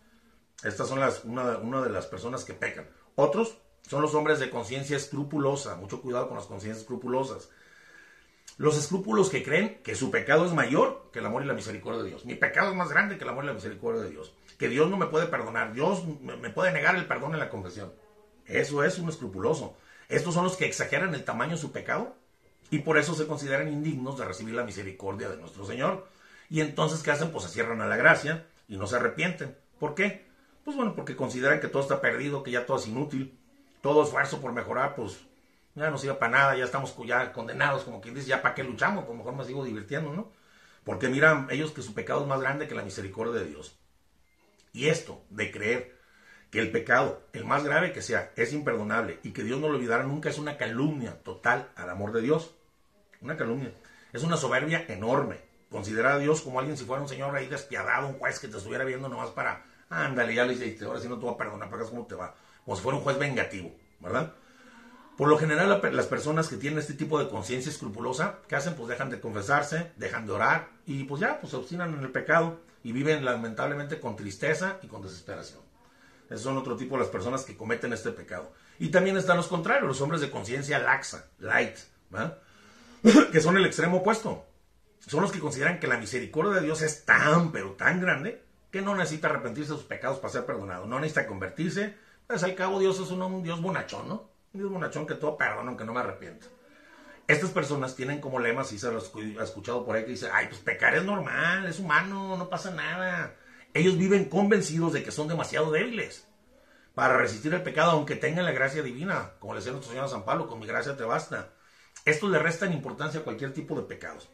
Estas 0.65 0.88
son 0.88 0.99
las, 0.99 1.23
una, 1.23 1.58
una 1.58 1.82
de 1.82 1.89
las 1.89 2.06
personas 2.08 2.43
que 2.43 2.54
pecan. 2.54 2.89
Otros 3.15 3.58
son 3.88 4.01
los 4.01 4.15
hombres 4.15 4.39
de 4.39 4.49
conciencia 4.49 4.97
escrupulosa, 4.97 5.75
mucho 5.75 6.01
cuidado 6.01 6.28
con 6.28 6.38
las 6.38 6.47
conciencias 6.47 6.82
escrupulosas 6.82 7.49
los 8.58 8.78
escrúpulos 8.78 9.30
que 9.30 9.43
creen 9.43 9.82
que 9.84 9.95
su 9.95 10.12
pecado 10.12 10.45
es 10.45 10.54
mayor 10.54 11.10
que 11.12 11.19
el 11.19 11.25
amor 11.25 11.43
y 11.43 11.45
la 11.45 11.54
misericordia 11.54 12.04
de 12.04 12.10
Dios. 12.10 12.25
Mi 12.25 12.36
pecado 12.36 12.69
es 12.69 12.75
más 12.75 12.89
grande 12.89 13.17
que 13.17 13.25
el 13.25 13.30
amor 13.30 13.43
y 13.43 13.47
la 13.47 13.54
misericordia 13.54 14.01
de 14.01 14.10
Dios. 14.10 14.34
Que 14.58 14.69
Dios 14.69 14.89
no 14.89 14.95
me 14.95 15.08
puede 15.08 15.28
perdonar. 15.28 15.73
Dios 15.73 16.04
me 16.21 16.49
puede 16.49 16.71
negar 16.71 16.95
el 16.95 17.06
perdón 17.06 17.34
en 17.34 17.39
la 17.39 17.49
confesión. 17.49 17.93
Eso 18.45 18.84
es 18.84 18.97
un 18.97 19.10
escrupuloso. 19.10 19.75
Estos 20.08 20.34
son 20.34 20.45
los 20.45 20.56
que 20.56 20.65
exageran 20.65 21.13
el 21.13 21.25
tamaño 21.25 21.56
de 21.56 21.62
su 21.62 21.73
pecado 21.73 22.15
y 22.69 22.80
por 22.80 22.97
eso 22.97 23.13
se 23.13 23.28
consideran 23.28 23.67
indignos 23.67 24.17
de 24.17 24.25
recibir 24.25 24.56
la 24.56 24.63
misericordia 24.63 25.28
de 25.28 25.38
nuestro 25.38 25.65
Señor. 25.65 26.08
Y 26.49 26.62
entonces, 26.62 27.04
¿qué 27.04 27.12
hacen? 27.12 27.32
Pues 27.32 27.43
se 27.43 27.49
cierran 27.49 27.82
a 27.82 27.88
la 27.88 27.97
gracia 27.97 28.47
y 28.69 28.78
no 28.78 28.88
se 28.88 28.95
arrepienten. 28.95 29.58
¿Por 29.80 29.95
qué? 29.95 30.24
Pues 30.65 30.75
bueno, 30.75 30.95
porque 30.95 31.15
consideran 31.15 31.62
que 31.62 31.67
todo 31.67 31.84
está 31.84 32.01
perdido, 32.01 32.41
que 32.43 32.51
ya 32.51 32.65
todo 32.65 32.78
es 32.78 32.88
inútil. 32.88 33.39
Todo 33.82 34.04
esfuerzo 34.04 34.41
por 34.41 34.51
mejorar, 34.51 34.95
pues 34.95 35.19
ya 35.75 35.91
no 35.91 35.97
sirve 35.99 36.15
para 36.15 36.32
nada, 36.32 36.58
ya 36.58 36.65
estamos 36.65 36.91
condenados, 37.34 37.84
como 37.84 38.01
quien 38.01 38.15
dice, 38.15 38.30
ya 38.30 38.41
para 38.41 38.56
qué 38.56 38.63
luchamos, 38.63 39.06
pues 39.06 39.15
mejor 39.15 39.36
me 39.36 39.45
sigo 39.45 39.63
divirtiendo, 39.63 40.12
¿no? 40.12 40.32
Porque 40.84 41.08
miran 41.08 41.47
ellos 41.51 41.71
que 41.71 41.84
su 41.84 41.93
pecado 41.93 42.21
es 42.21 42.28
más 42.28 42.41
grande 42.41 42.67
que 42.67 42.73
la 42.73 42.82
misericordia 42.82 43.39
de 43.39 43.45
Dios. 43.45 43.78
Y 44.73 44.88
esto 44.88 45.23
de 45.30 45.51
creer 45.51 45.99
que 46.49 46.60
el 46.60 46.71
pecado, 46.71 47.21
el 47.34 47.45
más 47.45 47.63
grave 47.63 47.93
que 47.93 48.01
sea, 48.01 48.32
es 48.36 48.51
imperdonable 48.51 49.19
y 49.21 49.34
que 49.34 49.43
Dios 49.43 49.60
no 49.60 49.69
lo 49.69 49.75
olvidará 49.75 50.04
nunca 50.04 50.30
es 50.30 50.39
una 50.39 50.58
calumnia 50.58 51.21
total 51.21 51.69
al 51.75 51.89
amor 51.89 52.12
de 52.12 52.21
Dios. 52.21 52.56
Una 53.21 53.38
calumnia. 53.38 53.71
Es 54.13 54.23
una 54.23 54.38
soberbia 54.38 54.86
enorme. 54.88 55.41
Considerar 55.69 56.13
a 56.13 56.19
Dios 56.19 56.41
como 56.41 56.60
alguien 56.60 56.78
si 56.78 56.86
fuera 56.86 57.04
un 57.04 57.10
señor 57.10 57.36
ahí 57.36 57.47
despiadado, 57.47 58.08
un 58.08 58.17
juez 58.17 58.39
que 58.39 58.47
te 58.47 58.58
estuviera 58.58 58.84
viendo 58.86 59.10
nomás 59.10 59.30
para, 59.30 59.65
ándale, 60.03 60.36
ya 60.36 60.45
le 60.45 60.53
hiciste, 60.53 60.86
ahora 60.86 60.99
sí 60.99 61.08
no 61.08 61.17
te 61.17 61.25
voy 61.25 61.34
a 61.34 61.38
perdonar, 61.38 61.69
para 61.69 61.84
cómo 61.84 62.05
te 62.05 62.15
va. 62.15 62.36
Como 62.63 62.75
si 62.75 62.84
fuera 62.84 62.97
un 62.97 63.03
juez 63.03 63.17
vengativo, 63.17 63.75
¿verdad? 63.99 64.34
Por 65.17 65.29
lo 65.29 65.38
general, 65.38 65.81
las 65.93 66.08
personas 66.08 66.49
que 66.49 66.58
tienen 66.58 66.79
este 66.79 66.93
tipo 66.93 67.19
de 67.19 67.29
conciencia 67.29 67.69
escrupulosa, 67.69 68.39
¿qué 68.49 68.55
hacen? 68.55 68.75
Pues 68.75 68.89
dejan 68.89 69.10
de 69.10 69.21
confesarse, 69.21 69.93
dejan 69.95 70.25
de 70.25 70.34
orar 70.34 70.67
y 70.86 71.05
pues 71.05 71.21
ya, 71.21 71.39
pues 71.39 71.51
se 71.51 71.58
obstinan 71.58 71.93
en 71.93 72.01
el 72.01 72.12
pecado 72.12 72.60
y 72.84 72.91
viven 72.91 73.23
lamentablemente 73.23 73.99
con 74.01 74.17
tristeza 74.17 74.77
y 74.81 74.88
con 74.88 75.01
desesperación. 75.01 75.62
Esos 76.29 76.41
son 76.41 76.58
otro 76.58 76.75
tipo 76.75 76.95
de 76.95 77.01
las 77.01 77.10
personas 77.10 77.43
que 77.43 77.55
cometen 77.55 77.93
este 77.93 78.12
pecado. 78.12 78.51
Y 78.77 78.89
también 78.89 79.15
están 79.15 79.38
los 79.38 79.47
contrarios, 79.47 79.88
los 79.88 80.01
hombres 80.01 80.21
de 80.21 80.29
conciencia 80.29 80.79
laxa, 80.79 81.29
light, 81.39 81.77
que 83.31 83.41
son 83.41 83.55
el 83.58 83.65
extremo 83.65 83.97
opuesto. 83.97 84.45
Son 85.08 85.21
los 85.21 85.31
que 85.31 85.39
consideran 85.39 85.79
que 85.79 85.88
la 85.88 85.97
misericordia 85.97 86.53
de 86.53 86.65
Dios 86.65 86.81
es 86.81 87.05
tan, 87.05 87.51
pero 87.51 87.71
tan 87.71 88.01
grande, 88.01 88.43
que 88.75 88.81
no 88.81 88.93
necesita 88.93 89.29
arrepentirse 89.29 89.71
de 89.71 89.77
sus 89.77 89.88
pecados 89.88 90.19
para 90.19 90.33
ser 90.33 90.45
perdonado, 90.45 90.85
no 90.85 90.99
necesita 90.99 91.27
convertirse. 91.27 91.95
Pues 92.27 92.43
al 92.43 92.55
cabo 92.55 92.77
Dios 92.77 92.99
es 92.99 93.09
un 93.09 93.41
Dios 93.41 93.61
bonachón, 93.61 94.09
¿no? 94.09 94.29
Dios 94.51 94.69
bonachón 94.69 95.07
que 95.07 95.13
todo 95.13 95.38
perdono, 95.38 95.69
aunque 95.69 95.85
no 95.85 95.93
me 95.93 96.01
arrepiento. 96.01 96.47
Estas 97.25 97.51
personas 97.51 97.95
tienen 97.95 98.19
como 98.19 98.38
lema, 98.38 98.65
si 98.65 98.77
se 98.77 98.91
lo 98.91 98.99
he 98.99 99.41
escuchado 99.41 99.85
por 99.85 99.95
ahí, 99.95 100.03
que 100.03 100.11
dice, 100.11 100.27
ay, 100.29 100.47
pues 100.49 100.59
pecar 100.59 100.93
es 100.93 101.05
normal, 101.05 101.65
es 101.67 101.79
humano, 101.79 102.35
no 102.35 102.49
pasa 102.49 102.69
nada. 102.71 103.38
Ellos 103.73 103.97
viven 103.97 104.25
convencidos 104.25 104.91
de 104.91 105.03
que 105.03 105.11
son 105.11 105.29
demasiado 105.29 105.71
débiles 105.71 106.27
para 106.95 107.15
resistir 107.15 107.53
el 107.53 107.63
pecado, 107.63 107.91
aunque 107.91 108.17
tengan 108.17 108.43
la 108.43 108.51
gracia 108.51 108.83
divina, 108.83 109.35
como 109.39 109.53
le 109.53 109.59
decía 109.59 109.71
nuestro 109.71 109.93
Señor 109.93 110.09
San 110.09 110.25
Pablo, 110.25 110.49
con 110.49 110.59
mi 110.59 110.67
gracia 110.67 110.97
te 110.97 111.05
basta. 111.05 111.53
Esto 112.03 112.27
le 112.27 112.39
restan 112.39 112.73
importancia 112.73 113.21
a 113.21 113.23
cualquier 113.23 113.53
tipo 113.53 113.73
de 113.79 113.83
pecados. 113.83 114.29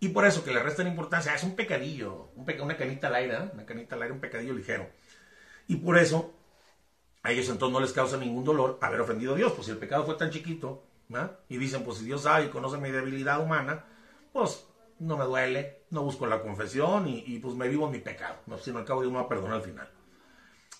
Y 0.00 0.10
por 0.10 0.24
eso 0.24 0.44
que 0.44 0.52
le 0.52 0.62
restan 0.62 0.86
importancia, 0.86 1.34
es 1.34 1.42
un 1.42 1.56
pecadillo, 1.56 2.30
una 2.36 2.76
canita 2.76 3.08
al 3.08 3.16
aire, 3.16 3.34
¿eh? 3.34 3.50
una 3.52 3.66
canita 3.66 3.96
al 3.96 4.02
aire, 4.02 4.14
un 4.14 4.20
pecadillo 4.20 4.54
ligero. 4.54 4.88
Y 5.66 5.76
por 5.76 5.98
eso 5.98 6.34
a 7.22 7.32
ellos 7.32 7.48
entonces 7.48 7.72
no 7.72 7.80
les 7.80 7.92
causa 7.92 8.16
ningún 8.16 8.44
dolor 8.44 8.78
haber 8.80 9.00
ofendido 9.00 9.34
a 9.34 9.36
Dios, 9.36 9.52
pues 9.52 9.66
si 9.66 9.72
el 9.72 9.78
pecado 9.78 10.04
fue 10.04 10.14
tan 10.14 10.30
chiquito, 10.30 10.84
y 11.48 11.56
dicen, 11.56 11.84
pues 11.84 11.98
si 11.98 12.04
Dios 12.04 12.22
sabe 12.22 12.46
y 12.46 12.48
conoce 12.48 12.76
mi 12.76 12.90
debilidad 12.90 13.40
humana, 13.40 13.84
pues 14.32 14.66
no 14.98 15.16
me 15.16 15.24
duele, 15.24 15.84
no 15.90 16.02
busco 16.02 16.26
la 16.26 16.42
confesión 16.42 17.08
y, 17.08 17.38
pues 17.38 17.54
me 17.54 17.68
vivo 17.68 17.86
en 17.86 17.92
mi 17.92 17.98
pecado, 17.98 18.36
no, 18.46 18.58
sino 18.58 18.78
al 18.78 18.84
cabo 18.84 19.00
Dios 19.00 19.12
me 19.12 19.18
va 19.18 19.24
a 19.24 19.28
perdonar 19.28 19.56
al 19.56 19.62
final. 19.62 19.90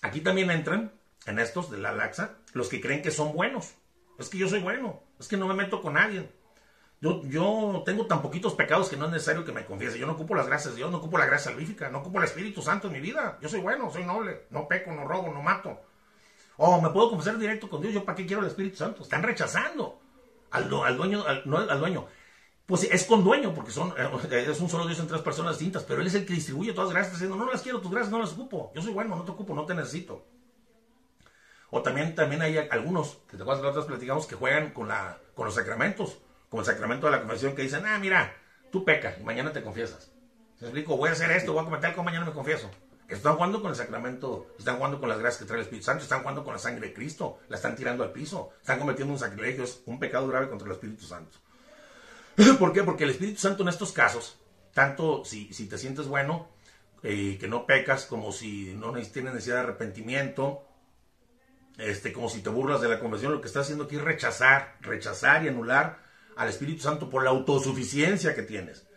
Aquí 0.01 0.21
también 0.21 0.51
entran, 0.51 0.91
en 1.25 1.39
estos 1.39 1.71
de 1.71 1.77
la 1.77 1.93
laxa, 1.93 2.35
los 2.53 2.69
que 2.69 2.79
creen 2.79 3.01
que 3.01 3.11
son 3.11 3.33
buenos. 3.33 3.73
Es 4.17 4.29
que 4.29 4.37
yo 4.37 4.47
soy 4.47 4.59
bueno, 4.59 5.01
es 5.19 5.27
que 5.27 5.37
no 5.37 5.47
me 5.47 5.53
meto 5.53 5.81
con 5.81 5.93
nadie. 5.93 6.29
Yo, 7.01 7.21
yo 7.23 7.83
tengo 7.85 8.07
tan 8.07 8.21
poquitos 8.21 8.53
pecados 8.55 8.89
que 8.89 8.97
no 8.97 9.05
es 9.05 9.11
necesario 9.11 9.45
que 9.45 9.53
me 9.53 9.65
confiese. 9.65 9.97
Yo 9.97 10.05
no 10.05 10.13
ocupo 10.13 10.35
las 10.35 10.47
gracias 10.47 10.73
de 10.73 10.77
Dios, 10.77 10.91
no 10.91 10.97
ocupo 10.97 11.17
la 11.17 11.25
gracia 11.25 11.51
salvífica, 11.51 11.89
no 11.89 11.99
ocupo 11.99 12.19
el 12.19 12.25
Espíritu 12.25 12.61
Santo 12.61 12.87
en 12.87 12.93
mi 12.93 12.99
vida. 12.99 13.37
Yo 13.41 13.47
soy 13.47 13.61
bueno, 13.61 13.89
soy 13.91 14.03
noble, 14.03 14.47
no 14.49 14.67
peco, 14.67 14.91
no 14.91 15.05
robo, 15.05 15.31
no 15.33 15.41
mato. 15.41 15.79
Oh, 16.57 16.81
me 16.81 16.89
puedo 16.89 17.09
confesar 17.09 17.37
directo 17.37 17.69
con 17.69 17.81
Dios. 17.81 17.93
¿Yo 17.93 18.03
para 18.03 18.17
qué 18.17 18.25
quiero 18.25 18.41
el 18.41 18.47
Espíritu 18.49 18.75
Santo? 18.75 19.03
Están 19.03 19.23
rechazando 19.23 20.01
al, 20.51 20.67
dueño, 20.69 21.23
no 21.45 21.57
al 21.57 21.79
dueño. 21.79 22.07
Pues 22.65 22.83
es 22.83 23.05
con 23.05 23.23
dueño, 23.23 23.53
porque 23.55 23.71
son, 23.71 23.93
eh, 23.97 24.45
es 24.47 24.59
un 24.59 24.69
solo 24.69 24.85
Dios 24.85 24.99
en 24.99 25.07
tres 25.07 25.21
personas 25.21 25.57
distintas, 25.57 25.83
pero 25.83 26.01
Él 26.01 26.07
es 26.07 26.13
el 26.13 26.25
que 26.25 26.33
distribuye 26.33 26.73
todas 26.73 26.89
las 26.89 26.95
gracias 26.95 27.13
diciendo, 27.13 27.35
no 27.35 27.51
las 27.51 27.63
quiero, 27.63 27.81
tus 27.81 27.89
gracias 27.89 28.11
no 28.11 28.19
las 28.19 28.33
ocupo. 28.33 28.71
Yo 28.75 28.81
soy 28.81 28.93
bueno, 28.93 29.15
no 29.15 29.23
te 29.23 29.31
ocupo, 29.31 29.55
no 29.55 29.65
te 29.65 29.73
necesito. 29.73 30.23
O 31.71 31.81
también, 31.81 32.13
también 32.13 32.41
hay 32.41 32.57
algunos, 32.69 33.21
que 33.27 33.37
te 33.37 33.41
acuerdas 33.43 33.73
que 33.73 33.87
platicamos, 33.87 34.27
que 34.27 34.35
juegan 34.35 34.71
con, 34.71 34.87
la, 34.87 35.17
con 35.33 35.45
los 35.45 35.55
sacramentos, 35.55 36.19
con 36.49 36.59
el 36.59 36.65
sacramento 36.65 37.05
de 37.05 37.11
la 37.13 37.19
confesión, 37.19 37.55
que 37.55 37.61
dicen, 37.61 37.85
ah, 37.85 37.97
mira, 37.99 38.35
tú 38.71 38.83
pecas 38.83 39.17
y 39.19 39.23
mañana 39.23 39.53
te 39.53 39.61
confiesas. 39.61 40.11
Se 40.57 40.65
explico, 40.65 40.97
voy 40.97 41.09
a 41.09 41.13
hacer 41.13 41.31
esto, 41.31 41.53
voy 41.53 41.61
a 41.61 41.65
cometer 41.65 41.89
algo, 41.91 42.03
mañana 42.03 42.25
me 42.25 42.33
confieso. 42.33 42.69
Están 43.07 43.35
jugando 43.35 43.61
con 43.61 43.71
el 43.71 43.77
sacramento, 43.77 44.53
están 44.59 44.75
jugando 44.75 44.99
con 44.99 45.09
las 45.09 45.19
gracias 45.19 45.41
que 45.41 45.45
trae 45.45 45.59
el 45.59 45.63
Espíritu 45.63 45.85
Santo, 45.85 46.03
están 46.03 46.21
jugando 46.21 46.43
con 46.43 46.53
la 46.53 46.59
sangre 46.59 46.89
de 46.89 46.93
Cristo, 46.93 47.39
la 47.47 47.55
están 47.55 47.75
tirando 47.75 48.03
al 48.03 48.11
piso, 48.11 48.51
están 48.59 48.77
cometiendo 48.77 49.13
un 49.13 49.19
sacrilegio, 49.19 49.63
es 49.63 49.81
un 49.85 49.99
pecado 49.99 50.27
grave 50.27 50.49
contra 50.49 50.67
el 50.67 50.73
Espíritu 50.73 51.05
Santo. 51.05 51.37
¿Por 52.59 52.71
qué? 52.71 52.83
Porque 52.83 53.05
el 53.05 53.11
Espíritu 53.11 53.39
Santo 53.39 53.63
en 53.63 53.69
estos 53.69 53.93
casos, 53.93 54.37
tanto 54.73 55.25
si, 55.25 55.51
si 55.53 55.67
te 55.67 55.77
sientes 55.77 56.07
bueno, 56.07 56.49
eh, 57.01 57.37
que 57.39 57.47
no 57.47 57.65
pecas, 57.65 58.05
como 58.05 58.31
si 58.31 58.75
no 58.75 58.91
tienes 58.93 59.33
necesidad 59.33 59.55
de 59.55 59.61
arrepentimiento, 59.61 60.67
este, 61.77 62.13
como 62.13 62.29
si 62.29 62.41
te 62.41 62.49
burlas 62.49 62.81
de 62.81 62.89
la 62.89 62.99
conversión, 62.99 63.31
lo 63.31 63.41
que 63.41 63.47
está 63.47 63.61
haciendo 63.61 63.85
aquí 63.85 63.95
es 63.95 64.03
rechazar, 64.03 64.77
rechazar 64.81 65.43
y 65.45 65.47
anular 65.47 66.08
al 66.39 66.47
Espíritu 66.47 66.83
Santo 66.83 67.09
por 67.09 67.25
la 67.25 67.31
autosuficiencia 67.31 68.33
que 68.33 68.43
tienes. 68.43 68.87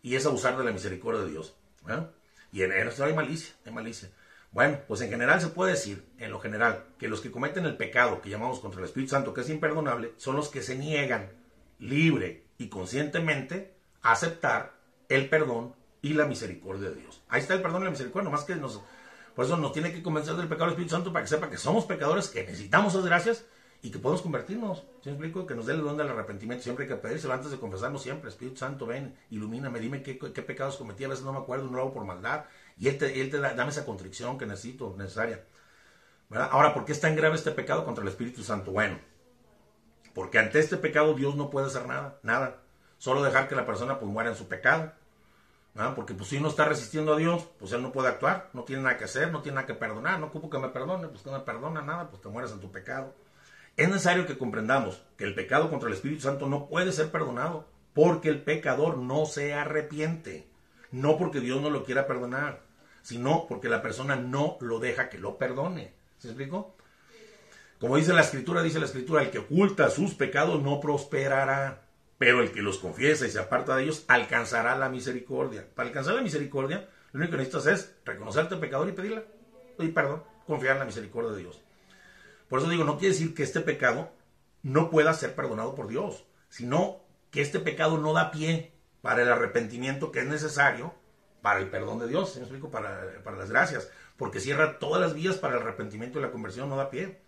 Y 0.00 0.14
es 0.14 0.24
abusar 0.26 0.56
de 0.56 0.62
la 0.62 0.70
misericordia 0.70 1.22
de 1.22 1.30
Dios. 1.30 1.56
¿eh? 1.88 2.06
Y 2.52 2.62
en 2.62 2.70
esto 2.70 3.04
hay 3.04 3.14
malicia, 3.14 3.52
hay 3.66 3.72
malicia. 3.72 4.10
Bueno, 4.52 4.78
pues 4.86 5.00
en 5.00 5.10
general 5.10 5.40
se 5.40 5.48
puede 5.48 5.72
decir, 5.72 6.06
en 6.18 6.30
lo 6.30 6.38
general, 6.38 6.84
que 6.96 7.08
los 7.08 7.20
que 7.20 7.32
cometen 7.32 7.66
el 7.66 7.76
pecado 7.76 8.22
que 8.22 8.30
llamamos 8.30 8.60
contra 8.60 8.78
el 8.78 8.86
Espíritu 8.86 9.10
Santo, 9.10 9.34
que 9.34 9.40
es 9.40 9.50
imperdonable, 9.50 10.12
son 10.18 10.36
los 10.36 10.50
que 10.50 10.62
se 10.62 10.76
niegan 10.76 11.32
libre 11.80 12.44
y 12.58 12.68
conscientemente 12.68 13.74
aceptar 14.02 14.74
el 15.08 15.28
perdón 15.28 15.74
y 16.00 16.14
la 16.14 16.26
misericordia 16.26 16.90
de 16.90 16.94
Dios. 16.94 17.22
Ahí 17.28 17.40
está 17.40 17.54
el 17.54 17.60
perdón 17.60 17.82
y 17.82 17.86
la 17.86 17.90
misericordia, 17.90 18.30
más 18.30 18.44
que 18.44 18.54
nos... 18.54 18.80
Por 19.34 19.44
eso 19.44 19.56
nos 19.56 19.72
tiene 19.72 19.92
que 19.92 20.00
convencer 20.00 20.36
del 20.36 20.46
pecado 20.46 20.66
del 20.66 20.74
Espíritu 20.74 20.94
Santo 20.94 21.12
para 21.12 21.24
que 21.24 21.28
sepa 21.28 21.50
que 21.50 21.56
somos 21.56 21.86
pecadores, 21.86 22.28
que 22.28 22.44
necesitamos 22.44 22.94
esas 22.94 23.04
gracias 23.04 23.44
y 23.82 23.90
que 23.90 23.98
podemos 23.98 24.22
convertirnos. 24.22 24.78
¿Sí 25.02 25.10
me 25.10 25.12
explico? 25.12 25.46
Que 25.46 25.54
nos 25.54 25.66
dé 25.66 25.74
el 25.74 25.82
don 25.82 25.96
del 25.96 26.08
arrepentimiento. 26.08 26.64
Siempre 26.64 26.84
hay 26.84 26.88
que 26.88 26.96
pedírselo 26.96 27.34
antes 27.34 27.50
de 27.50 27.58
confesarnos 27.58 28.02
siempre. 28.02 28.28
Espíritu 28.28 28.56
Santo, 28.56 28.86
ven, 28.86 29.16
ilumíname, 29.30 29.78
dime 29.78 30.02
qué, 30.02 30.14
pecados 30.14 30.76
cometí. 30.76 31.04
A 31.04 31.08
veces 31.08 31.24
no 31.24 31.32
me 31.32 31.38
acuerdo, 31.38 31.66
no 31.66 31.76
lo 31.76 31.82
hago 31.82 31.92
por 31.92 32.04
maldad. 32.04 32.44
Y 32.76 32.88
Él 32.88 32.98
te, 32.98 33.20
él 33.20 33.30
te 33.30 33.38
da, 33.38 33.54
dame 33.54 33.70
esa 33.70 33.84
contrición 33.84 34.36
que 34.36 34.46
necesito, 34.46 34.94
necesaria. 34.98 35.44
¿Verdad? 36.28 36.48
Ahora, 36.52 36.74
¿por 36.74 36.84
qué 36.84 36.92
es 36.92 37.00
tan 37.00 37.16
grave 37.16 37.36
este 37.36 37.52
pecado 37.52 37.84
contra 37.84 38.02
el 38.02 38.08
Espíritu 38.08 38.42
Santo? 38.42 38.72
Bueno, 38.72 38.98
porque 40.14 40.38
ante 40.38 40.58
este 40.58 40.76
pecado 40.76 41.14
Dios 41.14 41.36
no 41.36 41.48
puede 41.48 41.68
hacer 41.68 41.86
nada, 41.86 42.18
nada. 42.22 42.60
Solo 42.98 43.22
dejar 43.22 43.48
que 43.48 43.54
la 43.54 43.64
persona 43.64 43.98
pues 43.98 44.10
muera 44.10 44.30
en 44.30 44.36
su 44.36 44.48
pecado. 44.48 44.92
¿verdad? 45.74 45.94
Porque 45.94 46.14
pues 46.14 46.28
si 46.28 46.38
uno 46.38 46.48
está 46.48 46.64
resistiendo 46.64 47.14
a 47.14 47.16
Dios, 47.16 47.48
pues 47.58 47.72
Él 47.72 47.82
no 47.82 47.92
puede 47.92 48.08
actuar, 48.08 48.50
no 48.52 48.64
tiene 48.64 48.82
nada 48.82 48.98
que 48.98 49.04
hacer, 49.04 49.30
no 49.30 49.42
tiene 49.42 49.56
nada 49.56 49.66
que 49.66 49.74
perdonar, 49.74 50.18
no 50.18 50.26
ocupo 50.26 50.50
que 50.50 50.58
me 50.58 50.68
perdone, 50.70 51.06
pues 51.06 51.22
que 51.22 51.30
no 51.30 51.38
me 51.38 51.44
perdona 51.44 51.82
nada, 51.82 52.10
pues 52.10 52.20
te 52.20 52.28
mueres 52.28 52.50
en 52.50 52.60
tu 52.60 52.72
pecado. 52.72 53.14
Es 53.78 53.88
necesario 53.88 54.26
que 54.26 54.36
comprendamos 54.36 55.00
que 55.16 55.22
el 55.22 55.36
pecado 55.36 55.70
contra 55.70 55.88
el 55.88 55.94
Espíritu 55.94 56.22
Santo 56.22 56.48
no 56.48 56.66
puede 56.66 56.90
ser 56.90 57.12
perdonado 57.12 57.68
porque 57.94 58.28
el 58.28 58.42
pecador 58.42 58.98
no 58.98 59.24
se 59.24 59.54
arrepiente. 59.54 60.48
No 60.90 61.16
porque 61.16 61.38
Dios 61.38 61.62
no 61.62 61.70
lo 61.70 61.84
quiera 61.84 62.08
perdonar, 62.08 62.64
sino 63.02 63.46
porque 63.48 63.68
la 63.68 63.80
persona 63.80 64.16
no 64.16 64.58
lo 64.60 64.80
deja 64.80 65.08
que 65.08 65.18
lo 65.18 65.38
perdone. 65.38 65.94
¿Se 66.18 66.26
explicó? 66.26 66.74
Como 67.78 67.96
dice 67.96 68.12
la 68.12 68.22
escritura, 68.22 68.64
dice 68.64 68.80
la 68.80 68.86
escritura, 68.86 69.22
el 69.22 69.30
que 69.30 69.38
oculta 69.38 69.90
sus 69.90 70.14
pecados 70.14 70.60
no 70.60 70.80
prosperará, 70.80 71.84
pero 72.18 72.42
el 72.42 72.50
que 72.50 72.62
los 72.62 72.78
confiesa 72.78 73.28
y 73.28 73.30
se 73.30 73.38
aparta 73.38 73.76
de 73.76 73.84
ellos 73.84 74.04
alcanzará 74.08 74.76
la 74.76 74.88
misericordia. 74.88 75.64
Para 75.76 75.86
alcanzar 75.86 76.16
la 76.16 76.22
misericordia, 76.22 76.88
lo 77.12 77.20
único 77.20 77.30
que 77.30 77.44
necesitas 77.44 77.66
es 77.66 77.94
reconocerte 78.04 78.56
pecador 78.56 78.88
y 78.88 78.92
pedirla, 78.92 79.22
y 79.78 79.86
perdón, 79.88 80.24
confiar 80.48 80.72
en 80.72 80.80
la 80.80 80.86
misericordia 80.86 81.30
de 81.30 81.38
Dios. 81.42 81.62
Por 82.48 82.60
eso 82.60 82.68
digo, 82.68 82.84
no 82.84 82.98
quiere 82.98 83.14
decir 83.14 83.34
que 83.34 83.42
este 83.42 83.60
pecado 83.60 84.10
no 84.62 84.90
pueda 84.90 85.14
ser 85.14 85.34
perdonado 85.34 85.74
por 85.74 85.88
Dios, 85.88 86.24
sino 86.48 87.00
que 87.30 87.42
este 87.42 87.60
pecado 87.60 87.98
no 87.98 88.12
da 88.12 88.30
pie 88.30 88.72
para 89.02 89.22
el 89.22 89.30
arrepentimiento 89.30 90.10
que 90.10 90.20
es 90.20 90.26
necesario 90.26 90.94
para 91.42 91.60
el 91.60 91.70
perdón 91.70 91.98
de 92.00 92.08
Dios, 92.08 92.32
¿sí 92.32 92.40
explico? 92.40 92.70
Para, 92.70 93.22
para 93.22 93.36
las 93.36 93.50
gracias, 93.50 93.88
porque 94.16 94.40
cierra 94.40 94.78
todas 94.78 95.00
las 95.00 95.14
vías 95.14 95.36
para 95.36 95.56
el 95.56 95.62
arrepentimiento 95.62 96.18
y 96.18 96.22
la 96.22 96.32
conversión, 96.32 96.68
no 96.68 96.76
da 96.76 96.90
pie. 96.90 97.20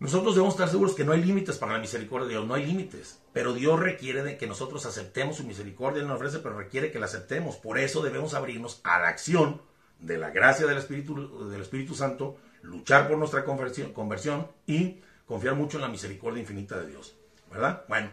Nosotros 0.00 0.34
debemos 0.34 0.54
estar 0.54 0.68
seguros 0.68 0.94
que 0.94 1.04
no 1.04 1.12
hay 1.12 1.22
límites 1.22 1.56
para 1.56 1.72
la 1.72 1.78
misericordia 1.78 2.26
de 2.26 2.34
Dios, 2.34 2.46
no 2.46 2.54
hay 2.54 2.66
límites, 2.66 3.20
pero 3.32 3.54
Dios 3.54 3.80
requiere 3.80 4.22
de 4.22 4.36
que 4.36 4.46
nosotros 4.46 4.84
aceptemos 4.86 5.36
su 5.36 5.44
misericordia, 5.44 6.02
Él 6.02 6.08
nos 6.08 6.16
ofrece, 6.16 6.40
pero 6.40 6.58
requiere 6.58 6.90
que 6.90 6.98
la 6.98 7.06
aceptemos. 7.06 7.56
Por 7.56 7.78
eso 7.78 8.02
debemos 8.02 8.34
abrirnos 8.34 8.80
a 8.84 8.98
la 8.98 9.08
acción 9.08 9.62
de 10.00 10.18
la 10.18 10.30
gracia 10.30 10.66
del 10.66 10.78
Espíritu, 10.78 11.48
del 11.48 11.62
Espíritu 11.62 11.94
Santo 11.94 12.36
luchar 12.64 13.08
por 13.08 13.18
nuestra 13.18 13.44
conversión, 13.44 13.92
conversión 13.92 14.48
y 14.66 15.00
confiar 15.26 15.54
mucho 15.54 15.76
en 15.76 15.82
la 15.82 15.88
misericordia 15.88 16.40
infinita 16.40 16.78
de 16.80 16.88
Dios. 16.88 17.14
¿Verdad? 17.50 17.84
Bueno, 17.88 18.10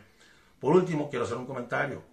por 0.60 0.76
último 0.76 1.10
quiero 1.10 1.26
hacer 1.26 1.38
un 1.38 1.46
comentario. 1.46 2.04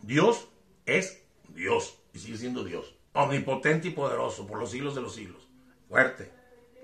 Dios 0.00 0.48
es 0.86 1.22
Dios 1.48 1.98
y 2.12 2.18
sigue 2.18 2.38
siendo 2.38 2.64
Dios. 2.64 2.94
Omnipotente 3.12 3.88
y 3.88 3.90
poderoso 3.92 4.46
por 4.46 4.58
los 4.58 4.70
siglos 4.70 4.94
de 4.94 5.02
los 5.02 5.14
siglos. 5.14 5.48
Fuerte, 5.88 6.30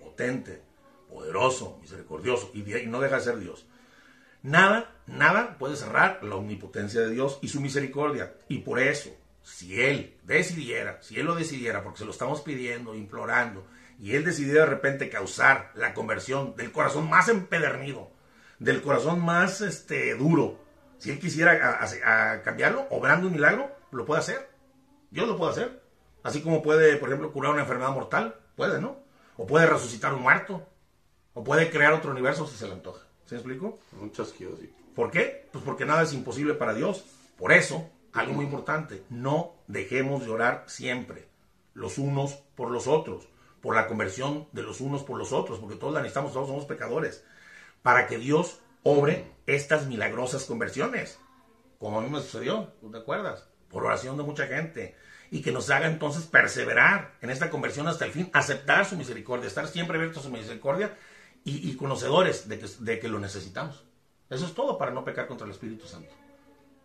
potente, 0.02 0.62
poderoso, 1.08 1.78
misericordioso 1.80 2.50
y, 2.54 2.60
y 2.76 2.86
no 2.86 3.00
deja 3.00 3.16
de 3.16 3.22
ser 3.22 3.38
Dios. 3.38 3.66
Nada, 4.42 4.96
nada 5.06 5.56
puede 5.56 5.76
cerrar 5.76 6.22
la 6.24 6.34
omnipotencia 6.34 7.00
de 7.00 7.10
Dios 7.10 7.38
y 7.42 7.48
su 7.48 7.60
misericordia. 7.60 8.34
Y 8.48 8.58
por 8.58 8.80
eso, 8.80 9.10
si 9.42 9.80
Él 9.80 10.16
decidiera, 10.24 11.00
si 11.00 11.18
Él 11.18 11.26
lo 11.26 11.34
decidiera, 11.34 11.82
porque 11.84 12.00
se 12.00 12.04
lo 12.04 12.10
estamos 12.10 12.40
pidiendo, 12.40 12.94
implorando, 12.94 13.64
y 14.02 14.16
él 14.16 14.24
decidió 14.24 14.54
de 14.54 14.66
repente 14.66 15.08
causar 15.08 15.70
la 15.76 15.94
conversión 15.94 16.56
del 16.56 16.72
corazón 16.72 17.08
más 17.08 17.28
empedernido, 17.28 18.10
del 18.58 18.82
corazón 18.82 19.24
más 19.24 19.60
este, 19.60 20.16
duro, 20.16 20.58
si 20.98 21.12
él 21.12 21.20
quisiera 21.20 21.78
a, 22.04 22.42
cambiarlo, 22.42 22.88
obrando 22.90 23.28
un 23.28 23.34
milagro, 23.34 23.70
lo 23.92 24.04
puede 24.04 24.18
hacer. 24.20 24.50
Dios 25.12 25.28
lo 25.28 25.36
puede 25.36 25.52
hacer. 25.52 25.82
Así 26.24 26.42
como 26.42 26.62
puede, 26.62 26.96
por 26.96 27.10
ejemplo, 27.10 27.30
curar 27.32 27.52
una 27.52 27.62
enfermedad 27.62 27.92
mortal, 27.92 28.34
puede, 28.56 28.80
¿no? 28.80 28.96
O 29.36 29.46
puede 29.46 29.66
resucitar 29.66 30.12
un 30.14 30.22
muerto, 30.22 30.66
o 31.34 31.44
puede 31.44 31.70
crear 31.70 31.92
otro 31.92 32.10
universo 32.10 32.44
si 32.48 32.56
se 32.56 32.66
le 32.66 32.72
antoja. 32.72 33.06
¿Se 33.24 33.36
me 33.36 33.40
explico? 33.40 33.78
Un 34.00 34.10
chasquido, 34.10 34.56
sí. 34.56 34.68
¿Por 34.96 35.12
qué? 35.12 35.48
Pues 35.52 35.62
porque 35.62 35.84
nada 35.84 36.02
es 36.02 36.12
imposible 36.12 36.54
para 36.54 36.74
Dios. 36.74 37.04
Por 37.38 37.52
eso, 37.52 37.88
algo 38.12 38.32
muy 38.32 38.46
importante, 38.46 39.04
no 39.10 39.54
dejemos 39.68 40.24
de 40.24 40.30
orar 40.32 40.64
siempre, 40.66 41.28
los 41.72 41.98
unos 41.98 42.34
por 42.56 42.72
los 42.72 42.88
otros 42.88 43.28
por 43.62 43.76
la 43.76 43.86
conversión 43.86 44.48
de 44.52 44.62
los 44.62 44.80
unos 44.80 45.04
por 45.04 45.16
los 45.16 45.32
otros, 45.32 45.60
porque 45.60 45.76
todos 45.76 45.94
la 45.94 46.00
necesitamos, 46.00 46.32
todos 46.32 46.48
somos 46.48 46.66
pecadores, 46.66 47.24
para 47.80 48.06
que 48.06 48.18
Dios 48.18 48.60
obre 48.82 49.32
estas 49.46 49.86
milagrosas 49.86 50.44
conversiones, 50.44 51.18
como 51.78 51.98
a 51.98 52.02
mí 52.02 52.10
me 52.10 52.20
sucedió, 52.20 52.74
¿tú 52.80 52.90
te 52.90 52.98
acuerdas? 52.98 53.48
Por 53.70 53.86
oración 53.86 54.16
de 54.16 54.24
mucha 54.24 54.46
gente, 54.48 54.96
y 55.30 55.40
que 55.40 55.52
nos 55.52 55.70
haga 55.70 55.86
entonces 55.86 56.24
perseverar 56.24 57.14
en 57.22 57.30
esta 57.30 57.50
conversión 57.50 57.88
hasta 57.88 58.04
el 58.04 58.10
fin, 58.10 58.28
aceptar 58.32 58.84
su 58.84 58.96
misericordia, 58.96 59.46
estar 59.46 59.66
siempre 59.68 59.96
abiertos 59.96 60.24
a 60.24 60.26
su 60.26 60.32
misericordia 60.32 60.96
y, 61.44 61.74
conocedores 61.76 62.48
de 62.48 62.58
que, 62.58 62.66
de 62.80 63.00
que 63.00 63.08
lo 63.08 63.18
necesitamos. 63.18 63.84
Eso 64.28 64.44
es 64.44 64.54
todo 64.54 64.76
para 64.76 64.92
no 64.92 65.04
pecar 65.04 65.26
contra 65.26 65.46
el 65.46 65.52
Espíritu 65.52 65.86
Santo. 65.86 66.12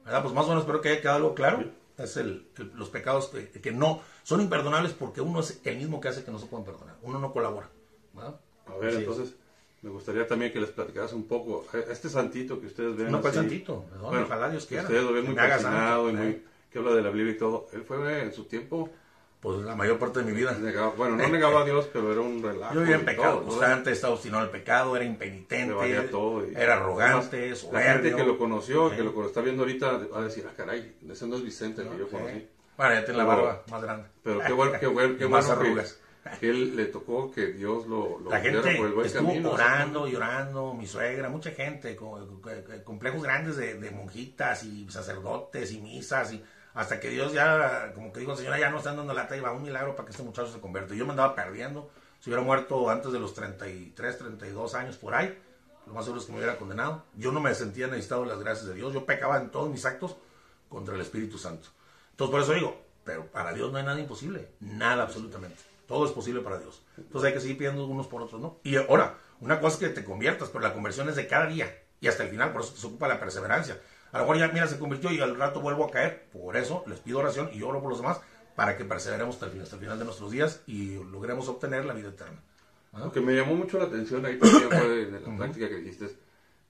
¿Verdad? 0.06 0.22
Pues 0.24 0.34
más 0.34 0.46
o 0.46 0.50
menos 0.50 0.64
espero 0.64 0.82
que 0.82 0.90
haya 0.90 1.02
quedado 1.02 1.18
algo 1.18 1.36
claro 1.36 1.66
es 1.98 2.18
el, 2.18 2.48
los 2.76 2.90
pecados 2.90 3.32
que, 3.62 3.72
no 3.72 4.02
son 4.24 4.42
imperdonables 4.42 4.94
porque 4.94 5.22
uno 5.22 5.40
es 5.40 5.60
el 5.64 5.78
mismo 5.78 6.00
que 6.00 6.10
hace 6.10 6.24
que 6.24 6.32
no 6.32 6.40
se 6.40 6.46
puedan 6.46 6.66
perdonar. 6.66 6.96
Uno 7.02 7.20
no 7.20 7.34
colabora. 7.34 7.70
A 8.18 8.78
ver, 8.80 8.96
entonces, 8.96 9.34
me 9.82 9.90
gustaría 9.90 10.28
también 10.28 10.52
que 10.52 10.60
les 10.60 10.70
platicaras 10.70 11.14
un 11.14 11.28
poco. 11.28 11.66
Este 11.90 12.10
santito 12.10 12.60
que 12.60 12.68
ustedes 12.68 12.96
ven. 12.96 13.12
No, 13.12 13.22
pues 13.22 13.36
santito. 13.36 13.86
Bueno, 14.02 14.26
ojalá 14.26 14.50
Dios 14.50 14.66
quiera. 14.66 14.84
Ustedes 14.84 15.04
lo 15.04 15.14
ven 15.14 15.26
muy 15.26 15.36
fascinado 15.36 16.10
y 16.10 16.14
muy. 16.14 16.28
¿eh? 16.28 16.44
que 16.72 16.80
habla 16.80 16.94
de 16.96 17.02
la 17.02 17.10
Biblia 17.10 17.34
y 17.34 17.38
todo. 17.38 17.68
Él 17.74 17.84
fue 17.84 18.24
en 18.24 18.34
su 18.34 18.46
tiempo 18.46 18.90
pues 19.40 19.60
la 19.60 19.76
mayor 19.76 20.00
parte 20.00 20.20
de 20.20 20.26
mi 20.26 20.32
vida. 20.32 20.58
bueno, 20.98 21.16
no 21.16 21.28
negaba 21.28 21.62
a 21.62 21.66
Dios, 21.66 21.88
pero 21.94 22.12
era 22.12 22.22
un 22.22 22.42
relajo. 22.42 22.74
Yo 22.74 22.82
vivía 22.82 22.96
en 22.96 23.06
pecado 23.06 23.44
constante, 23.44 23.92
estaba 23.92 24.14
obstinado 24.14 24.44
al 24.44 24.50
pecado, 24.50 24.96
era 24.96 25.06
impenitente, 25.06 25.74
era 26.56 26.74
arrogante, 26.76 27.54
La 27.72 27.82
gente 27.82 28.16
que 28.16 28.24
lo 28.24 28.38
conoció, 28.38 28.90
que 28.90 29.04
lo 29.04 29.26
está 29.26 29.42
viendo 29.42 29.64
ahorita, 29.64 30.00
va 30.14 30.20
a 30.20 30.24
decir, 30.24 30.46
ah, 30.48 30.54
caray, 30.56 30.96
ese 31.10 31.28
no 31.28 31.36
es 31.36 31.44
Vicente 31.44 31.84
que 31.84 31.98
yo 31.98 32.10
conocí. 32.10 32.48
Bueno, 32.78 32.94
ya 32.94 33.06
tiene 33.06 33.18
la 33.18 33.26
barba 33.26 33.64
más 33.72 33.82
grande. 33.82 34.08
Pero 34.24 34.40
qué 34.46 34.54
bueno, 34.54 34.80
qué 34.80 34.88
bueno, 34.88 35.16
qué 35.20 35.26
bueno 35.26 35.52
arrugas. 35.52 36.00
Que, 36.40 36.50
él 36.50 36.76
le 36.76 36.86
tocó 36.86 37.32
que 37.32 37.48
Dios 37.48 37.88
lo, 37.88 38.20
lo 38.20 38.30
la 38.30 38.42
gente 38.42 38.76
por 38.76 38.88
el 38.88 38.94
buen 38.94 39.08
estuvo 39.08 39.30
camino, 39.30 39.52
orando, 39.52 40.08
llorando, 40.08 40.74
mi 40.74 40.86
suegra, 40.86 41.30
mucha 41.30 41.52
gente, 41.52 41.96
con, 41.96 42.42
complejos 42.84 43.24
grandes 43.24 43.56
de, 43.56 43.76
de 43.76 43.92
monjitas 43.92 44.64
y 44.66 44.86
sacerdotes 44.90 45.72
y 45.72 45.80
misas 45.80 46.34
y 46.34 46.44
hasta 46.78 47.00
que 47.00 47.10
Dios 47.10 47.34
ya, 47.34 47.92
como 47.96 48.14
que 48.14 48.20
dijo, 48.20 48.36
señora, 48.36 48.60
ya 48.60 48.70
no 48.70 48.78
están 48.78 48.98
dando 48.98 49.12
lata 49.12 49.36
y 49.36 49.40
va 49.40 49.52
un 49.52 49.64
milagro 49.64 49.96
para 49.96 50.06
que 50.06 50.12
este 50.12 50.22
muchacho 50.22 50.52
se 50.52 50.60
convierta. 50.60 50.94
Yo 50.94 51.06
me 51.06 51.12
andaba 51.12 51.34
perdiendo. 51.34 51.90
Si 52.20 52.30
hubiera 52.30 52.44
muerto 52.44 52.92
antes 52.92 53.12
de 53.12 53.20
los 53.20 53.34
33, 53.34 54.18
32 54.20 54.76
años 54.76 54.96
por 54.96 55.16
ahí, 55.16 55.36
lo 55.88 55.94
más 55.94 56.06
seguro 56.06 56.22
es 56.22 56.28
que 56.28 56.34
me 56.34 56.38
hubiera 56.38 56.56
condenado. 56.58 57.04
Yo 57.16 57.32
no 57.32 57.40
me 57.40 57.56
sentía 57.56 57.88
necesitado 57.88 58.22
de 58.22 58.28
las 58.28 58.40
gracias 58.40 58.68
de 58.68 58.76
Dios. 58.76 58.94
Yo 58.94 59.08
pecaba 59.08 59.38
en 59.38 59.50
todos 59.50 59.72
mis 59.72 59.86
actos 59.86 60.18
contra 60.70 60.94
el 60.94 61.02
Espíritu 61.02 61.40
Santo. 61.40 61.68
Entonces, 62.12 62.32
por 62.32 62.42
eso 62.42 62.54
digo, 62.54 62.80
pero 63.04 63.26
para 63.26 63.54
Dios 63.54 63.72
no 63.72 63.80
hay 63.80 63.84
nada 63.84 64.00
imposible. 64.00 64.52
Nada, 64.60 65.02
absolutamente. 65.02 65.64
Todo 65.88 66.06
es 66.06 66.12
posible 66.12 66.42
para 66.42 66.60
Dios. 66.60 66.84
Entonces 66.96 67.30
hay 67.30 67.34
que 67.34 67.42
seguir 67.42 67.58
pidiendo 67.58 67.88
unos 67.88 68.06
por 68.06 68.22
otros, 68.22 68.40
¿no? 68.40 68.60
Y 68.64 68.76
ahora, 68.76 69.18
una 69.40 69.60
cosa 69.60 69.78
es 69.78 69.80
que 69.80 69.96
te 69.96 70.06
conviertas, 70.06 70.50
pero 70.50 70.60
la 70.62 70.74
conversión 70.76 71.10
es 71.10 71.16
de 71.16 71.26
cada 71.26 71.48
día 71.48 71.76
y 72.00 72.08
hasta 72.08 72.24
el 72.24 72.30
final, 72.30 72.52
por 72.52 72.62
eso 72.62 72.74
te 72.80 72.86
ocupa 72.86 73.08
la 73.08 73.20
perseverancia. 73.20 73.82
A 74.12 74.20
lo 74.20 74.24
mejor 74.24 74.38
ya, 74.38 74.48
mira, 74.50 74.68
se 74.68 74.80
convirtió 74.80 75.12
y 75.12 75.20
al 75.20 75.38
rato 75.38 75.62
vuelvo 75.62 75.86
a 75.86 75.92
caer. 75.92 76.28
Por 76.32 76.56
eso 76.58 76.84
les 76.88 77.00
pido 77.00 77.20
oración 77.20 77.50
y 77.54 77.62
oro 77.62 77.82
por 77.82 77.90
los 77.90 78.00
demás 78.00 78.20
para 78.56 78.76
que 78.76 78.86
perseveremos 78.86 79.36
hasta 79.36 79.46
el, 79.46 79.52
final, 79.52 79.64
hasta 79.66 79.76
el 79.76 79.82
final 79.82 80.00
de 80.00 80.06
nuestros 80.06 80.32
días 80.32 80.64
y 80.66 80.96
logremos 80.96 81.48
obtener 81.48 81.86
la 81.86 81.94
vida 81.94 82.10
eterna. 82.10 82.42
Lo 82.94 83.12
que 83.12 83.22
me 83.22 83.36
llamó 83.36 83.56
mucho 83.56 83.78
la 83.78 83.86
atención 83.86 84.26
ahí 84.26 84.40
también 84.40 84.70
fue 84.70 85.04
en 85.04 85.14
la 85.14 85.38
práctica 85.38 85.70
que 85.70 85.76
dijiste, 85.76 86.08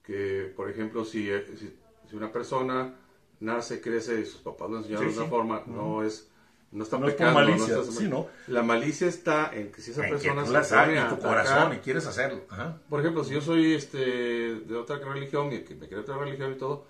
que 0.04 0.52
por 0.56 0.70
ejemplo, 0.70 1.06
si, 1.06 1.30
si, 1.58 2.16
una 2.16 2.32
persona 2.32 2.94
nace, 3.40 3.80
crece 3.80 4.20
y 4.20 4.26
sus 4.26 4.42
papás 4.42 4.70
lo 4.70 4.78
enseñaron 4.80 5.10
de 5.10 5.18
una 5.18 5.28
forma, 5.28 5.64
no 5.66 6.04
es 6.04 6.30
no 6.72 6.84
está 6.84 7.00
pecando, 7.00 7.34
malicia, 7.34 7.78
no 8.10 8.28
La 8.48 8.62
malicia 8.62 9.08
está 9.08 9.52
en 9.54 9.72
que 9.72 9.82
si 9.82 9.92
esa 9.92 10.02
persona 10.02 10.46
se 10.64 10.76
pone 10.76 11.00
en 11.00 11.10
tu 11.10 11.20
corazón 11.20 11.74
y 11.74 11.78
quieres 11.78 12.06
hacerlo. 12.06 12.42
Por 12.90 13.00
ejemplo, 13.00 13.24
si 13.24 13.34
yo 13.34 13.42
soy 13.42 13.74
este 13.74 13.98
de 13.98 14.76
otra 14.76 14.98
religión 14.98 15.52
y 15.54 15.60
que 15.62 15.76
me 15.76 15.88
quiero 15.88 16.02
otra 16.02 16.18
religión 16.18 16.52
y 16.52 16.56
todo, 16.56 16.86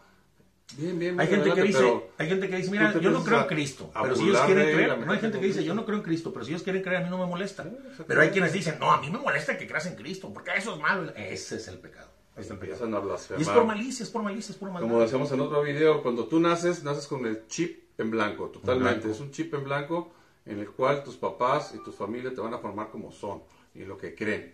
Bien, 0.76 1.00
bien, 1.00 1.20
hay 1.20 1.28
gente 1.28 1.54
que 1.54 1.64
dice, 1.64 2.04
hay 2.18 2.28
gente 2.28 2.50
que 2.50 2.58
dice, 2.58 2.70
mira, 2.70 3.00
yo 3.00 3.10
no 3.10 3.24
creo 3.24 3.42
en 3.42 3.48
Cristo, 3.48 3.90
pero 3.94 4.16
si 4.16 4.24
ellos 4.24 4.42
quieren 4.42 4.76
creer, 4.76 5.06
no 5.06 5.12
hay 5.12 5.20
gente 5.20 5.40
que 5.40 5.46
dice, 5.46 5.64
yo 5.64 5.74
no 5.74 5.86
creo 5.86 5.98
en 5.98 6.04
Cristo, 6.04 6.34
pero 6.34 6.46
si 6.46 6.52
ellos 6.52 6.64
quieren 6.64 6.84
creer, 6.84 7.02
a 7.02 7.04
mí 7.04 7.10
no 7.10 7.18
me 7.18 7.26
molesta. 7.26 7.66
Pero 8.06 8.22
hay 8.22 8.30
quienes 8.30 8.54
dicen, 8.54 8.78
no, 8.80 8.92
a 8.92 9.00
mí 9.00 9.10
me 9.10 9.18
molesta 9.18 9.58
que 9.58 9.66
creas 9.66 9.86
en 9.86 9.96
Cristo, 9.96 10.32
porque 10.34 10.52
eso 10.56 10.76
es 10.76 10.82
malo. 10.82 11.12
Ese 11.16 11.56
es 11.56 11.68
el 11.70 11.80
pecado. 11.80 12.10
Está 12.36 12.54
el 12.54 12.60
pecado. 12.60 13.18
Y 13.38 13.42
es 13.42 13.50
por 13.50 13.66
malicia, 13.66 14.04
es 14.04 14.10
por 14.10 14.22
malicia, 14.22 14.52
es 14.52 14.58
por 14.58 14.70
maldad. 14.70 14.88
Como 14.88 15.02
decíamos 15.02 15.32
en 15.32 15.40
otro 15.40 15.64
video, 15.64 16.04
cuando 16.04 16.26
tú 16.26 16.40
naces, 16.40 16.84
naces 16.84 17.08
con 17.08 17.26
el 17.26 17.48
chip 17.48 17.86
en 17.98 18.12
blanco, 18.12 18.50
totalmente. 18.50 19.00
blanco. 19.00 19.16
Es 19.16 19.20
un 19.20 19.32
chip 19.32 19.54
en 19.56 19.64
blanco 19.64 20.14
en 20.46 20.60
el 20.60 20.70
cual 20.70 21.04
tus 21.04 21.16
papás 21.16 21.74
y 21.76 21.84
tus 21.84 21.96
familias 21.96 22.36
te 22.36 22.42
van 22.42 22.54
a 22.54 22.60
formar 22.60 22.90
como 22.90 23.12
son 23.12 23.42
y 23.74 23.84
lo 23.86 23.98
que 23.98 24.14
creen. 24.14 24.54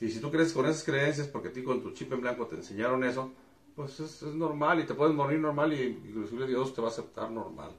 Y 0.00 0.10
si 0.10 0.18
tú 0.18 0.32
crees 0.32 0.52
con 0.52 0.66
esas 0.66 0.82
creencias, 0.82 1.28
porque 1.28 1.48
a 1.48 1.52
ti 1.52 1.62
con 1.62 1.80
tu 1.80 1.92
chip 1.92 2.12
en 2.12 2.22
blanco 2.22 2.46
te 2.46 2.56
enseñaron 2.56 3.04
eso, 3.04 3.32
pues 3.74 4.00
es, 4.00 4.22
es 4.22 4.34
normal 4.34 4.80
y 4.80 4.84
te 4.86 4.94
puedes 4.94 5.14
morir 5.14 5.38
normal 5.38 5.72
y 5.72 5.82
inclusive 6.08 6.46
Dios 6.46 6.74
te 6.74 6.80
va 6.80 6.88
a 6.88 6.90
aceptar 6.90 7.30
normal. 7.30 7.70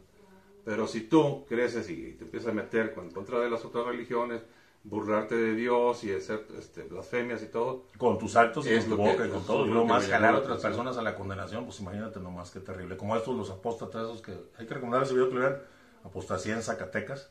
Pero 0.66 0.88
si 0.88 1.02
tú 1.02 1.46
creces 1.48 1.90
y 1.90 2.14
te 2.14 2.24
empiezas 2.24 2.50
a 2.50 2.54
meter 2.54 2.94
en 2.98 3.12
contra 3.12 3.40
de 3.40 3.50
las 3.50 3.66
otras 3.66 3.86
religiones, 3.86 4.42
burlarte 4.86 5.36
de 5.36 5.56
Dios 5.56 6.04
y 6.04 6.12
hacer 6.14 6.46
este, 6.58 6.84
blasfemias 6.84 7.42
y 7.44 7.48
todo, 7.48 7.86
Con 7.98 8.18
tus 8.18 8.36
actos 8.36 8.66
y 8.68 8.70
con 8.78 8.84
tu 8.84 8.90
que- 8.90 8.96
boca 9.12 9.28
y 9.28 9.30
con 9.30 9.46
todo. 9.46 9.66
Y 9.66 9.70
luego 9.70 9.86
más 9.86 10.08
jalar 10.08 10.36
a 10.36 10.40
otras 10.40 10.62
personas 10.62 10.98
a 10.98 11.02
la 11.02 11.16
condenación, 11.16 11.66
pues 11.66 11.80
imagínate 11.80 12.20
nomás 12.20 12.52
qué 12.52 12.60
terrible. 12.60 12.96
Como 12.98 13.16
estos, 13.16 13.36
los 13.36 13.50
apóstatas, 13.50 14.04
esos 14.04 14.22
que 14.22 14.34
hay 14.58 14.66
que 14.66 14.74
recomendar 14.74 15.04
ese 15.04 15.14
video 15.14 15.30
que 15.30 15.36
vean, 15.38 15.58
apostasía 16.04 16.56
en 16.56 16.62
Zacatecas. 16.64 17.30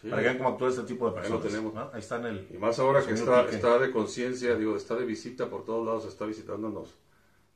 Sí. 0.00 0.08
Para 0.10 0.20
que 0.22 0.28
vean 0.28 0.38
cómo 0.38 0.50
actúa 0.50 0.68
este 0.68 0.82
tipo 0.82 1.10
de 1.10 1.20
Ahí 1.20 1.30
lo 1.30 1.40
personas. 1.40 1.46
tenemos. 1.52 1.74
¿no? 1.74 1.90
Ahí 1.92 2.00
está 2.00 2.16
en 2.18 2.26
el. 2.26 2.48
Y 2.52 2.58
más 2.58 2.78
ahora 2.78 3.02
que 3.04 3.12
está, 3.12 3.48
está 3.48 3.78
de 3.78 3.90
conciencia, 3.90 4.54
digo, 4.56 4.76
está 4.76 4.96
de 4.96 5.04
visita 5.04 5.48
por 5.48 5.64
todos 5.64 5.86
lados, 5.86 6.04
está 6.06 6.26
visitándonos 6.26 6.94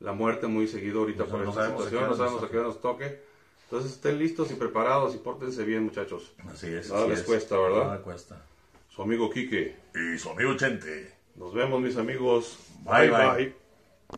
la 0.00 0.12
muerte 0.12 0.46
muy 0.46 0.68
seguido 0.68 1.00
ahorita 1.00 1.24
No 1.24 1.30
por 1.30 1.40
no 1.40 1.50
esta 1.50 1.66
situación, 1.68 2.08
no 2.08 2.16
sabemos 2.16 2.42
a 2.42 2.48
qué 2.48 2.56
nos 2.56 2.80
toque. 2.80 3.20
Entonces 3.64 3.92
estén 3.92 4.18
listos 4.18 4.50
y 4.50 4.54
preparados 4.54 5.14
y 5.14 5.18
pórtense 5.18 5.64
bien, 5.64 5.84
muchachos. 5.84 6.32
Así 6.50 6.68
es. 6.68 6.88
Nada 6.88 7.02
así 7.02 7.10
les 7.10 7.20
es. 7.20 7.26
cuesta, 7.26 7.58
¿verdad? 7.58 7.84
Nada 7.84 8.02
cuesta. 8.02 8.42
Su 8.88 9.02
amigo 9.02 9.30
Quique. 9.30 9.76
Y 9.94 10.18
su 10.18 10.30
amigo 10.30 10.56
Chente. 10.56 11.12
Nos 11.36 11.52
vemos, 11.52 11.80
mis 11.80 11.96
amigos. 11.96 12.58
Bye, 12.84 13.10
bye. 13.10 13.67